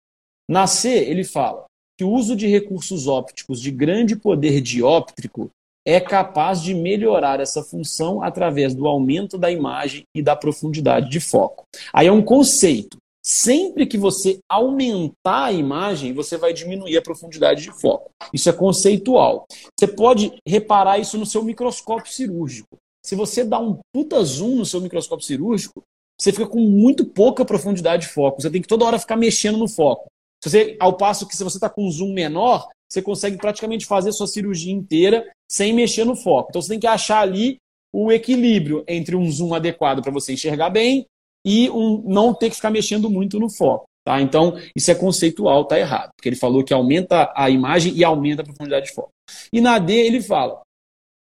Na 0.50 0.68
C, 0.68 0.90
ele 0.90 1.24
fala 1.24 1.64
que 1.98 2.04
o 2.04 2.12
uso 2.12 2.36
de 2.36 2.48
recursos 2.48 3.08
ópticos 3.08 3.62
de 3.62 3.72
grande 3.72 4.18
poder 4.18 4.60
dióptrico 4.60 5.50
é 5.88 6.02
capaz 6.02 6.62
de 6.62 6.74
melhorar 6.74 7.40
essa 7.40 7.64
função 7.64 8.22
através 8.22 8.76
do 8.76 8.88
aumento 8.88 9.38
da 9.38 9.50
imagem 9.50 10.04
e 10.14 10.22
da 10.22 10.36
profundidade 10.36 11.10
de 11.10 11.22
foco. 11.22 11.64
Aí 11.94 12.08
é 12.08 12.12
um 12.12 12.24
conceito. 12.24 12.98
Sempre 13.28 13.88
que 13.88 13.98
você 13.98 14.38
aumentar 14.48 15.46
a 15.46 15.52
imagem, 15.52 16.14
você 16.14 16.38
vai 16.38 16.54
diminuir 16.54 16.96
a 16.96 17.02
profundidade 17.02 17.64
de 17.64 17.72
foco. 17.72 18.12
Isso 18.32 18.48
é 18.48 18.54
conceitual. 18.54 19.48
Você 19.76 19.88
pode 19.88 20.32
reparar 20.48 21.00
isso 21.00 21.18
no 21.18 21.26
seu 21.26 21.44
microscópio 21.44 22.14
cirúrgico. 22.14 22.78
Se 23.04 23.16
você 23.16 23.44
dá 23.44 23.58
um 23.58 23.80
puta 23.92 24.24
zoom 24.24 24.58
no 24.58 24.66
seu 24.66 24.80
microscópio 24.80 25.26
cirúrgico, 25.26 25.82
você 26.22 26.32
fica 26.32 26.46
com 26.46 26.60
muito 26.60 27.04
pouca 27.04 27.44
profundidade 27.44 28.04
de 28.04 28.14
foco. 28.14 28.44
Você 28.44 28.52
tem 28.52 28.62
que 28.62 28.68
toda 28.68 28.86
hora 28.86 29.00
ficar 29.00 29.16
mexendo 29.16 29.58
no 29.58 29.68
foco. 29.68 30.06
Você, 30.44 30.78
ao 30.80 30.96
passo 30.96 31.28
que 31.28 31.36
se 31.36 31.44
você 31.44 31.58
está 31.58 31.68
com 31.68 31.88
um 31.88 31.92
zoom 31.92 32.14
menor, 32.14 32.70
você 32.88 33.02
consegue 33.02 33.38
praticamente 33.38 33.88
fazer 33.88 34.12
sua 34.12 34.28
cirurgia 34.28 34.72
inteira 34.72 35.28
sem 35.50 35.74
mexer 35.74 36.06
no 36.06 36.16
foco. 36.16 36.50
Então 36.52 36.62
você 36.62 36.70
tem 36.70 36.80
que 36.80 36.86
achar 36.86 37.22
ali 37.22 37.58
o 37.92 38.12
equilíbrio 38.12 38.84
entre 38.88 39.16
um 39.16 39.28
zoom 39.32 39.56
adequado 39.56 40.04
para 40.04 40.12
você 40.12 40.34
enxergar 40.34 40.70
bem 40.70 41.08
e 41.46 41.70
um, 41.70 42.04
não 42.06 42.34
ter 42.34 42.50
que 42.50 42.56
ficar 42.56 42.72
mexendo 42.72 43.10
muito 43.10 43.40
no 43.40 43.50
foco. 43.50 43.86
Tá? 44.04 44.22
Então, 44.22 44.58
isso 44.76 44.92
é 44.92 44.96
conceitual, 44.96 45.66
tá 45.66 45.80
errado. 45.80 46.12
Porque 46.16 46.30
ele 46.30 46.36
falou 46.36 46.64
que 46.64 46.74
aumenta 46.74 47.32
a 47.36 47.50
imagem 47.50 47.94
e 47.96 48.04
aumenta 48.04 48.42
a 48.42 48.46
profundidade 48.46 48.88
de 48.88 48.94
foco. 48.94 49.12
E 49.54 49.62
na 49.62 49.80
D 49.80 49.94
ele 49.94 50.22
fala 50.22 50.62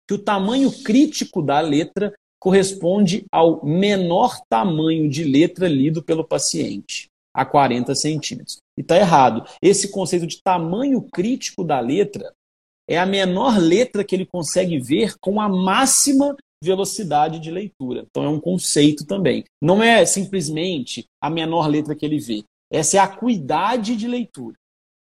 que 0.08 0.14
o 0.14 0.18
tamanho 0.18 0.70
crítico 0.82 1.42
da 1.42 1.60
letra 1.60 2.12
corresponde 2.40 3.24
ao 3.30 3.64
menor 3.64 4.40
tamanho 4.48 5.08
de 5.08 5.22
letra 5.22 5.68
lido 5.68 6.02
pelo 6.02 6.26
paciente, 6.26 7.06
a 7.32 7.44
40 7.44 7.94
centímetros. 7.94 8.58
E 8.76 8.80
está 8.80 8.96
errado. 8.96 9.48
Esse 9.62 9.92
conceito 9.92 10.26
de 10.26 10.42
tamanho 10.42 11.00
crítico 11.02 11.62
da 11.62 11.78
letra 11.78 12.32
é 12.88 12.98
a 12.98 13.06
menor 13.06 13.58
letra 13.58 14.02
que 14.02 14.14
ele 14.14 14.26
consegue 14.26 14.80
ver 14.80 15.14
com 15.20 15.40
a 15.40 15.48
máxima 15.48 16.36
velocidade 16.62 17.38
de 17.38 17.50
leitura. 17.50 18.04
Então 18.08 18.24
é 18.24 18.28
um 18.28 18.40
conceito 18.40 19.04
também. 19.04 19.44
Não 19.60 19.82
é 19.82 20.04
simplesmente 20.06 21.06
a 21.20 21.28
menor 21.28 21.66
letra 21.66 21.94
que 21.94 22.06
ele 22.06 22.18
vê. 22.18 22.42
Essa 22.70 22.96
é 22.96 23.00
a 23.00 23.04
acuidade 23.04 23.96
de 23.96 24.08
leitura. 24.08 24.54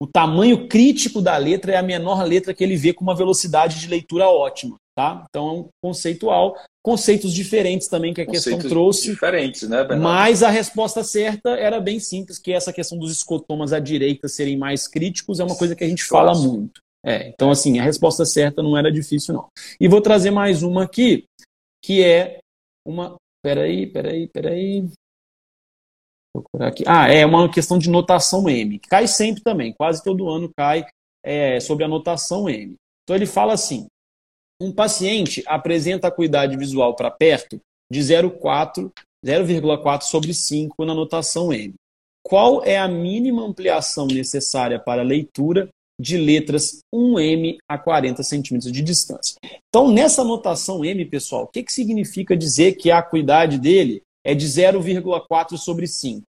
O 0.01 0.07
tamanho 0.07 0.67
crítico 0.67 1.21
da 1.21 1.37
letra 1.37 1.73
é 1.73 1.77
a 1.77 1.83
menor 1.83 2.25
letra 2.25 2.55
que 2.55 2.65
ele 2.65 2.77
vê 2.77 2.93
com 2.93 3.05
uma 3.05 3.15
velocidade 3.15 3.79
de 3.79 3.87
leitura 3.87 4.29
ótima. 4.29 4.77
Tá? 4.95 5.25
Então 5.29 5.49
é 5.49 5.53
um 5.53 5.69
conceitual. 5.83 6.57
Conceitos 6.83 7.33
diferentes 7.33 7.89
também 7.89 8.13
que 8.13 8.21
a 8.21 8.27
Conceitos 8.27 8.63
questão 8.63 8.69
trouxe. 8.69 9.11
Diferentes, 9.11 9.63
né, 9.69 9.79
Bernardo? 9.79 10.03
Mas 10.03 10.43
a 10.43 10.51
resposta 10.51 11.05
certa 11.05 11.51
era 11.51 11.81
bem 11.81 12.01
simples, 12.01 12.39
que 12.39 12.53
essa 12.53 12.73
questão 12.73 12.99
dos 12.99 13.13
escotomas 13.13 13.73
à 13.73 13.79
direita 13.79 14.29
serem 14.29 14.57
mais 14.57 14.89
críticos 14.89 15.41
é 15.41 15.45
uma 15.45 15.57
coisa 15.57 15.77
que 15.77 15.85
a 15.85 15.89
gente 15.89 16.05
fala 16.05 16.35
muito. 16.35 16.81
É, 17.05 17.29
então, 17.29 17.51
assim, 17.51 17.79
a 17.79 17.83
resposta 17.83 18.25
certa 18.25 18.63
não 18.63 18.77
era 18.77 18.91
difícil, 18.91 19.35
não. 19.35 19.49
E 19.81 19.89
vou 19.89 20.01
trazer 20.01 20.31
mais 20.31 20.63
uma 20.63 20.85
aqui, 20.85 21.25
que 21.85 22.03
é 22.03 22.39
uma. 22.87 23.17
Peraí, 23.43 23.87
peraí, 23.87 24.29
peraí. 24.29 24.83
Vou 26.33 26.45
procurar 26.45 26.69
aqui. 26.69 26.85
Ah, 26.87 27.09
é 27.09 27.27
uma 27.27 27.51
questão 27.51 27.77
de 27.77 27.91
notação 27.91 28.49
M, 28.49 28.79
cai 28.79 29.09
sempre 29.09 29.43
também, 29.43 29.73
quase 29.73 30.03
todo 30.03 30.29
ano 30.29 30.51
cai 30.57 30.87
é, 31.25 31.59
sobre 31.61 31.85
a 31.85 31.89
notação 31.89 32.49
M. 32.49 32.77
Então 33.03 33.17
ele 33.17 33.27
fala 33.27 33.53
assim: 33.53 33.89
um 34.61 34.73
paciente 34.73 35.43
apresenta 35.47 36.07
acuidade 36.07 36.57
visual 36.57 36.95
para 36.95 37.11
perto 37.11 37.61
de 37.91 38.01
0,4 38.01 40.03
sobre 40.03 40.33
5 40.33 40.85
na 40.85 40.95
notação 40.95 41.53
M. 41.53 41.75
Qual 42.25 42.65
é 42.65 42.79
a 42.79 42.87
mínima 42.87 43.43
ampliação 43.43 44.07
necessária 44.07 44.79
para 44.79 45.03
a 45.03 45.05
leitura 45.05 45.69
de 46.03 46.17
letras 46.17 46.81
1M 46.93 47.59
a 47.69 47.79
40 47.79 48.25
centímetros 48.25 48.73
de 48.73 48.83
distância. 48.83 49.37
Então, 49.69 49.91
nessa 49.91 50.25
notação 50.25 50.85
M, 50.85 51.05
pessoal, 51.05 51.45
o 51.45 51.47
que, 51.47 51.63
que 51.63 51.73
significa 51.73 52.37
dizer 52.37 52.75
que 52.75 52.91
a 52.91 52.99
acuidade 52.99 53.57
dele 53.57 54.03
é 54.25 54.35
de 54.35 54.45
0,4 54.47 55.57
sobre 55.57 55.87
5? 55.87 56.23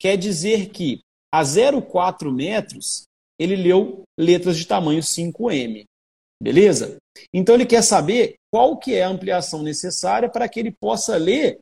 Quer 0.00 0.16
dizer 0.16 0.70
que 0.70 1.00
a 1.30 1.42
0,4 1.42 2.32
metros 2.32 3.02
ele 3.38 3.56
leu 3.56 4.02
letras 4.18 4.56
de 4.56 4.66
tamanho 4.66 5.00
5M. 5.00 5.84
Beleza? 6.42 6.96
Então 7.32 7.54
ele 7.54 7.66
quer 7.66 7.82
saber 7.82 8.36
qual 8.50 8.78
que 8.78 8.94
é 8.94 9.04
a 9.04 9.08
ampliação 9.08 9.62
necessária 9.62 10.30
para 10.30 10.48
que 10.48 10.58
ele 10.58 10.72
possa 10.72 11.16
ler 11.18 11.58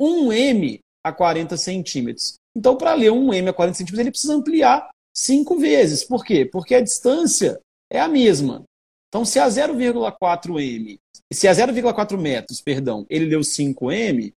1M 0.00 0.78
a 1.04 1.12
40 1.12 1.56
centímetros. 1.56 2.34
Então, 2.56 2.76
para 2.76 2.94
ler 2.94 3.10
1M 3.10 3.48
a 3.48 3.52
40 3.52 3.76
centímetros, 3.76 3.98
ele 3.98 4.10
precisa 4.10 4.34
ampliar 4.34 4.88
cinco 5.18 5.58
vezes. 5.58 6.04
Por 6.04 6.24
quê? 6.24 6.44
Porque 6.44 6.74
a 6.74 6.80
distância 6.80 7.60
é 7.90 8.00
a 8.00 8.08
mesma. 8.08 8.62
Então, 9.08 9.24
se 9.24 9.38
a 9.38 9.46
0,4 9.48 10.60
m, 10.60 10.98
se 11.32 11.48
a 11.48 11.52
0,4 11.52 12.18
metros, 12.18 12.60
perdão, 12.60 13.06
ele 13.08 13.26
deu 13.26 13.42
5 13.42 13.90
m, 13.90 14.32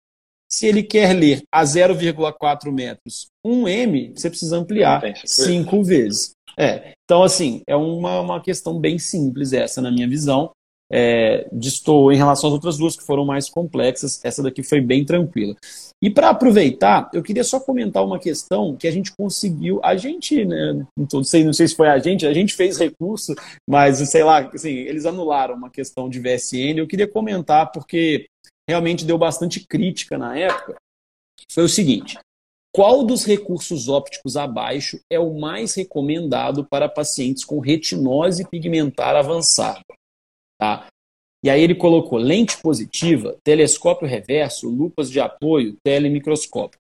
se 0.50 0.66
ele 0.66 0.84
quer 0.84 1.14
ler 1.14 1.44
a 1.52 1.64
0,4 1.64 2.72
metros 2.72 3.28
1 3.46 3.68
m, 3.68 4.14
você 4.16 4.30
precisa 4.30 4.58
ampliar 4.58 5.02
cinco 5.26 5.84
vezes. 5.84 6.32
É. 6.58 6.94
Então, 7.06 7.24
assim, 7.24 7.62
é 7.68 7.76
uma, 7.76 8.20
uma 8.20 8.42
questão 8.42 8.80
bem 8.80 8.98
simples 8.98 9.54
essa, 9.54 9.82
na 9.82 9.92
minha 9.92 10.08
visão. 10.08 10.52
É, 10.92 11.48
em 11.52 12.18
relação 12.18 12.50
às 12.50 12.54
outras 12.54 12.78
duas 12.78 12.98
que 12.98 13.04
foram 13.04 13.26
mais 13.26 13.50
complexas. 13.50 14.20
Essa 14.26 14.44
daqui 14.44 14.62
foi 14.62 14.82
bem 14.82 15.06
tranquila. 15.06 15.56
E 16.02 16.10
para 16.10 16.30
aproveitar, 16.30 17.10
eu 17.14 17.22
queria 17.22 17.44
só 17.44 17.60
comentar 17.60 18.04
uma 18.04 18.20
questão 18.20 18.76
que 18.76 18.88
a 18.88 18.92
gente 18.92 19.16
conseguiu, 19.16 19.80
a 19.84 19.96
gente, 19.96 20.44
né, 20.44 20.86
não 20.98 21.24
sei, 21.24 21.44
não 21.44 21.54
sei 21.54 21.68
se 21.68 21.76
foi 21.76 21.88
a 21.88 22.00
gente, 22.00 22.26
a 22.26 22.34
gente 22.34 22.56
fez 22.56 22.78
recurso, 22.78 23.36
mas 23.70 23.98
sei 24.10 24.24
lá, 24.24 24.40
assim, 24.54 24.72
eles 24.72 25.06
anularam 25.06 25.56
uma 25.56 25.70
questão 25.70 26.10
de 26.10 26.20
VSN. 26.20 26.78
Eu 26.78 26.88
queria 26.88 27.08
comentar 27.08 27.72
porque 27.72 28.26
realmente 28.68 29.06
deu 29.06 29.18
bastante 29.18 29.60
crítica 29.66 30.18
na 30.18 30.38
época. 30.38 30.76
Foi 31.52 31.64
o 31.64 31.70
seguinte: 31.70 32.18
qual 32.74 33.04
dos 33.04 33.26
recursos 33.26 33.88
ópticos 33.88 34.38
abaixo 34.38 35.00
é 35.10 35.20
o 35.20 35.40
mais 35.40 35.76
recomendado 35.76 36.66
para 36.66 36.90
pacientes 36.90 37.44
com 37.44 37.60
retinose 37.60 38.48
pigmentar 38.50 39.16
avançada? 39.16 39.82
Tá? 40.62 40.86
E 41.44 41.50
aí 41.50 41.60
ele 41.60 41.74
colocou 41.74 42.20
lente 42.20 42.62
positiva, 42.62 43.36
telescópio 43.44 44.08
reverso, 44.08 44.70
lupas 44.70 45.10
de 45.10 45.20
apoio, 45.20 45.76
telemicroscópio. 45.84 46.80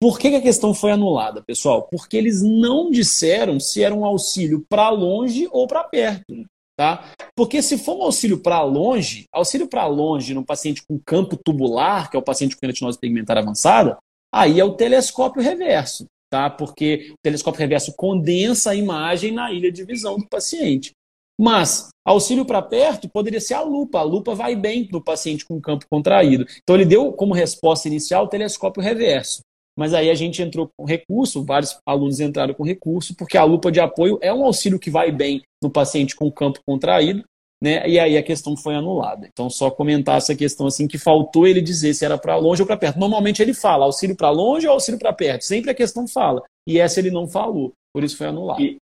Por 0.00 0.16
que, 0.18 0.30
que 0.30 0.36
a 0.36 0.42
questão 0.42 0.72
foi 0.72 0.92
anulada, 0.92 1.42
pessoal? 1.42 1.88
Porque 1.90 2.16
eles 2.16 2.40
não 2.40 2.88
disseram 2.88 3.58
se 3.58 3.82
era 3.82 3.92
um 3.92 4.04
auxílio 4.04 4.64
para 4.68 4.90
longe 4.90 5.48
ou 5.50 5.66
para 5.66 5.82
perto. 5.82 6.46
Tá? 6.78 7.10
Porque 7.34 7.62
se 7.62 7.78
for 7.78 7.96
um 7.96 8.02
auxílio 8.02 8.38
para 8.38 8.62
longe, 8.62 9.24
auxílio 9.32 9.66
para 9.66 9.86
longe 9.86 10.34
num 10.34 10.44
paciente 10.44 10.82
com 10.86 11.00
campo 11.04 11.36
tubular, 11.36 12.08
que 12.08 12.16
é 12.16 12.20
o 12.20 12.22
paciente 12.22 12.54
com 12.54 12.66
retinose 12.66 12.98
pigmentar 12.98 13.38
avançada, 13.38 13.96
aí 14.32 14.60
é 14.60 14.64
o 14.64 14.74
telescópio 14.74 15.42
reverso, 15.42 16.04
tá? 16.30 16.50
Porque 16.50 17.12
o 17.12 17.14
telescópio 17.24 17.60
reverso 17.60 17.94
condensa 17.96 18.70
a 18.70 18.74
imagem 18.76 19.32
na 19.32 19.50
ilha 19.50 19.72
de 19.72 19.82
visão 19.84 20.18
do 20.18 20.28
paciente. 20.28 20.92
Mas 21.38 21.88
auxílio 22.04 22.44
para 22.44 22.62
perto 22.62 23.08
poderia 23.08 23.40
ser 23.40 23.54
a 23.54 23.62
lupa. 23.62 23.98
A 23.98 24.02
lupa 24.02 24.34
vai 24.34 24.56
bem 24.56 24.88
no 24.90 25.02
paciente 25.02 25.44
com 25.44 25.60
campo 25.60 25.84
contraído. 25.90 26.46
Então 26.62 26.76
ele 26.76 26.84
deu 26.84 27.12
como 27.12 27.34
resposta 27.34 27.88
inicial 27.88 28.24
o 28.24 28.28
telescópio 28.28 28.82
reverso. 28.82 29.40
Mas 29.78 29.92
aí 29.92 30.08
a 30.08 30.14
gente 30.14 30.40
entrou 30.40 30.70
com 30.74 30.86
recurso, 30.86 31.44
vários 31.44 31.78
alunos 31.84 32.18
entraram 32.18 32.54
com 32.54 32.64
recurso, 32.64 33.14
porque 33.14 33.36
a 33.36 33.44
lupa 33.44 33.70
de 33.70 33.78
apoio 33.78 34.18
é 34.22 34.32
um 34.32 34.44
auxílio 34.44 34.78
que 34.78 34.90
vai 34.90 35.12
bem 35.12 35.42
no 35.62 35.68
paciente 35.68 36.16
com 36.16 36.32
campo 36.32 36.60
contraído, 36.66 37.22
né? 37.62 37.86
E 37.86 37.98
aí 37.98 38.16
a 38.16 38.22
questão 38.22 38.56
foi 38.56 38.74
anulada. 38.74 39.28
Então 39.30 39.50
só 39.50 39.70
comentar 39.70 40.16
essa 40.16 40.34
questão 40.34 40.66
assim 40.66 40.88
que 40.88 40.96
faltou 40.96 41.46
ele 41.46 41.60
dizer 41.60 41.92
se 41.92 42.06
era 42.06 42.16
para 42.16 42.36
longe 42.36 42.62
ou 42.62 42.66
para 42.66 42.78
perto. 42.78 42.98
Normalmente 42.98 43.42
ele 43.42 43.52
fala 43.52 43.84
auxílio 43.84 44.16
para 44.16 44.30
longe 44.30 44.66
ou 44.66 44.72
auxílio 44.72 44.98
para 44.98 45.12
perto. 45.12 45.42
Sempre 45.42 45.70
a 45.70 45.74
questão 45.74 46.08
fala. 46.08 46.42
E 46.66 46.80
essa 46.80 46.98
ele 46.98 47.10
não 47.10 47.28
falou. 47.28 47.72
Por 47.92 48.02
isso 48.02 48.16
foi 48.16 48.28
anulado. 48.28 48.62
E, 48.62 48.78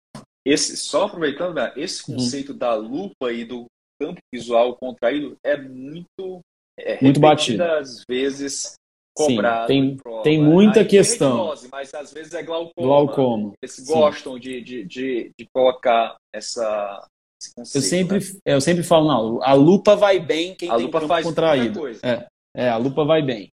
esse, 0.46 0.76
só 0.78 1.06
aproveitando, 1.06 1.56
né, 1.56 1.74
esse 1.76 2.04
conceito 2.04 2.52
uhum. 2.52 2.58
da 2.58 2.76
lupa 2.76 3.32
e 3.32 3.46
do 3.46 3.66
campo 4.02 4.20
visual 4.34 4.76
contraído 4.76 5.38
é 5.44 5.58
muito 5.58 6.42
é, 6.78 7.02
muito 7.02 7.20
batido 7.20 7.64
às 7.64 8.04
vezes 8.10 8.76
cobrado. 9.16 9.68
Sim, 9.68 9.98
tem, 9.98 10.24
tem 10.24 10.42
muita 10.42 10.80
Aí, 10.80 10.86
questão. 10.86 11.38
Retinose, 11.38 11.70
mas 11.72 11.94
às 11.94 12.12
vezes 12.12 12.34
é 12.34 12.44
glaucoma. 12.44 12.88
glaucoma. 12.88 13.54
Eles 13.62 13.76
Sim. 13.76 13.86
gostam 13.86 14.40
de, 14.40 14.62
de, 14.62 14.84
de, 14.84 15.32
de, 15.38 15.48
colocar 15.54 16.16
essa. 16.34 17.08
Conceito, 17.56 17.78
eu 17.78 17.90
sempre, 17.90 18.20
né? 18.20 18.40
eu 18.46 18.62
sempre 18.62 18.84
falo, 18.84 19.08
não, 19.08 19.44
a 19.44 19.54
lupa 19.54 19.96
vai 19.96 20.18
bem 20.18 20.56
quem 20.56 20.70
a 20.70 20.76
tem 20.76 20.86
lupa 20.86 21.00
campo 21.00 21.10
faz 21.10 21.26
contraído. 21.26 21.88
É, 22.02 22.26
é, 22.56 22.70
a 22.70 22.78
lupa 22.78 23.04
vai 23.04 23.22
bem. 23.22 23.50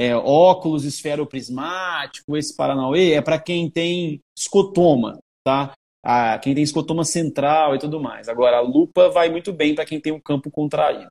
É, 0.00 0.14
óculos 0.14 0.84
esferoprismático, 0.84 2.36
esse 2.36 2.56
Paranauê, 2.56 3.12
é 3.12 3.20
para 3.20 3.38
quem 3.40 3.70
tem 3.70 4.20
escotoma, 4.36 5.18
tá? 5.44 5.72
A 6.04 6.38
quem 6.38 6.54
tem 6.54 6.62
escotoma 6.62 7.02
central 7.02 7.74
e 7.74 7.78
tudo 7.78 7.98
mais. 7.98 8.28
Agora, 8.28 8.58
a 8.58 8.60
lupa 8.60 9.08
vai 9.08 9.30
muito 9.30 9.52
bem 9.52 9.74
para 9.74 9.86
quem 9.86 9.98
tem 9.98 10.12
um 10.12 10.20
campo 10.20 10.50
contraído. 10.50 11.10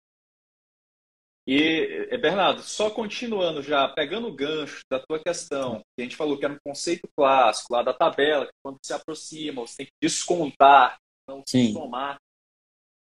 E, 1.46 2.16
Bernardo, 2.22 2.62
só 2.62 2.90
continuando 2.90 3.62
já, 3.62 3.90
pegando 3.90 4.28
o 4.28 4.36
gancho 4.36 4.82
da 4.90 5.00
tua 5.00 5.20
questão, 5.20 5.82
que 5.96 6.02
a 6.02 6.04
gente 6.04 6.16
falou 6.16 6.38
que 6.38 6.46
era 6.46 6.54
um 6.54 6.60
conceito 6.66 7.08
clássico 7.18 7.74
lá 7.74 7.82
da 7.84 7.94
tabela, 7.94 8.46
que 8.46 8.54
quando 8.64 8.78
se 8.82 8.94
aproxima, 8.94 9.62
você 9.62 9.78
tem 9.78 9.86
que 9.88 9.92
descontar, 10.02 10.96
não 11.28 11.44
Sim. 11.46 11.74
somar. 11.74 12.18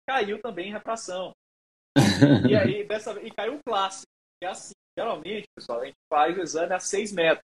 Caiu 0.09 0.41
também 0.41 0.71
em 0.71 0.73
refração. 0.73 1.33
e 2.51 2.57
aí, 2.57 2.85
dessa 2.85 3.13
e 3.23 3.31
caiu 3.31 3.57
o 3.57 3.63
clássico, 3.63 4.07
que 4.41 4.47
é 4.47 4.51
assim, 4.51 4.75
geralmente, 4.99 5.47
pessoal, 5.55 5.83
a 5.83 5.85
gente 5.85 5.97
faz 6.11 6.37
o 6.37 6.41
exame 6.41 6.75
a 6.75 6.81
6 6.81 7.13
metros. 7.13 7.45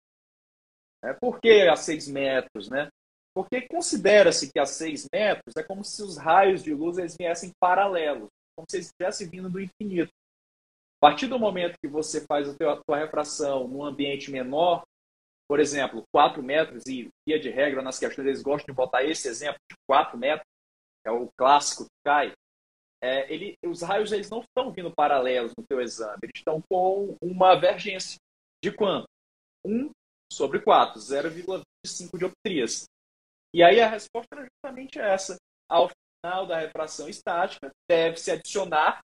É, 1.03 1.13
por 1.15 1.41
que 1.41 1.69
a 1.69 1.77
6 1.77 2.09
metros, 2.09 2.71
né? 2.71 2.89
Porque 3.35 3.63
considera-se 3.69 4.51
que 4.51 4.59
a 4.59 4.67
6 4.67 5.09
metros 5.13 5.57
é 5.57 5.63
como 5.63 5.85
se 5.85 6.03
os 6.03 6.17
raios 6.17 6.63
de 6.63 6.75
luz 6.75 6.99
eles 6.99 7.17
viessem 7.17 7.53
paralelos, 7.61 8.29
como 8.57 8.67
se 8.69 8.77
eles 8.77 8.87
estivessem 8.87 9.29
vindo 9.29 9.49
do 9.49 9.61
infinito. 9.61 10.11
A 11.03 11.09
partir 11.09 11.29
do 11.29 11.39
momento 11.39 11.79
que 11.81 11.89
você 11.89 12.27
faz 12.27 12.49
a 12.49 12.81
tua 12.87 12.99
refração 12.99 13.67
num 13.67 13.85
ambiente 13.85 14.31
menor, 14.31 14.83
por 15.49 15.59
exemplo, 15.59 16.05
4 16.13 16.43
metros, 16.43 16.85
e 16.87 17.09
via 17.27 17.39
de 17.39 17.51
regra 17.51 17.83
nas 17.83 17.99
questões 17.99 18.27
eles 18.27 18.43
gostam 18.43 18.73
de 18.73 18.77
botar 18.77 19.05
esse 19.05 19.29
exemplo 19.29 19.59
de 19.71 19.77
4 19.89 20.19
metros, 20.19 20.47
que 21.03 21.09
é 21.09 21.13
o 21.13 21.29
clássico 21.37 21.85
que 21.85 21.91
cai, 22.05 22.33
é, 23.03 23.33
ele, 23.33 23.57
os 23.65 23.81
raios 23.81 24.13
eles 24.13 24.29
não 24.29 24.41
estão 24.41 24.71
vindo 24.71 24.95
paralelos 24.95 25.53
no 25.57 25.65
teu 25.67 25.81
exame, 25.81 26.19
eles 26.23 26.37
estão 26.37 26.63
com 26.69 27.17
uma 27.23 27.55
divergência. 27.55 28.19
De 28.63 28.71
quanto? 28.71 29.07
1 29.65 29.91
sobre 30.31 30.61
4, 30.61 31.01
0,25 31.01 32.19
dioptrias. 32.19 32.85
E 33.55 33.63
aí 33.63 33.81
a 33.81 33.89
resposta 33.89 34.29
era 34.33 34.47
justamente 34.47 34.99
essa. 34.99 35.37
Ao 35.69 35.89
final 35.89 36.47
da 36.47 36.59
refração 36.59 37.09
estática, 37.09 37.71
deve-se 37.89 38.31
adicionar 38.31 39.01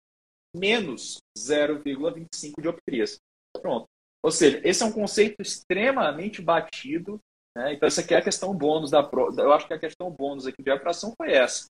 menos 0.55 1.19
0,25 1.39 2.61
dioptrias. 2.61 3.19
Pronto. 3.61 3.87
Ou 4.25 4.31
seja, 4.31 4.61
esse 4.65 4.83
é 4.83 4.87
um 4.87 4.93
conceito 4.93 5.41
extremamente 5.41 6.43
batido. 6.43 7.21
Né? 7.57 7.75
Então, 7.75 7.87
essa 7.87 8.01
aqui 8.01 8.15
é 8.15 8.19
a 8.19 8.23
questão 8.23 8.55
bônus 8.55 8.91
da 8.91 9.03
prova. 9.03 9.41
Eu 9.41 9.53
acho 9.53 9.67
que 9.67 9.75
a 9.75 9.79
questão 9.79 10.11
bônus 10.11 10.47
aqui 10.47 10.63
de 10.63 10.71
refração 10.71 11.13
foi 11.17 11.33
essa. 11.33 11.67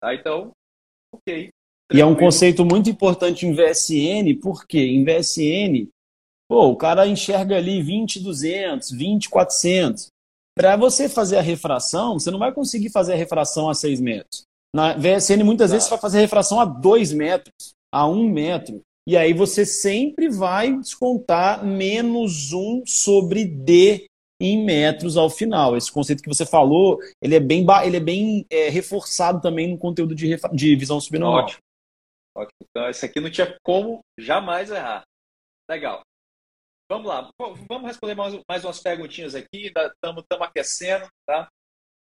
Tá? 0.00 0.14
Então, 0.14 0.52
ok. 1.12 1.50
E 1.92 2.00
é 2.00 2.06
um 2.06 2.14
conceito 2.14 2.64
muito 2.64 2.88
importante 2.88 3.44
em 3.44 3.52
VSN, 3.52 4.40
porque 4.40 4.78
em 4.78 5.04
VSN, 5.04 5.88
pô, 6.48 6.68
o 6.68 6.76
cara 6.76 7.06
enxerga 7.06 7.56
ali 7.56 7.82
20,200, 7.82 8.92
20,400. 8.92 10.06
Para 10.60 10.76
você 10.76 11.08
fazer 11.08 11.38
a 11.38 11.40
refração, 11.40 12.18
você 12.18 12.30
não 12.30 12.38
vai 12.38 12.52
conseguir 12.52 12.90
fazer 12.90 13.14
a 13.14 13.16
refração 13.16 13.70
a 13.70 13.74
6 13.74 13.98
metros. 13.98 14.44
Na 14.74 14.92
VSN, 14.92 15.42
muitas 15.42 15.70
vezes, 15.70 15.84
você 15.84 15.90
vai 15.90 15.98
fazer 15.98 16.18
a 16.18 16.20
refração 16.20 16.60
a 16.60 16.66
2 16.66 17.14
metros, 17.14 17.72
a 17.90 18.06
1 18.06 18.28
metro. 18.28 18.82
E 19.08 19.16
aí 19.16 19.32
você 19.32 19.64
sempre 19.64 20.28
vai 20.28 20.76
descontar 20.76 21.64
menos 21.64 22.52
1 22.52 22.82
sobre 22.84 23.46
D 23.46 24.04
em 24.38 24.62
metros 24.62 25.16
ao 25.16 25.30
final. 25.30 25.78
Esse 25.78 25.90
conceito 25.90 26.22
que 26.22 26.28
você 26.28 26.44
falou, 26.44 26.98
ele 27.22 27.36
é 27.36 27.40
bem, 27.40 27.64
ele 27.82 27.96
é 27.96 28.00
bem 28.00 28.44
é, 28.50 28.68
reforçado 28.68 29.40
também 29.40 29.66
no 29.66 29.78
conteúdo 29.78 30.14
de, 30.14 30.36
de 30.52 30.76
visão 30.76 31.00
subnormal. 31.00 31.44
Ótimo. 31.44 31.60
Ótimo. 32.36 32.68
Então, 32.68 32.90
esse 32.90 33.06
aqui 33.06 33.18
não 33.18 33.30
tinha 33.30 33.56
como 33.62 34.00
jamais 34.18 34.70
errar. 34.70 35.04
Legal. 35.70 36.02
Vamos 36.90 37.06
lá. 37.06 37.30
Vamos 37.68 37.86
responder 37.86 38.16
mais, 38.16 38.36
mais 38.48 38.64
umas 38.64 38.80
perguntinhas 38.80 39.36
aqui. 39.36 39.72
Estamos 39.94 40.24
aquecendo, 40.40 41.06
tá? 41.24 41.48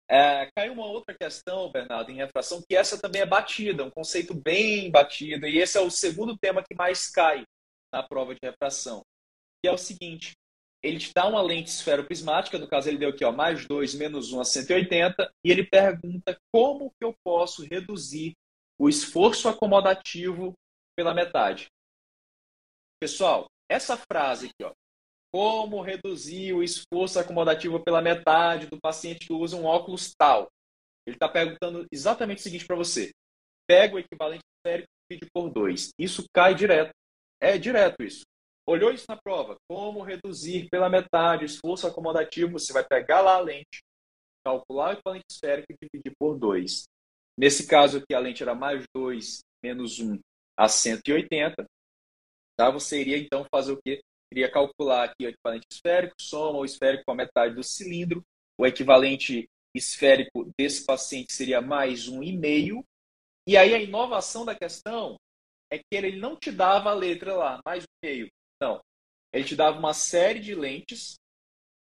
É, 0.10 0.50
caiu 0.58 0.74
uma 0.74 0.88
outra 0.88 1.16
questão, 1.16 1.72
Bernardo, 1.72 2.12
em 2.12 2.16
refração, 2.16 2.64
que 2.68 2.76
essa 2.76 3.00
também 3.00 3.22
é 3.22 3.26
batida, 3.28 3.84
um 3.84 3.92
conceito 3.92 4.34
bem 4.34 4.90
batido, 4.90 5.46
e 5.46 5.60
esse 5.60 5.78
é 5.78 5.82
o 5.82 5.92
segundo 5.92 6.36
tema 6.36 6.64
que 6.64 6.74
mais 6.74 7.08
cai 7.08 7.44
na 7.94 8.02
prova 8.02 8.34
de 8.34 8.40
refração, 8.42 9.04
que 9.62 9.70
é 9.70 9.72
o 9.72 9.78
seguinte, 9.78 10.32
ele 10.82 10.98
te 10.98 11.14
dá 11.14 11.28
uma 11.28 11.44
lente 11.44 11.70
esferoprismática, 11.70 12.58
no 12.58 12.68
caso 12.68 12.90
ele 12.90 12.98
deu 12.98 13.10
aqui, 13.10 13.24
ó, 13.24 13.32
mais 13.32 13.68
2, 13.68 13.94
menos 13.94 14.34
1 14.34 14.42
a 14.42 14.46
180, 14.46 15.32
e 15.46 15.52
ele 15.52 15.64
pergunta 15.64 16.36
como 16.52 16.90
que 16.98 17.06
eu 17.06 17.14
posso 17.24 17.64
reduzir 17.64 18.34
o 18.80 18.90
esforço 18.90 19.48
acomodativo 19.48 20.54
pela 20.98 21.14
metade. 21.14 21.68
Pessoal, 23.00 23.46
essa 23.70 23.96
frase 23.96 24.48
aqui, 24.48 24.64
ó, 24.64 24.74
como 25.32 25.82
reduzir 25.82 26.54
o 26.54 26.64
esforço 26.64 27.20
acomodativo 27.20 27.84
pela 27.84 28.02
metade 28.02 28.68
do 28.68 28.80
paciente 28.80 29.28
que 29.28 29.34
usa 29.34 29.56
um 29.56 29.66
óculos 29.66 30.14
tal. 30.18 30.50
Ele 31.06 31.16
está 31.16 31.30
perguntando 31.30 31.86
exatamente 31.92 32.40
o 32.40 32.42
seguinte 32.42 32.66
para 32.66 32.76
você. 32.76 33.12
Pega 33.68 33.96
o 33.96 34.00
equivalente 34.00 34.44
esférico 34.58 34.88
e 34.90 35.14
divide 35.14 35.32
por 35.34 35.50
2. 35.50 35.90
Isso 36.00 36.24
cai 36.34 36.56
direto. 36.56 36.92
É 37.40 37.58
direto 37.58 38.04
isso. 38.04 38.24
Olhou 38.68 38.92
isso 38.92 39.06
na 39.10 39.18
prova? 39.18 39.56
Como 39.68 40.04
reduzir 40.04 40.70
pela 40.70 40.90
metade 40.90 41.44
o 41.44 41.46
esforço 41.46 41.88
acomodativo? 41.88 42.52
Você 42.54 42.74
vai 42.74 42.86
pegar 42.86 43.22
lá 43.22 43.36
a 43.36 43.40
lente, 43.40 43.82
calcular 44.46 44.90
o 44.90 44.94
equivalente 44.94 45.26
esférico 45.32 45.72
e 45.72 45.78
dividir 45.82 46.14
por 46.20 46.38
2. 46.38 46.84
Nesse 47.38 47.66
caso 47.68 47.98
aqui, 47.98 48.14
a 48.14 48.20
lente 48.20 48.44
era 48.44 48.54
mais 48.54 48.84
2 48.96 49.40
menos 49.64 50.00
1 50.00 50.20
a 50.58 50.68
180. 50.68 51.66
Tá? 52.58 52.70
Você 52.70 53.02
iria 53.02 53.18
então 53.18 53.46
fazer 53.50 53.72
o 53.72 53.80
quê? 53.82 54.02
Queria 54.32 54.52
calcular 54.52 55.06
aqui 55.06 55.26
o 55.26 55.30
equivalente 55.30 55.66
esférico, 55.72 56.16
soma 56.20 56.60
o 56.60 56.66
esférico 56.66 57.04
com 57.06 57.14
a 57.14 57.16
metade 57.16 57.56
do 57.56 57.64
cilindro. 57.64 58.24
O 58.58 58.66
equivalente 58.66 59.50
esférico 59.76 60.52
desse 60.58 60.86
paciente 60.86 61.34
seria 61.34 61.62
mais 61.62 62.08
um 62.08 62.22
e 62.22 62.38
meio. 62.38 62.84
E 63.48 63.58
aí 63.58 63.74
a 63.74 63.82
inovação 63.82 64.46
da 64.46 64.56
questão 64.56 65.16
é 65.72 65.78
que 65.78 65.86
ele 65.92 66.18
não 66.18 66.36
te 66.36 66.52
dava 66.52 66.92
a 66.92 66.94
letra 66.94 67.36
lá, 67.36 67.60
mais 67.66 67.84
um 67.84 68.06
meio. 68.06 68.30
Não. 68.62 68.80
Ele 69.34 69.44
te 69.44 69.56
dava 69.56 69.78
uma 69.78 69.94
série 69.94 70.40
de 70.40 70.54
lentes 70.54 71.16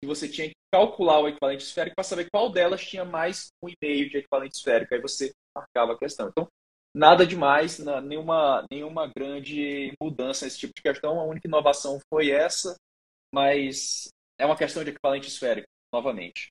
e 0.04 0.08
você 0.08 0.28
tinha 0.30 0.48
que 0.48 0.56
calcular 0.72 1.20
o 1.20 1.28
equivalente 1.28 1.64
esférico 1.64 1.96
para 1.96 2.04
saber 2.04 2.28
qual 2.32 2.52
delas 2.52 2.86
tinha 2.86 3.06
mais 3.06 3.48
um 3.64 3.70
e 3.70 3.76
meio 3.82 4.10
de 4.10 4.18
equivalente 4.18 4.58
esférico. 4.58 4.94
Aí 4.94 5.02
você 5.02 5.32
marcava 5.56 5.94
a 5.94 5.98
questão. 5.98 6.30
Então, 6.30 6.48
nada 6.98 7.26
demais, 7.26 7.80
nenhuma, 8.04 8.66
nenhuma 8.72 9.08
grande 9.16 9.94
mudança 10.02 10.46
nesse 10.46 10.58
tipo 10.58 10.74
de 10.76 10.82
questão. 10.82 11.20
A 11.20 11.24
única 11.24 11.48
inovação 11.48 12.00
foi 12.12 12.32
essa, 12.32 12.76
mas 13.34 14.10
é 14.40 14.46
uma 14.46 14.58
questão 14.58 14.84
de 14.84 14.90
equivalente 14.90 15.28
esférico, 15.28 15.68
novamente. 15.94 16.48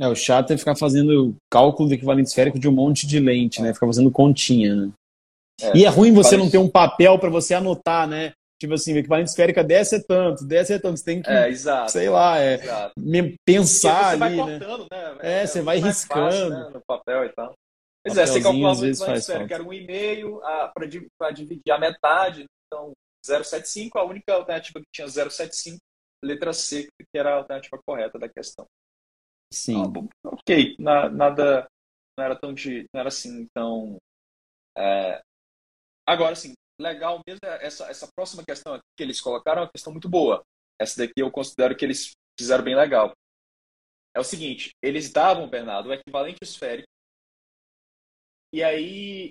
É, 0.00 0.06
o 0.06 0.14
chato 0.14 0.52
é 0.52 0.58
ficar 0.58 0.76
fazendo 0.76 1.34
cálculo 1.50 1.88
do 1.88 1.94
equivalente 1.94 2.28
esférico 2.28 2.58
de 2.58 2.68
um 2.68 2.72
monte 2.72 3.06
de 3.06 3.18
lente, 3.18 3.62
né? 3.62 3.72
Ficar 3.72 3.86
fazendo 3.86 4.10
continha, 4.10 4.74
né? 4.74 4.92
É, 5.60 5.76
e 5.76 5.84
é 5.84 5.88
ruim 5.88 6.12
você 6.12 6.36
não 6.36 6.50
ter 6.50 6.58
um 6.58 6.68
papel 6.68 7.18
para 7.18 7.30
você 7.30 7.54
anotar, 7.54 8.06
né? 8.06 8.32
Tipo 8.60 8.74
assim, 8.74 8.94
o 8.94 8.98
equivalente 8.98 9.30
esférico 9.30 9.62
desce 9.62 9.96
é 9.96 10.00
tanto, 10.00 10.44
desce 10.44 10.72
é 10.72 10.78
tanto. 10.78 10.98
Você 10.98 11.04
tem 11.04 11.22
que, 11.22 11.30
é, 11.30 11.48
exato, 11.48 11.92
sei 11.92 12.08
lá, 12.08 12.38
é, 12.38 12.60
pensar 13.44 14.22
ali, 14.22 14.36
né? 14.36 14.58
Cortando, 14.58 14.86
né? 14.90 15.16
É, 15.20 15.46
você 15.46 15.62
vai 15.62 15.78
riscando. 15.78 16.30
Fácil, 16.30 16.50
né? 16.50 16.70
No 16.72 16.80
papel 16.86 17.24
e 17.24 17.28
tal. 17.30 17.54
Pois 18.04 18.18
é, 18.18 18.26
você 18.26 18.42
calculava 18.42 18.80
o 18.80 18.86
equivalente 18.86 19.18
esférico, 19.20 19.48
que 19.48 19.54
era 19.54 19.62
um 19.62 19.72
e-mail 19.72 20.40
para 21.18 21.30
dividir 21.30 21.70
a 21.70 21.78
metade, 21.78 22.46
então 22.66 22.92
0,75, 23.24 23.90
a 23.94 24.04
única 24.04 24.34
alternativa 24.34 24.80
que 24.80 24.86
tinha 24.92 25.06
0,75, 25.06 25.78
letra 26.24 26.52
C, 26.52 26.88
que 26.98 27.18
era 27.18 27.30
a 27.30 27.36
alternativa 27.36 27.80
correta 27.86 28.18
da 28.18 28.28
questão. 28.28 28.66
Sim. 29.52 29.82
Então, 29.82 30.08
ok, 30.24 30.76
na, 30.78 31.08
nada, 31.08 31.68
não 32.18 32.24
era 32.24 32.36
tão 32.36 32.52
de, 32.52 32.86
não 32.92 33.00
era 33.00 33.08
assim, 33.08 33.40
então... 33.42 33.98
É... 34.76 35.22
Agora, 36.06 36.32
assim, 36.32 36.54
legal 36.80 37.20
mesmo, 37.26 37.40
é 37.44 37.64
essa, 37.64 37.86
essa 37.88 38.08
próxima 38.16 38.42
questão 38.44 38.74
aqui 38.74 38.84
que 38.96 39.02
eles 39.04 39.20
colocaram 39.20 39.62
é 39.62 39.64
uma 39.64 39.70
questão 39.70 39.92
muito 39.92 40.08
boa. 40.08 40.42
Essa 40.80 40.98
daqui 40.98 41.22
eu 41.22 41.30
considero 41.30 41.76
que 41.76 41.84
eles 41.84 42.12
fizeram 42.38 42.64
bem 42.64 42.74
legal. 42.74 43.12
É 44.14 44.20
o 44.20 44.24
seguinte, 44.24 44.72
eles 44.82 45.12
davam, 45.12 45.48
Bernardo, 45.48 45.88
o 45.88 45.92
equivalente 45.92 46.38
esférico 46.42 46.88
e 48.52 48.62
aí 48.62 49.30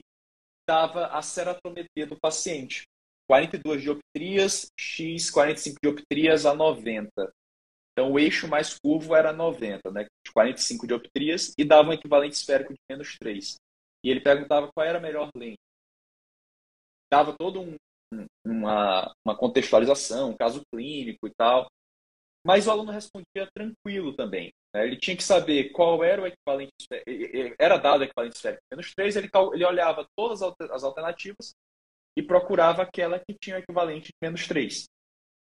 dava 0.68 1.08
a 1.08 1.22
ceratometria 1.22 2.08
do 2.08 2.20
paciente. 2.20 2.84
42 3.30 3.82
dioptrias, 3.82 4.68
X 4.78 5.30
45 5.30 5.78
dioptrias 5.82 6.46
a 6.46 6.54
90. 6.54 7.32
Então 7.92 8.12
o 8.12 8.20
eixo 8.20 8.48
mais 8.48 8.78
curvo 8.80 9.16
era 9.16 9.32
90, 9.32 9.92
né? 9.92 10.06
45 10.34 10.88
dioptrias 10.88 11.54
e 11.58 11.64
dava 11.64 11.90
um 11.90 11.94
equivalente 11.94 12.36
esférico 12.36 12.74
de 12.74 12.80
menos 12.90 13.18
3. 13.18 13.56
E 14.04 14.10
ele 14.10 14.22
perguntava 14.22 14.72
qual 14.74 14.86
era 14.86 14.98
a 14.98 15.02
melhor 15.02 15.30
lente. 15.36 15.60
Dava 17.12 17.36
todo 17.38 17.62
um, 17.62 17.76
uma, 18.46 19.14
uma 19.26 19.38
contextualização, 19.38 20.32
um 20.32 20.38
caso 20.38 20.62
clínico 20.74 21.28
e 21.28 21.32
tal. 21.38 21.68
Mas 22.46 22.66
o 22.66 22.72
aluno 22.72 22.92
respondia 22.92 23.48
tranquilo 23.54 24.16
também. 24.16 24.52
Né? 24.74 24.86
Ele 24.86 24.98
tinha 24.98 25.16
que 25.16 25.24
saber 25.24 25.72
qual 25.72 26.04
era 26.04 26.22
o 26.22 26.28
equivalente, 26.28 26.74
era 27.60 27.78
dado 27.78 28.02
o 28.02 28.04
equivalente 28.04 28.36
esférico 28.36 28.64
menos 28.72 28.94
3, 28.96 29.16
ele, 29.16 29.30
ele 29.54 29.66
olhava 29.66 30.08
todas 30.16 30.42
as 30.42 30.84
alternativas 30.84 31.54
e 32.18 32.24
procurava 32.24 32.82
aquela 32.82 33.20
que 33.20 33.36
tinha 33.40 33.56
o 33.56 33.60
equivalente 33.60 34.08
de 34.08 34.14
menos 34.22 34.48
3. 34.48 34.86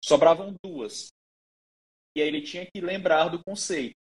Sobravam 0.03 0.55
duas. 0.63 1.09
E 2.15 2.21
aí 2.21 2.27
ele 2.27 2.41
tinha 2.41 2.65
que 2.65 2.81
lembrar 2.81 3.29
do 3.29 3.43
conceito. 3.43 3.95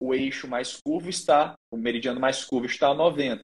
O 0.00 0.14
eixo 0.14 0.46
mais 0.46 0.80
curvo 0.80 1.08
está, 1.08 1.54
o 1.72 1.76
meridiano 1.76 2.20
mais 2.20 2.44
curvo 2.44 2.66
está 2.66 2.88
a 2.88 2.94
90. 2.94 3.42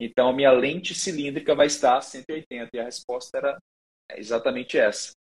Então 0.00 0.28
a 0.28 0.32
minha 0.32 0.52
lente 0.52 0.94
cilíndrica 0.94 1.54
vai 1.54 1.66
estar 1.66 1.98
a 1.98 2.02
180. 2.02 2.70
E 2.74 2.78
a 2.78 2.84
resposta 2.84 3.38
era 3.38 3.58
exatamente 4.16 4.78
essa. 4.78 5.12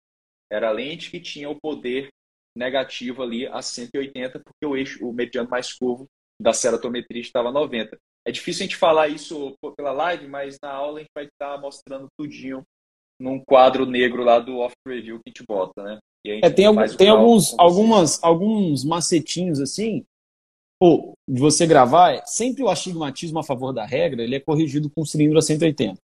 Era 0.50 0.68
a 0.68 0.72
lente 0.72 1.10
que 1.10 1.20
tinha 1.20 1.48
o 1.48 1.58
poder 1.58 2.10
negativo 2.58 3.22
ali 3.22 3.46
a 3.46 3.62
180, 3.62 4.40
porque 4.40 4.66
o 4.66 4.76
eixo, 4.76 5.06
o 5.06 5.12
mediano 5.12 5.48
mais 5.48 5.72
curvo 5.72 6.06
da 6.40 6.52
ceratometria 6.52 7.20
estava 7.20 7.52
90. 7.52 7.96
É 8.26 8.32
difícil 8.32 8.62
a 8.62 8.66
gente 8.66 8.76
falar 8.76 9.08
isso 9.08 9.54
pela 9.76 9.92
live, 9.92 10.26
mas 10.26 10.56
na 10.62 10.70
aula 10.70 10.98
a 10.98 11.00
gente 11.00 11.10
vai 11.14 11.24
estar 11.24 11.58
mostrando 11.60 12.08
tudinho 12.18 12.62
num 13.20 13.42
quadro 13.44 13.86
negro 13.86 14.22
lá 14.22 14.38
do 14.38 14.58
off 14.58 14.74
review 14.86 15.16
que 15.16 15.22
a 15.28 15.30
gente 15.30 15.44
bota, 15.48 15.82
né? 15.82 15.98
É, 16.26 16.50
tem, 16.50 16.66
algum, 16.66 16.86
tem 16.96 17.08
alguns, 17.08 17.58
algumas, 17.58 18.22
alguns 18.22 18.84
macetinhos 18.84 19.60
assim. 19.60 20.04
Pô, 20.80 21.14
de 21.28 21.40
você 21.40 21.66
gravar, 21.66 22.24
sempre 22.26 22.62
o 22.62 22.68
astigmatismo 22.68 23.38
a 23.38 23.44
favor 23.44 23.72
da 23.72 23.84
regra, 23.84 24.22
ele 24.22 24.36
é 24.36 24.40
corrigido 24.40 24.90
com 24.90 25.04
cilindro 25.04 25.38
a 25.38 25.42
180. 25.42 25.98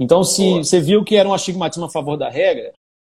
Então, 0.00 0.24
se 0.24 0.42
Boa. 0.42 0.64
você 0.64 0.80
viu 0.80 1.04
que 1.04 1.14
era 1.14 1.28
um 1.28 1.34
astigmatismo 1.34 1.84
a 1.84 1.90
favor 1.90 2.16
da 2.16 2.28
regra, 2.28 2.72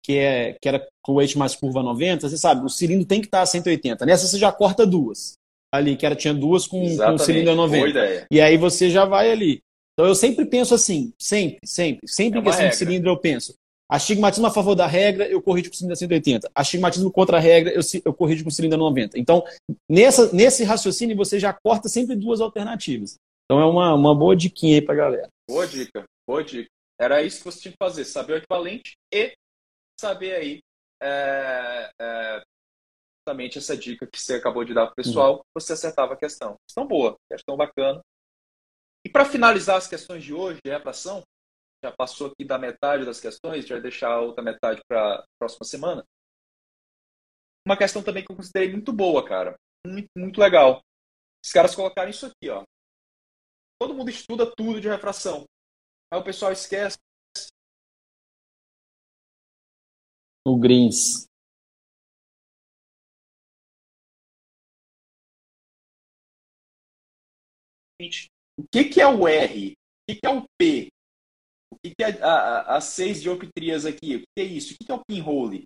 que, 0.10 0.18
é, 0.18 0.58
que 0.60 0.68
era 0.68 0.88
com 1.04 1.14
o 1.14 1.22
eixo 1.22 1.38
mais 1.38 1.56
curva 1.56 1.84
90, 1.84 2.28
você 2.28 2.36
sabe, 2.36 2.66
o 2.66 2.70
cilindro 2.70 3.06
tem 3.06 3.22
que 3.22 3.28
estar 3.28 3.44
a 3.44 3.46
180. 3.46 4.08
Nessa 4.08 4.26
você 4.26 4.40
já 4.40 4.52
corta 4.52 4.84
duas. 4.84 5.34
Ali, 5.72 5.96
que 5.96 6.04
era, 6.04 6.16
tinha 6.16 6.34
duas 6.34 6.66
com, 6.66 6.80
com 6.98 7.14
o 7.14 7.20
cilindro 7.20 7.52
a 7.52 7.56
90. 7.56 8.26
E 8.32 8.42
aí 8.42 8.58
você 8.58 8.90
já 8.90 9.06
vai 9.06 9.32
ali. 9.32 9.60
Então 9.94 10.08
eu 10.08 10.16
sempre 10.16 10.46
penso 10.46 10.74
assim, 10.74 11.14
sempre, 11.22 11.60
sempre, 11.64 12.08
sempre 12.08 12.40
é 12.40 12.42
em 12.42 12.44
questão 12.44 12.64
regra. 12.64 12.72
de 12.72 12.78
cilindro 12.78 13.12
eu 13.12 13.18
penso. 13.18 13.54
Astigmatismo 13.88 14.48
a 14.48 14.52
favor 14.52 14.74
da 14.74 14.88
regra, 14.88 15.28
eu 15.28 15.44
corrijo 15.44 15.70
com 15.70 15.76
cilindro 15.76 15.96
180. 15.96 16.50
Astigmatismo 16.56 17.12
contra 17.12 17.38
a 17.38 17.40
regra, 17.40 17.72
eu, 17.72 17.82
eu 18.04 18.14
corrijo 18.14 18.44
com 18.44 18.50
cilindro 18.50 18.80
90. 18.80 19.20
Então, 19.20 19.44
nessa, 19.88 20.34
nesse 20.34 20.64
raciocínio, 20.64 21.16
você 21.16 21.40
já 21.40 21.54
corta 21.54 21.88
sempre 21.88 22.16
duas 22.16 22.42
alternativas. 22.42 23.16
Então, 23.46 23.62
é 23.62 23.66
uma, 23.66 23.94
uma 23.94 24.16
boa 24.16 24.36
diquinha 24.36 24.76
aí 24.78 24.82
pra 24.82 24.96
galera. 24.96 25.28
Boa 25.48 25.68
dica, 25.68 26.04
boa 26.28 26.44
dica. 26.44 26.68
Era 27.00 27.22
isso 27.22 27.38
que 27.38 27.44
você 27.44 27.62
tinha 27.62 27.72
que 27.72 27.78
fazer, 27.78 28.06
saber 28.06 28.34
o 28.34 28.38
equivalente 28.38 28.94
e 29.14 29.34
saber 30.00 30.36
aí 30.36 30.60
é, 31.02 31.92
é, 32.00 32.44
justamente 33.20 33.58
essa 33.58 33.78
dica 33.78 34.08
que 34.08 34.20
você 34.20 34.36
acabou 34.36 34.64
de 34.64 34.74
dar 34.74 34.86
para 34.86 34.94
o 34.94 34.96
pessoal, 34.96 35.36
uhum. 35.36 35.42
você 35.54 35.74
acertava 35.74 36.14
a 36.14 36.18
questão. 36.18 36.56
Questão 36.68 36.88
boa, 36.88 37.16
questão 37.32 37.56
bacana. 37.56 38.02
E 39.06 39.10
para 39.10 39.26
finalizar 39.26 39.78
as 39.78 39.88
questões 39.88 40.24
de 40.24 40.34
hoje, 40.34 40.60
de 40.64 40.72
refração, 40.72 41.24
já 41.84 41.92
passou 41.92 42.28
aqui 42.28 42.44
da 42.44 42.58
metade 42.58 43.06
das 43.06 43.20
questões, 43.20 43.66
já 43.66 43.80
deixar 43.80 44.12
a 44.12 44.22
outra 44.22 44.44
metade 44.44 44.82
para 44.88 45.20
a 45.20 45.24
próxima 45.40 45.66
semana. 45.66 46.04
Uma 47.66 47.78
questão 47.78 48.04
também 48.04 48.26
que 48.26 48.32
eu 48.32 48.36
considerei 48.36 48.72
muito 48.72 48.92
boa, 48.92 49.26
cara. 49.26 49.56
Muito, 49.86 50.10
muito 50.18 50.42
legal. 50.42 50.82
Os 51.44 51.52
caras 51.52 51.76
colocaram 51.76 52.10
isso 52.10 52.26
aqui, 52.26 52.50
ó. 52.50 52.64
Todo 53.80 53.94
mundo 53.94 54.10
estuda 54.10 54.52
tudo 54.58 54.82
de 54.82 54.90
refração. 54.90 55.46
Aí 56.12 56.20
o 56.20 56.24
pessoal 56.24 56.52
esquece. 56.52 56.98
O 60.46 60.58
Greens. 60.58 61.28
O 68.58 68.64
que, 68.72 68.86
que 68.86 69.02
é 69.02 69.08
o 69.08 69.28
R? 69.28 69.72
O 69.72 69.76
que, 70.08 70.20
que 70.20 70.26
é 70.26 70.30
o 70.30 70.44
P? 70.58 70.88
O 71.72 71.76
que, 71.84 71.94
que 71.96 72.04
é 72.04 72.24
a, 72.24 72.78
a, 72.78 72.82
seis 72.82 73.22
dioptrias 73.22 73.86
aqui? 73.86 74.16
O 74.16 74.20
que, 74.20 74.26
que 74.38 74.42
é 74.42 74.44
isso? 74.44 74.74
O 74.74 74.78
que, 74.78 74.86
que 74.86 74.92
é 74.92 74.96
o 74.96 75.04
pinhole? 75.06 75.64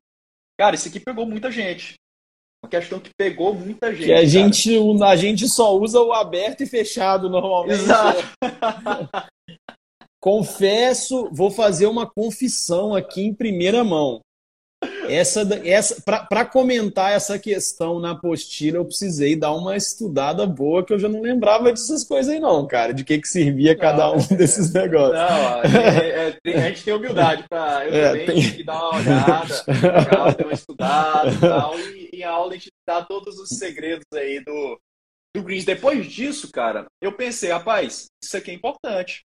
Cara, 0.59 0.75
isso 0.75 0.87
aqui 0.87 0.99
pegou 0.99 1.25
muita 1.25 1.51
gente. 1.51 1.95
Uma 2.63 2.69
questão 2.69 2.99
que 2.99 3.09
pegou 3.17 3.53
muita 3.53 3.93
gente. 3.93 4.05
Que 4.05 4.13
a 4.13 4.25
gente, 4.25 4.69
a 5.03 5.15
gente 5.15 5.47
só 5.47 5.75
usa 5.77 5.99
o 6.01 6.13
aberto 6.13 6.61
e 6.61 6.65
fechado 6.65 7.29
normalmente. 7.29 7.81
Exato. 7.81 8.21
Confesso, 10.21 11.29
vou 11.31 11.51
fazer 11.51 11.85
uma 11.85 12.09
confissão 12.09 12.95
aqui 12.95 13.21
em 13.21 13.33
primeira 13.33 13.83
mão. 13.83 14.21
Essa, 15.09 15.41
essa, 15.63 16.01
Para 16.01 16.45
comentar 16.45 17.11
essa 17.11 17.37
questão 17.37 17.99
na 17.99 18.11
apostila, 18.11 18.77
eu 18.77 18.85
precisei 18.85 19.35
dar 19.35 19.53
uma 19.53 19.75
estudada 19.75 20.45
boa, 20.45 20.85
que 20.85 20.93
eu 20.93 20.99
já 20.99 21.09
não 21.09 21.21
lembrava 21.21 21.65
dessas 21.65 22.03
coisas 22.03 22.33
aí, 22.33 22.39
não, 22.39 22.65
cara, 22.67 22.93
de 22.93 23.03
que, 23.03 23.19
que 23.19 23.27
servia 23.27 23.77
cada 23.77 24.11
um 24.11 24.19
é, 24.19 24.35
desses 24.35 24.71
negócios. 24.73 25.13
Não, 25.13 25.63
é, 25.63 26.37
é, 26.45 26.57
a 26.57 26.69
gente 26.69 26.83
tem 26.83 26.93
humildade 26.93 27.43
para. 27.49 27.87
Eu 27.87 27.93
é, 27.93 28.09
também 28.09 28.25
tem... 28.25 28.51
que 28.51 28.63
dar 28.63 28.89
uma 28.89 28.97
olhada, 28.97 29.65
dar 30.09 30.45
uma 30.45 30.53
estudada 30.53 31.29
e 31.29 31.37
tal, 31.39 31.79
e 31.79 32.09
em 32.13 32.23
aula 32.23 32.51
a 32.51 32.55
gente 32.55 32.71
dá 32.87 33.03
todos 33.03 33.39
os 33.39 33.49
segredos 33.49 34.05
aí 34.13 34.43
do, 34.43 34.79
do 35.35 35.43
Greens. 35.43 35.65
Depois 35.65 36.05
disso, 36.05 36.51
cara, 36.51 36.85
eu 37.01 37.11
pensei, 37.11 37.51
rapaz, 37.51 38.05
isso 38.23 38.37
aqui 38.37 38.51
é 38.51 38.53
importante. 38.53 39.23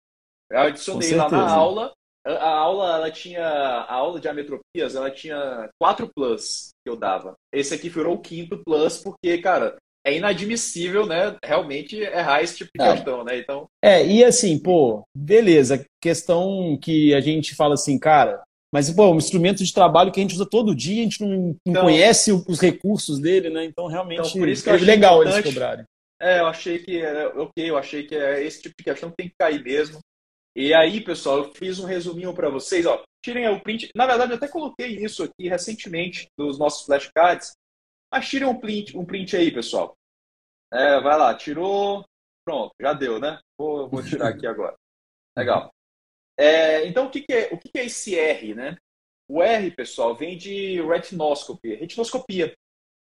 Eu 0.50 0.60
adicionei 0.60 1.14
lá 1.14 1.28
na 1.28 1.50
aula 1.50 1.92
a 2.34 2.48
aula, 2.48 2.96
ela 2.96 3.10
tinha. 3.10 3.44
A 3.44 3.94
aula 3.94 4.20
de 4.20 4.28
ametropias, 4.28 4.94
ela 4.94 5.10
tinha 5.10 5.68
quatro 5.80 6.10
plus 6.14 6.70
que 6.84 6.90
eu 6.90 6.96
dava. 6.96 7.34
Esse 7.52 7.74
aqui 7.74 7.88
virou 7.88 8.14
o 8.14 8.20
quinto 8.20 8.60
plus, 8.64 8.98
porque, 8.98 9.38
cara, 9.38 9.76
é 10.06 10.16
inadmissível, 10.16 11.06
né? 11.06 11.36
Realmente 11.44 11.96
errar 11.96 12.42
esse 12.42 12.58
tipo 12.58 12.70
de 12.76 12.84
é. 12.84 12.92
questão, 12.92 13.24
né? 13.24 13.38
Então. 13.38 13.66
É, 13.82 14.06
e 14.06 14.24
assim, 14.24 14.58
pô, 14.58 15.02
beleza. 15.16 15.84
Questão 16.00 16.78
que 16.80 17.12
a 17.14 17.20
gente 17.20 17.54
fala 17.54 17.74
assim, 17.74 17.98
cara. 17.98 18.42
Mas, 18.72 18.90
pô, 18.90 19.10
um 19.10 19.16
instrumento 19.16 19.64
de 19.64 19.72
trabalho 19.72 20.12
que 20.12 20.20
a 20.20 20.22
gente 20.22 20.34
usa 20.34 20.44
todo 20.44 20.74
dia, 20.74 21.00
a 21.00 21.04
gente 21.04 21.24
não, 21.24 21.56
então, 21.66 21.82
conhece 21.82 22.30
os 22.30 22.60
recursos 22.60 23.18
dele, 23.18 23.48
né? 23.48 23.64
Então, 23.64 23.86
realmente, 23.86 24.28
então, 24.28 24.32
por 24.32 24.48
isso 24.48 24.64
que 24.64 24.70
é 24.70 24.76
legal 24.76 25.22
eles 25.22 25.40
cobrarem. 25.40 25.84
É, 26.20 26.40
eu 26.40 26.46
achei 26.46 26.78
que 26.78 26.98
era 26.98 27.28
ok, 27.40 27.70
eu 27.70 27.76
achei 27.76 28.02
que 28.04 28.14
é 28.14 28.42
esse 28.42 28.62
tipo 28.62 28.74
de 28.78 28.84
questão 28.84 29.10
tem 29.10 29.28
que 29.28 29.34
cair 29.38 29.62
mesmo. 29.62 29.98
E 30.58 30.72
aí, 30.72 31.04
pessoal, 31.04 31.36
eu 31.36 31.52
fiz 31.52 31.78
um 31.78 31.84
resuminho 31.84 32.32
para 32.32 32.48
vocês. 32.48 32.86
Ó, 32.86 33.04
tirem 33.22 33.46
o 33.46 33.62
print. 33.62 33.90
Na 33.94 34.06
verdade, 34.06 34.32
eu 34.32 34.38
até 34.38 34.48
coloquei 34.48 34.96
isso 35.04 35.22
aqui 35.22 35.50
recentemente 35.50 36.30
nos 36.34 36.58
nossos 36.58 36.86
flashcards. 36.86 37.54
Mas 38.10 38.26
tirem 38.26 38.48
um 38.48 38.58
print, 38.58 38.96
um 38.96 39.04
print 39.04 39.36
aí, 39.36 39.52
pessoal. 39.52 39.94
É, 40.72 40.98
vai 40.98 41.18
lá, 41.18 41.34
tirou. 41.34 42.06
Pronto, 42.42 42.72
já 42.80 42.94
deu, 42.94 43.20
né? 43.20 43.38
Vou, 43.58 43.86
vou 43.90 44.02
tirar 44.02 44.28
aqui 44.28 44.46
agora. 44.46 44.74
Legal. 45.36 45.70
É, 46.38 46.86
então, 46.86 47.04
o, 47.04 47.10
que, 47.10 47.20
que, 47.20 47.32
é, 47.34 47.52
o 47.52 47.58
que, 47.58 47.68
que 47.68 47.78
é 47.78 47.84
esse 47.84 48.18
R, 48.18 48.54
né? 48.54 48.78
O 49.28 49.42
R, 49.42 49.70
pessoal, 49.72 50.16
vem 50.16 50.38
de 50.38 50.80
retinoscopy, 50.80 51.74
retinoscopia. 51.74 52.54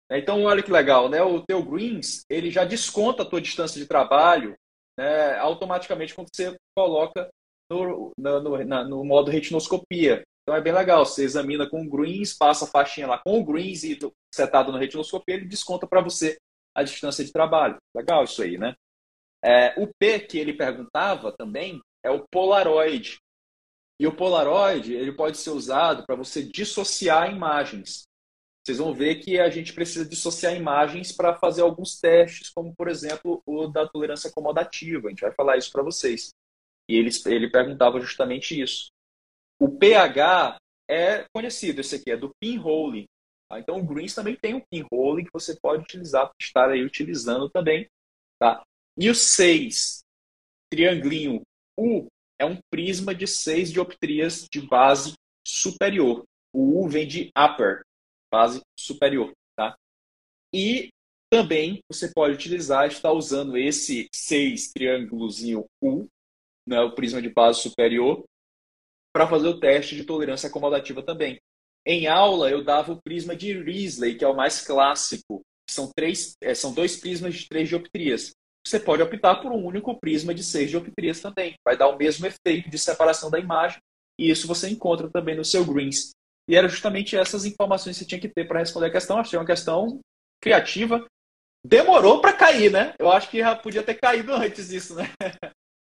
Então, 0.10 0.44
olha 0.44 0.64
que 0.64 0.72
legal, 0.72 1.10
né? 1.10 1.22
O 1.22 1.46
teu 1.46 1.62
Greens, 1.62 2.24
ele 2.30 2.50
já 2.50 2.64
desconta 2.64 3.24
a 3.24 3.26
tua 3.26 3.42
distância 3.42 3.82
de 3.82 3.88
trabalho 3.88 4.56
né, 4.98 5.38
automaticamente 5.40 6.14
quando 6.14 6.30
você 6.32 6.56
coloca 6.76 7.30
no, 7.70 8.12
no, 8.18 8.66
na, 8.66 8.84
no 8.84 9.04
modo 9.04 9.32
retinoscopia. 9.32 10.24
Então 10.42 10.56
é 10.56 10.62
bem 10.62 10.74
legal, 10.74 11.06
você 11.06 11.24
examina 11.24 11.70
com 11.70 11.82
o 11.82 11.90
Greens, 11.90 12.34
passa 12.34 12.66
a 12.66 12.68
faixinha 12.68 13.08
lá 13.08 13.18
com 13.18 13.40
o 13.40 13.46
Greens 13.46 13.84
e 13.84 13.98
setado 14.34 14.72
no 14.72 14.78
retinoscopia, 14.78 15.36
ele 15.36 15.46
desconta 15.46 15.88
para 15.88 16.02
você 16.02 16.38
a 16.76 16.84
distância 16.84 17.24
de 17.24 17.32
trabalho. 17.32 17.78
Legal 17.96 18.24
isso 18.24 18.42
aí, 18.42 18.58
né? 18.58 18.76
É, 19.44 19.74
o 19.82 19.88
P 20.00 20.20
que 20.20 20.38
ele 20.38 20.54
perguntava 20.54 21.32
também 21.32 21.80
é 22.04 22.10
o 22.10 22.26
Polaroid. 22.30 23.18
E 24.00 24.08
o 24.08 24.16
Polaroid 24.16 24.94
ele 24.94 25.14
pode 25.14 25.38
ser 25.38 25.52
usado 25.52 26.06
para 26.06 26.16
você 26.16 26.42
dissociar 26.42 27.32
imagens 27.32 28.04
vocês 28.64 28.78
vão 28.78 28.94
ver 28.94 29.16
que 29.16 29.38
a 29.40 29.50
gente 29.50 29.74
precisa 29.74 30.06
dissociar 30.06 30.56
imagens 30.56 31.12
para 31.12 31.36
fazer 31.36 31.62
alguns 31.62 32.00
testes, 32.00 32.50
como, 32.50 32.74
por 32.74 32.88
exemplo, 32.88 33.44
o 33.46 33.68
da 33.68 33.86
tolerância 33.86 34.30
acomodativa. 34.30 35.08
A 35.08 35.10
gente 35.10 35.20
vai 35.20 35.34
falar 35.34 35.58
isso 35.58 35.70
para 35.70 35.84
vocês. 35.84 36.30
E 36.94 36.96
ele, 36.96 37.10
ele 37.26 37.50
perguntava 37.50 38.00
justamente 38.00 38.62
isso. 38.62 38.92
O 39.60 39.68
pH 39.68 40.58
é 40.88 41.26
conhecido, 41.34 41.82
esse 41.82 41.96
aqui 41.96 42.12
é 42.12 42.18
do 42.18 42.30
pinhole. 42.40 43.06
Tá? 43.50 43.60
Então, 43.60 43.80
o 43.80 43.84
Greens 43.84 44.14
também 44.14 44.36
tem 44.36 44.54
um 44.54 44.62
pinhole 44.70 45.26
que 45.26 45.34
você 45.34 45.58
pode 45.60 45.82
utilizar, 45.82 46.30
estar 46.40 46.70
aí 46.70 46.84
utilizando 46.84 47.50
também. 47.50 47.90
Tá? 48.40 48.62
E 48.96 49.10
o 49.10 49.16
6, 49.16 50.04
trianglinho 50.72 51.42
U, 51.76 52.06
é 52.40 52.46
um 52.46 52.60
prisma 52.72 53.16
de 53.16 53.26
6 53.26 53.72
dioptrias 53.72 54.48
de 54.52 54.62
base 54.62 55.14
superior. 55.44 56.24
O 56.54 56.84
U 56.84 56.88
vem 56.88 57.08
de 57.08 57.32
upper, 57.36 57.82
base 58.32 58.62
superior, 58.80 59.32
tá? 59.56 59.76
E 60.54 60.90
também 61.32 61.80
você 61.92 62.12
pode 62.14 62.36
utilizar, 62.36 62.86
está 62.86 63.12
usando 63.12 63.58
esse 63.58 64.08
seis 64.14 64.72
triângulozinho 64.72 65.66
U, 65.82 66.08
né, 66.68 66.80
o 66.82 66.94
prisma 66.94 67.22
de 67.22 67.30
base 67.30 67.62
superior, 67.62 68.24
para 69.14 69.28
fazer 69.28 69.48
o 69.48 69.60
teste 69.60 69.96
de 69.96 70.04
tolerância 70.04 70.50
acomodativa 70.50 71.04
também. 71.04 71.40
Em 71.86 72.08
aula, 72.08 72.50
eu 72.50 72.64
dava 72.64 72.94
o 72.94 73.02
prisma 73.02 73.36
de 73.36 73.54
Risley, 73.54 74.18
que 74.18 74.24
é 74.24 74.28
o 74.28 74.36
mais 74.36 74.66
clássico. 74.66 75.42
São, 75.70 75.92
três, 75.96 76.36
é, 76.42 76.56
são 76.56 76.74
dois 76.74 76.98
prismas 76.98 77.36
de 77.36 77.48
três 77.48 77.70
dioptrias. 77.70 78.32
Você 78.66 78.80
pode 78.80 79.02
optar 79.02 79.36
por 79.36 79.52
um 79.52 79.66
único 79.66 80.00
prisma 80.00 80.34
de 80.34 80.44
seis 80.44 80.70
dioptrias 80.70 81.20
também. 81.20 81.56
Vai 81.66 81.78
dar 81.78 81.90
o 81.90 81.98
mesmo 81.98 82.26
efeito 82.26 82.70
de 82.70 82.80
separação 82.80 83.30
da 83.30 83.38
imagem. 83.38 83.80
E 84.18 84.30
isso 84.30 84.48
você 84.48 84.70
encontra 84.70 85.10
também 85.10 85.36
no 85.36 85.44
seu 85.44 85.66
Greens. 85.66 86.12
E 86.50 86.56
era 86.56 86.70
justamente 86.70 87.18
essas 87.18 87.46
informações 87.46 87.98
que 87.98 88.04
você 88.04 88.08
tinha 88.08 88.22
que 88.22 88.30
ter 88.30 88.48
para 88.48 88.60
responder 88.60 88.88
a 88.88 88.92
questão. 88.92 89.18
Achei 89.18 89.38
uma 89.38 89.46
questão 89.46 90.00
criativa. 90.42 91.06
Demorou 91.66 92.22
para 92.22 92.34
cair, 92.34 92.72
né? 92.72 92.94
Eu 92.98 93.12
acho 93.12 93.30
que 93.30 93.40
já 93.40 93.56
podia 93.56 93.84
ter 93.84 93.96
caído 93.96 94.32
antes 94.36 94.70
disso, 94.70 94.96
né? 94.96 95.10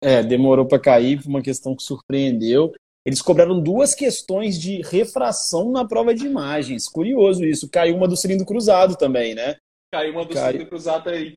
É, 0.01 0.23
demorou 0.23 0.65
para 0.65 0.79
cair, 0.79 1.21
foi 1.21 1.29
uma 1.29 1.41
questão 1.41 1.75
que 1.75 1.83
surpreendeu. 1.83 2.73
Eles 3.05 3.21
cobraram 3.21 3.59
duas 3.59 3.95
questões 3.95 4.59
de 4.59 4.81
refração 4.81 5.71
na 5.71 5.87
prova 5.87 6.13
de 6.13 6.25
imagens. 6.25 6.87
Curioso 6.87 7.43
isso. 7.45 7.69
Caiu 7.69 7.95
uma 7.95 8.07
do 8.07 8.15
cilindro 8.15 8.45
cruzado 8.45 8.95
também, 8.95 9.33
né? 9.33 9.55
Caiu 9.91 10.13
uma 10.13 10.25
do 10.25 10.33
Caiu... 10.33 10.45
cilindro 10.45 10.69
cruzado 10.69 11.09
aí. 11.09 11.33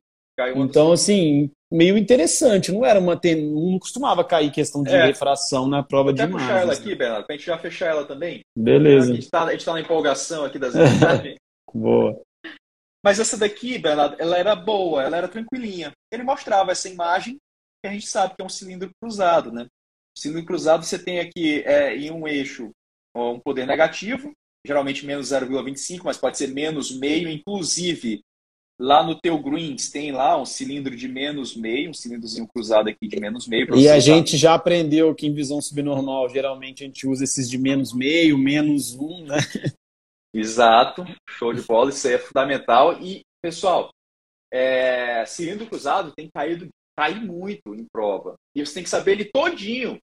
então, 0.55 0.91
assim, 0.91 1.49
meio 1.71 1.97
interessante. 1.97 2.71
Não 2.71 2.85
era 2.85 2.99
uma. 2.99 3.19
Não 3.23 3.79
costumava 3.79 4.23
cair 4.23 4.51
questão 4.51 4.83
de 4.83 4.93
é. 4.93 5.07
refração 5.07 5.67
na 5.67 5.81
prova 5.81 6.05
Vou 6.05 6.13
de 6.13 6.21
imagens. 6.21 6.43
puxar 6.43 6.61
ela 6.61 6.73
aqui, 6.73 6.89
né? 6.89 6.95
Bernardo, 6.95 7.25
pra 7.25 7.35
gente 7.35 7.45
já 7.45 7.57
fechar 7.57 7.87
ela 7.87 8.05
também. 8.05 8.41
Beleza. 8.55 9.11
A 9.11 9.15
gente 9.15 9.29
tá, 9.29 9.43
a 9.43 9.51
gente 9.51 9.65
tá 9.65 9.73
na 9.73 9.81
empolgação 9.81 10.45
aqui 10.45 10.59
das 10.59 10.73
Boa. 11.73 12.19
Mas 13.03 13.19
essa 13.19 13.37
daqui, 13.37 13.77
Bernardo, 13.77 14.15
ela 14.17 14.37
era 14.37 14.55
boa, 14.55 15.03
ela 15.03 15.17
era 15.17 15.27
tranquilinha. 15.27 15.91
Ele 16.11 16.23
mostrava 16.23 16.71
essa 16.71 16.89
imagem 16.89 17.37
que 17.85 17.89
a 17.89 17.93
gente 17.93 18.07
sabe 18.07 18.35
que 18.35 18.41
é 18.41 18.45
um 18.45 18.49
cilindro 18.49 18.89
cruzado, 18.99 19.51
né? 19.51 19.67
O 20.17 20.19
cilindro 20.19 20.45
cruzado 20.45 20.83
você 20.83 20.97
tem 20.97 21.19
aqui 21.19 21.61
é, 21.61 21.95
em 21.95 22.11
um 22.11 22.27
eixo 22.27 22.71
um 23.15 23.39
poder 23.39 23.65
negativo, 23.65 24.33
geralmente 24.65 25.05
menos 25.05 25.29
0,25, 25.29 26.01
mas 26.03 26.17
pode 26.17 26.37
ser 26.37 26.47
menos 26.47 26.91
meio, 26.91 27.29
inclusive 27.29 28.21
Lá 28.77 29.01
no 29.01 29.15
teu 29.15 29.41
Greens 29.41 29.89
tem 29.89 30.11
lá 30.11 30.39
um 30.39 30.45
cilindro 30.45 30.93
de 30.95 31.07
menos 31.07 31.55
meio, 31.55 31.91
um 31.91 31.93
cilindrozinho 31.93 32.45
cruzado 32.45 32.89
aqui 32.89 33.07
de 33.07 33.17
menos 33.21 33.47
meio. 33.47 33.73
E 33.73 33.87
a 33.87 33.99
gente 33.99 34.35
já 34.35 34.53
aprendeu 34.53 35.15
que 35.15 35.25
em 35.25 35.33
visão 35.33 35.61
subnormal, 35.61 36.27
geralmente 36.27 36.83
a 36.83 36.87
gente 36.87 37.07
usa 37.07 37.23
esses 37.23 37.49
de 37.49 37.57
menos 37.57 37.93
meio, 37.93 38.37
menos 38.37 38.93
um, 38.95 39.23
né? 39.23 39.37
Exato, 40.35 41.05
show 41.29 41.53
de 41.53 41.61
bola, 41.61 41.89
isso 41.89 42.05
aí 42.05 42.15
é 42.15 42.19
fundamental. 42.19 43.01
E, 43.01 43.21
pessoal, 43.41 43.91
é, 44.51 45.25
cilindro 45.25 45.67
cruzado 45.67 46.11
tem 46.11 46.29
caído, 46.29 46.67
cair 46.97 47.21
muito 47.21 47.75
em 47.75 47.85
prova. 47.91 48.35
E 48.55 48.65
você 48.65 48.75
tem 48.75 48.83
que 48.83 48.89
saber 48.89 49.13
ele 49.13 49.25
todinho. 49.25 49.99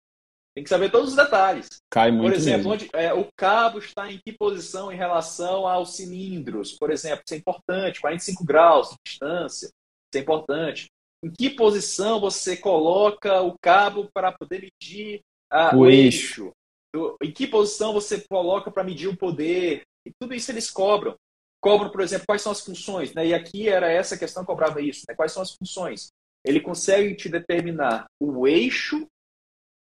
Tem 0.55 0.63
que 0.63 0.69
saber 0.69 0.91
todos 0.91 1.11
os 1.11 1.17
detalhes. 1.17 1.67
Cai 1.91 2.11
muito 2.11 2.31
Por 2.31 2.35
exemplo, 2.35 2.69
mesmo. 2.69 2.73
onde 2.73 2.91
é, 2.93 3.15
o 3.15 3.27
cabo 3.35 3.79
está 3.79 4.13
em 4.13 4.19
que 4.19 4.33
posição 4.33 4.93
em 4.93 4.97
relação 4.97 5.67
aos 5.67 5.97
cilindros? 5.97 6.73
Por 6.73 6.91
exemplo, 6.91 7.23
isso 7.25 7.35
é 7.35 7.39
importante, 7.39 8.01
45 8.03 8.45
graus 8.45 8.91
de 8.91 8.97
distância, 9.07 9.67
isso 9.67 10.17
é 10.17 10.19
importante. 10.19 10.87
Em 11.25 11.31
que 11.31 11.49
posição 11.49 12.21
você 12.21 12.57
coloca 12.57 13.41
o 13.41 13.57
cabo 13.63 14.11
para 14.13 14.31
poder 14.31 14.61
medir 14.61 15.21
ah, 15.51 15.75
O 15.75 15.81
o, 15.81 15.91
eixo. 15.91 16.53
eixo? 16.95 17.17
Em 17.23 17.31
que 17.33 17.47
posição 17.47 17.95
você 17.95 18.23
coloca 18.29 18.71
para 18.71 18.85
medir 18.85 19.09
o 19.09 19.17
poder? 19.17 19.83
E 20.07 20.11
tudo 20.21 20.35
isso 20.35 20.51
eles 20.51 20.71
cobram. 20.71 21.15
Cobram, 21.63 21.91
por 21.91 22.03
exemplo, 22.03 22.27
quais 22.27 22.43
são 22.43 22.53
as 22.53 22.61
funções. 22.61 23.15
Né? 23.15 23.29
E 23.29 23.35
aqui 23.35 23.69
era 23.69 23.91
essa 23.91 24.19
questão 24.19 24.43
que 24.43 24.49
cobrava 24.49 24.83
isso. 24.83 25.05
Né? 25.09 25.15
Quais 25.15 25.33
são 25.33 25.43
as 25.43 25.53
funções? 25.55 26.09
Ele 26.45 26.61
consegue 26.61 27.15
te 27.15 27.29
determinar 27.29 28.07
o 28.21 28.47
eixo 28.47 29.07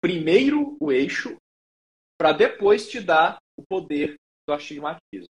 primeiro 0.01 0.75
o 0.79 0.91
eixo 0.91 1.37
para 2.17 2.33
depois 2.33 2.89
te 2.89 2.99
dar 2.99 3.37
o 3.57 3.63
poder 3.63 4.15
do 4.47 4.53
astigmatismo. 4.53 5.27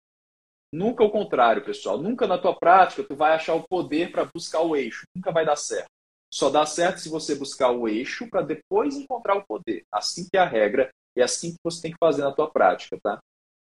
Nunca 0.73 1.03
o 1.03 1.11
contrário, 1.11 1.64
pessoal. 1.64 1.99
Nunca 1.99 2.27
na 2.27 2.39
tua 2.39 2.57
prática 2.57 3.03
tu 3.03 3.16
vai 3.16 3.33
achar 3.33 3.55
o 3.55 3.66
poder 3.68 4.12
para 4.12 4.25
buscar 4.25 4.61
o 4.61 4.77
eixo. 4.77 5.03
Nunca 5.14 5.33
vai 5.33 5.45
dar 5.45 5.57
certo. 5.57 5.89
Só 6.33 6.49
dá 6.49 6.64
certo 6.64 7.01
se 7.01 7.09
você 7.09 7.35
buscar 7.35 7.73
o 7.73 7.89
eixo 7.89 8.29
para 8.31 8.43
depois 8.43 8.97
encontrar 8.97 9.37
o 9.37 9.45
poder. 9.45 9.83
Assim 9.93 10.29
que 10.31 10.37
é 10.37 10.41
a 10.41 10.49
regra 10.49 10.91
e 11.16 11.23
assim 11.23 11.51
que 11.51 11.59
você 11.64 11.83
tem 11.83 11.91
que 11.91 11.99
fazer 11.99 12.23
na 12.23 12.33
tua 12.33 12.49
prática, 12.49 12.97
tá? 13.03 13.18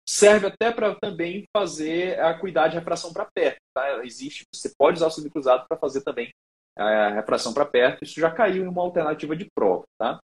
Serve 0.09 0.49
até 0.49 0.73
para 0.73 0.95
também 0.97 1.45
fazer 1.57 2.19
a 2.21 2.39
cuidar 2.39 2.69
de 2.69 2.77
refração 2.77 3.13
para 3.13 3.29
perto, 3.33 3.59
tá? 3.73 4.05
Existe, 4.05 4.45
você 4.53 4.73
pode 4.77 4.97
usar 4.97 5.07
o 5.07 5.11
cilindro 5.11 5.33
cruzado 5.33 5.67
para 5.69 5.79
fazer 5.79 6.03
também 6.03 6.31
a 6.77 7.09
refração 7.11 7.53
para 7.55 7.65
perto. 7.65 8.05
Isso 8.05 8.21
já 8.21 8.31
caiu 8.31 8.65
em 8.65 8.69
uma 8.69 8.83
alternativa 8.83 9.35
de 9.37 9.47
prova, 9.55 9.85
tá? 9.99 10.19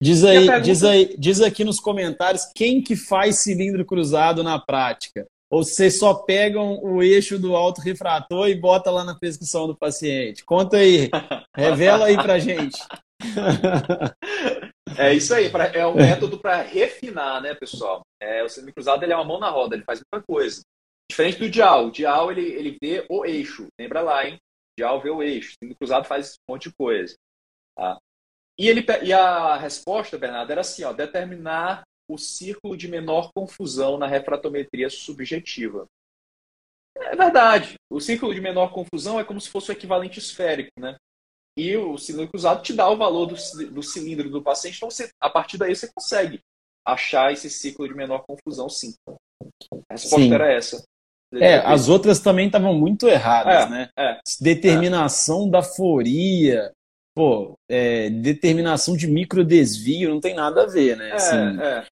Diz 0.00 0.22
aí, 0.24 0.46
pergunta- 0.46 0.60
diz 0.60 0.84
aí, 0.84 1.16
diz 1.18 1.40
aqui 1.40 1.64
nos 1.64 1.80
comentários 1.80 2.44
quem 2.54 2.80
que 2.82 2.94
faz 2.94 3.40
cilindro 3.40 3.84
cruzado 3.84 4.42
na 4.44 4.58
prática. 4.58 5.26
Ou 5.50 5.64
vocês 5.64 5.98
só 5.98 6.14
pegam 6.14 6.78
o 6.82 7.02
eixo 7.02 7.38
do 7.38 7.56
alto 7.56 7.80
refrator 7.80 8.48
e 8.48 8.54
bota 8.54 8.90
lá 8.90 9.02
na 9.02 9.18
prescrição 9.18 9.66
do 9.66 9.76
paciente. 9.76 10.44
Conta 10.44 10.76
aí, 10.76 11.08
revela 11.56 12.06
aí 12.06 12.16
pra 12.16 12.38
gente. 12.38 12.78
É 14.96 15.12
isso 15.12 15.34
aí, 15.34 15.50
é 15.74 15.86
um 15.86 15.94
método 15.94 16.38
para 16.38 16.62
refinar, 16.62 17.42
né, 17.42 17.54
pessoal? 17.54 18.00
É, 18.20 18.42
o 18.42 18.48
cilindro 18.48 18.74
cruzado 18.74 19.02
ele 19.02 19.12
é 19.12 19.16
uma 19.16 19.24
mão 19.24 19.38
na 19.38 19.50
roda, 19.50 19.76
ele 19.76 19.84
faz 19.84 20.00
muita 20.00 20.24
coisa. 20.26 20.62
Diferente 21.10 21.38
do 21.38 21.48
dial, 21.50 21.86
o 21.86 21.90
dial 21.90 22.32
ele, 22.32 22.40
ele 22.40 22.76
vê 22.82 23.04
o 23.08 23.24
eixo, 23.24 23.66
lembra 23.78 24.00
lá, 24.00 24.26
hein? 24.26 24.38
O 24.78 24.84
dial 24.86 25.00
vê 25.00 25.10
o 25.10 25.22
eixo, 25.22 25.54
o 25.62 25.74
cruzado 25.74 26.06
faz 26.06 26.34
um 26.48 26.52
monte 26.52 26.68
de 26.68 26.74
coisa. 26.74 27.16
Tá? 27.76 27.98
E, 28.58 28.68
ele, 28.68 28.84
e 29.02 29.12
a 29.12 29.56
resposta, 29.56 30.18
Bernardo, 30.18 30.50
era 30.50 30.60
assim, 30.60 30.84
ó, 30.84 30.92
determinar 30.92 31.82
o 32.08 32.16
círculo 32.16 32.76
de 32.76 32.88
menor 32.88 33.30
confusão 33.34 33.98
na 33.98 34.06
refratometria 34.06 34.88
subjetiva. 34.88 35.86
É 36.96 37.14
verdade, 37.14 37.74
o 37.90 38.00
círculo 38.00 38.34
de 38.34 38.40
menor 38.40 38.72
confusão 38.72 39.20
é 39.20 39.24
como 39.24 39.40
se 39.40 39.50
fosse 39.50 39.70
o 39.70 39.72
equivalente 39.72 40.18
esférico, 40.18 40.70
né? 40.78 40.96
e 41.58 41.76
o 41.76 41.98
cilindro 41.98 42.30
cruzado 42.30 42.62
te 42.62 42.72
dá 42.72 42.88
o 42.88 42.96
valor 42.96 43.26
do, 43.26 43.34
do 43.72 43.82
cilindro 43.82 44.30
do 44.30 44.40
paciente. 44.40 44.76
Então, 44.76 44.88
você, 44.88 45.10
a 45.20 45.28
partir 45.28 45.58
daí, 45.58 45.74
você 45.74 45.90
consegue 45.92 46.40
achar 46.86 47.32
esse 47.32 47.50
ciclo 47.50 47.88
de 47.88 47.94
menor 47.94 48.24
confusão, 48.24 48.68
sim. 48.68 48.94
A 49.90 49.94
resposta 49.94 50.20
Sim. 50.20 50.32
era 50.32 50.52
essa. 50.52 50.84
É, 51.34 51.56
as 51.58 51.88
outras 51.88 52.20
também 52.20 52.46
estavam 52.46 52.74
muito 52.74 53.06
erradas, 53.06 53.66
É, 53.66 53.68
né? 53.68 53.88
é. 53.98 54.18
Determinação 54.40 55.48
da 55.48 55.62
foria, 55.62 56.72
pô, 57.14 57.54
é, 57.70 58.08
determinação 58.08 58.96
de 58.96 59.06
microdesvio, 59.06 60.08
não 60.10 60.20
tem 60.20 60.34
nada 60.34 60.62
a 60.62 60.66
ver, 60.66 60.96
né? 60.96 61.10
É, 61.10 61.12
Assim, 61.14 61.60
é. 61.60 61.84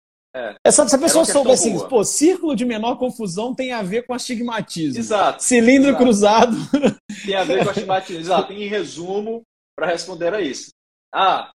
É, 0.65 0.71
se 0.71 0.81
a 0.83 0.99
pessoa 0.99 1.25
souber 1.25 1.55
assim, 1.55 1.79
pô, 1.89 2.05
círculo 2.05 2.55
de 2.55 2.67
menor 2.67 2.97
confusão 2.99 3.55
tem 3.55 3.73
a 3.73 3.83
ver 3.83 4.03
com 4.07 4.13
astigmatismo. 4.13 4.99
Exato. 4.99 5.43
Cilindro 5.43 5.89
Exato. 5.89 6.05
cruzado. 6.05 6.57
Tem 7.25 7.35
a 7.35 7.45
ver 7.45 7.65
com 7.65 7.71
astigmatismo. 7.71 8.21
Exato. 8.21 8.53
Em 8.53 8.69
resumo, 8.69 9.41
para 9.75 9.87
responder 9.87 10.35
a 10.35 10.41
isso. 10.43 10.69
Ah, 11.11 11.51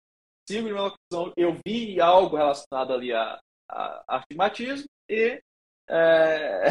ciclo 0.50 0.68
de 0.68 0.74
menor 0.74 0.96
confusão, 1.12 1.34
eu 1.36 1.58
vi 1.68 2.00
algo 2.00 2.38
relacionado 2.38 2.94
ali 2.94 3.12
a, 3.12 3.38
a, 3.70 4.04
a 4.08 4.18
astigmatismo 4.18 4.86
e 5.10 5.42
é, 5.90 6.70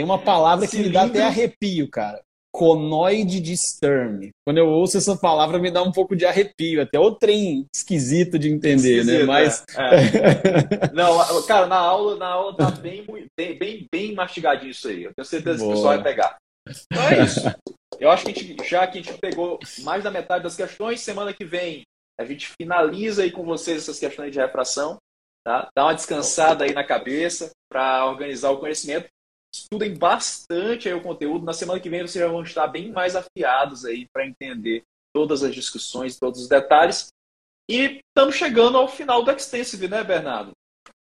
Tem 0.00 0.04
uma 0.06 0.18
palavra 0.18 0.66
que 0.66 0.78
me 0.78 0.88
dá 0.88 1.00
Cilindro. 1.00 1.20
até 1.20 1.28
arrepio, 1.28 1.86
cara. 1.90 2.22
Conoide 2.50 3.38
de 3.38 3.54
Sturm. 3.54 4.30
Quando 4.46 4.56
eu 4.56 4.66
ouço 4.66 4.96
essa 4.96 5.14
palavra, 5.14 5.58
me 5.58 5.70
dá 5.70 5.82
um 5.82 5.92
pouco 5.92 6.16
de 6.16 6.24
arrepio. 6.24 6.80
Até 6.80 6.98
o 6.98 7.12
trem 7.12 7.66
esquisito 7.74 8.38
de 8.38 8.48
entender, 8.50 9.04
né? 9.04 9.12
Esquisito, 9.12 9.26
Mas. 9.26 9.64
é, 9.76 10.88
é. 10.88 10.92
Não, 10.96 11.42
cara, 11.42 11.66
na 11.66 11.76
aula, 11.76 12.16
na 12.16 12.28
aula 12.28 12.56
tá 12.56 12.70
bem, 12.70 13.04
bem, 13.36 13.86
bem, 13.92 14.14
mastigadinho 14.14 14.70
isso 14.70 14.88
aí. 14.88 15.04
Eu 15.04 15.12
tenho 15.14 15.26
certeza 15.26 15.58
que 15.58 15.64
o 15.64 15.66
Boa. 15.66 15.74
pessoal 15.74 15.94
vai 15.96 16.02
pegar. 16.02 16.36
Então 16.90 17.08
é 17.10 17.22
isso. 17.22 17.40
Eu 17.98 18.10
acho 18.10 18.24
que 18.24 18.30
a 18.30 18.34
gente, 18.34 18.68
já 18.68 18.86
que 18.86 19.00
a 19.00 19.02
gente 19.02 19.18
pegou 19.18 19.58
mais 19.80 20.02
da 20.02 20.10
metade 20.10 20.44
das 20.44 20.56
questões, 20.56 21.02
semana 21.02 21.34
que 21.34 21.44
vem 21.44 21.82
a 22.18 22.24
gente 22.24 22.48
finaliza 22.58 23.22
aí 23.22 23.30
com 23.30 23.44
vocês 23.44 23.82
essas 23.82 23.98
questões 23.98 24.32
de 24.32 24.38
refração, 24.38 24.96
tá? 25.44 25.68
Dá 25.76 25.84
uma 25.84 25.94
descansada 25.94 26.64
aí 26.64 26.72
na 26.72 26.84
cabeça 26.84 27.50
para 27.70 28.06
organizar 28.06 28.50
o 28.50 28.58
conhecimento. 28.58 29.08
Estudem 29.54 29.94
bastante 29.94 30.88
aí 30.88 30.94
o 30.94 31.02
conteúdo. 31.02 31.44
Na 31.44 31.52
semana 31.52 31.80
que 31.80 31.90
vem 31.90 32.02
vocês 32.02 32.24
vão 32.30 32.42
estar 32.42 32.66
bem 32.68 32.92
mais 32.92 33.16
afiados 33.16 33.84
aí 33.84 34.06
para 34.12 34.26
entender 34.26 34.82
todas 35.14 35.42
as 35.42 35.54
discussões, 35.54 36.18
todos 36.18 36.42
os 36.42 36.48
detalhes. 36.48 37.08
E 37.68 38.00
estamos 38.16 38.34
chegando 38.36 38.78
ao 38.78 38.88
final 38.88 39.24
do 39.24 39.30
Extensive, 39.30 39.88
né, 39.88 40.02
Bernardo? 40.04 40.52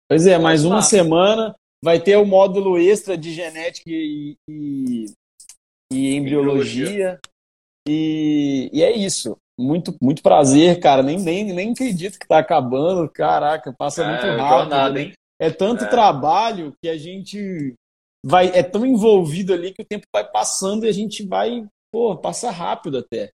Pois 0.08 0.26
é, 0.26 0.38
mais 0.38 0.64
uma 0.64 0.82
semana. 0.82 1.54
Vai 1.84 1.98
ter 2.00 2.16
o 2.16 2.24
módulo 2.24 2.78
extra 2.78 3.16
de 3.18 3.32
genética 3.34 3.90
e, 3.90 4.36
e, 4.48 5.06
e 5.92 6.14
embriologia. 6.14 7.18
E, 7.88 8.70
e 8.72 8.82
é 8.82 8.92
isso. 8.96 9.36
Muito, 9.58 9.94
muito 10.00 10.22
prazer, 10.22 10.78
cara. 10.80 11.02
Nem, 11.02 11.18
nem, 11.18 11.52
nem 11.52 11.72
acredito 11.72 12.18
que 12.18 12.26
tá 12.26 12.38
acabando. 12.38 13.08
Caraca, 13.10 13.74
passa 13.76 14.06
muito 14.06 14.24
É, 14.24 14.36
rápido. 14.36 14.58
jornada, 14.60 14.94
né? 14.94 15.00
hein? 15.02 15.12
É 15.40 15.50
tanto 15.50 15.84
É. 15.84 15.88
trabalho 15.88 16.72
que 16.82 16.88
a 16.88 16.96
gente 16.96 17.74
vai 18.24 18.48
é 18.48 18.62
tão 18.62 18.84
envolvido 18.86 19.52
ali 19.52 19.72
que 19.72 19.82
o 19.82 19.86
tempo 19.86 20.06
vai 20.14 20.28
passando 20.28 20.84
e 20.84 20.88
a 20.88 20.92
gente 20.92 21.26
vai, 21.26 21.66
pô, 21.92 22.16
passa 22.16 22.50
rápido 22.50 22.98
até. 22.98 23.30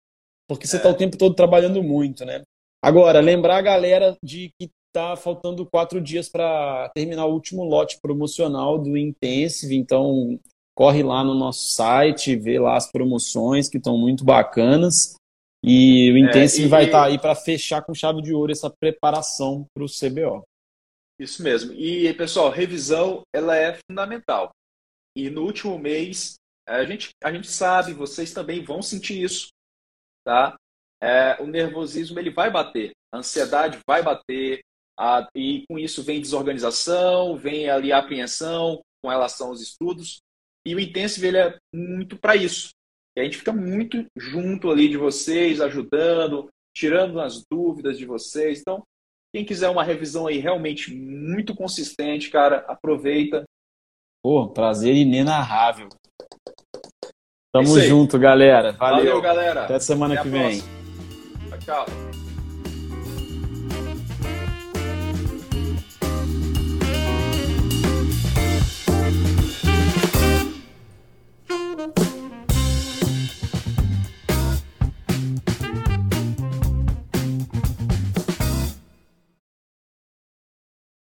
Porque 0.49 0.65
você 0.65 0.77
É. 0.77 0.79
tá 0.79 0.89
o 0.89 0.93
tempo 0.97 1.17
todo 1.17 1.35
trabalhando 1.35 1.83
muito, 1.83 2.23
né? 2.25 2.41
Agora, 2.83 3.19
lembrar 3.19 3.57
a 3.57 3.61
galera 3.61 4.15
de 4.23 4.49
que 4.59 4.69
tá 4.93 5.15
faltando 5.15 5.65
quatro 5.65 5.99
dias 6.01 6.29
para 6.29 6.89
terminar 6.95 7.25
o 7.25 7.33
último 7.33 7.63
lote 7.63 7.97
promocional 8.01 8.77
do 8.79 8.97
Intensive, 8.97 9.75
então 9.75 10.39
corre 10.75 11.03
lá 11.03 11.23
no 11.23 11.33
nosso 11.33 11.71
site, 11.71 12.35
vê 12.35 12.59
lá 12.59 12.77
as 12.77 12.89
promoções 12.91 13.67
que 13.69 13.77
estão 13.77 13.97
muito 13.97 14.23
bacanas. 14.23 15.15
E 15.65 16.11
o 16.11 16.17
Intensive 16.17 16.67
e- 16.67 16.69
vai 16.69 16.85
estar 16.85 17.03
aí 17.05 17.19
para 17.19 17.35
fechar 17.35 17.81
com 17.83 17.93
chave 17.93 18.21
de 18.21 18.33
ouro 18.33 18.51
essa 18.51 18.69
preparação 18.69 19.65
para 19.75 19.83
o 19.83 19.87
CBO. 19.89 20.43
Isso 21.19 21.43
mesmo. 21.43 21.73
E, 21.73 22.13
pessoal, 22.13 22.49
revisão 22.51 23.21
ela 23.35 23.55
é 23.57 23.77
fundamental. 23.89 24.51
E 25.17 25.31
no 25.31 25.41
último 25.45 25.79
mês, 25.79 26.35
a 26.67 26.83
gente, 26.85 27.09
a 27.23 27.33
gente 27.33 27.47
sabe, 27.47 27.91
vocês 27.91 28.31
também 28.31 28.63
vão 28.63 28.83
sentir 28.83 29.19
isso, 29.23 29.47
tá? 30.23 30.55
É, 31.01 31.41
o 31.41 31.47
nervosismo 31.47 32.19
ele 32.19 32.29
vai 32.29 32.51
bater, 32.51 32.91
a 33.11 33.17
ansiedade 33.17 33.79
vai 33.87 34.03
bater, 34.03 34.61
a- 34.95 35.27
e 35.35 35.65
com 35.67 35.79
isso 35.79 36.03
vem 36.03 36.21
desorganização, 36.21 37.35
vem 37.35 37.67
ali 37.67 37.91
a 37.91 37.97
apreensão 37.97 38.79
com 39.01 39.09
relação 39.09 39.47
aos 39.47 39.59
estudos. 39.59 40.19
E 40.63 40.75
o 40.75 40.79
Intensive 40.79 41.27
ele 41.27 41.37
é 41.37 41.57
muito 41.73 42.15
para 42.19 42.35
isso. 42.35 42.69
E 43.15 43.21
a 43.21 43.23
gente 43.23 43.37
fica 43.39 43.51
muito 43.51 44.05
junto 44.15 44.69
ali 44.69 44.87
de 44.87 44.97
vocês, 44.97 45.61
ajudando, 45.61 46.47
tirando 46.75 47.19
as 47.19 47.43
dúvidas 47.49 47.97
de 47.97 48.05
vocês. 48.05 48.59
Então, 48.61 48.83
quem 49.33 49.43
quiser 49.43 49.69
uma 49.69 49.83
revisão 49.83 50.27
aí 50.27 50.37
realmente 50.37 50.93
muito 50.93 51.55
consistente, 51.55 52.29
cara, 52.29 52.57
aproveita. 52.67 53.43
Pô, 54.23 54.47
prazer 54.49 54.95
inenarrável. 54.95 55.89
Tamo 57.53 57.75
aí. 57.75 57.87
junto, 57.87 58.19
galera. 58.19 58.73
Valeu, 58.73 59.05
Valeu. 59.05 59.21
galera. 59.21 59.63
Até 59.63 59.79
semana 59.79 60.13
Até 60.15 60.23
que 60.23 60.29
vem. 60.29 60.61
próxima. 60.61 61.57
Tchau, 61.65 61.85
tchau. 61.85 62.06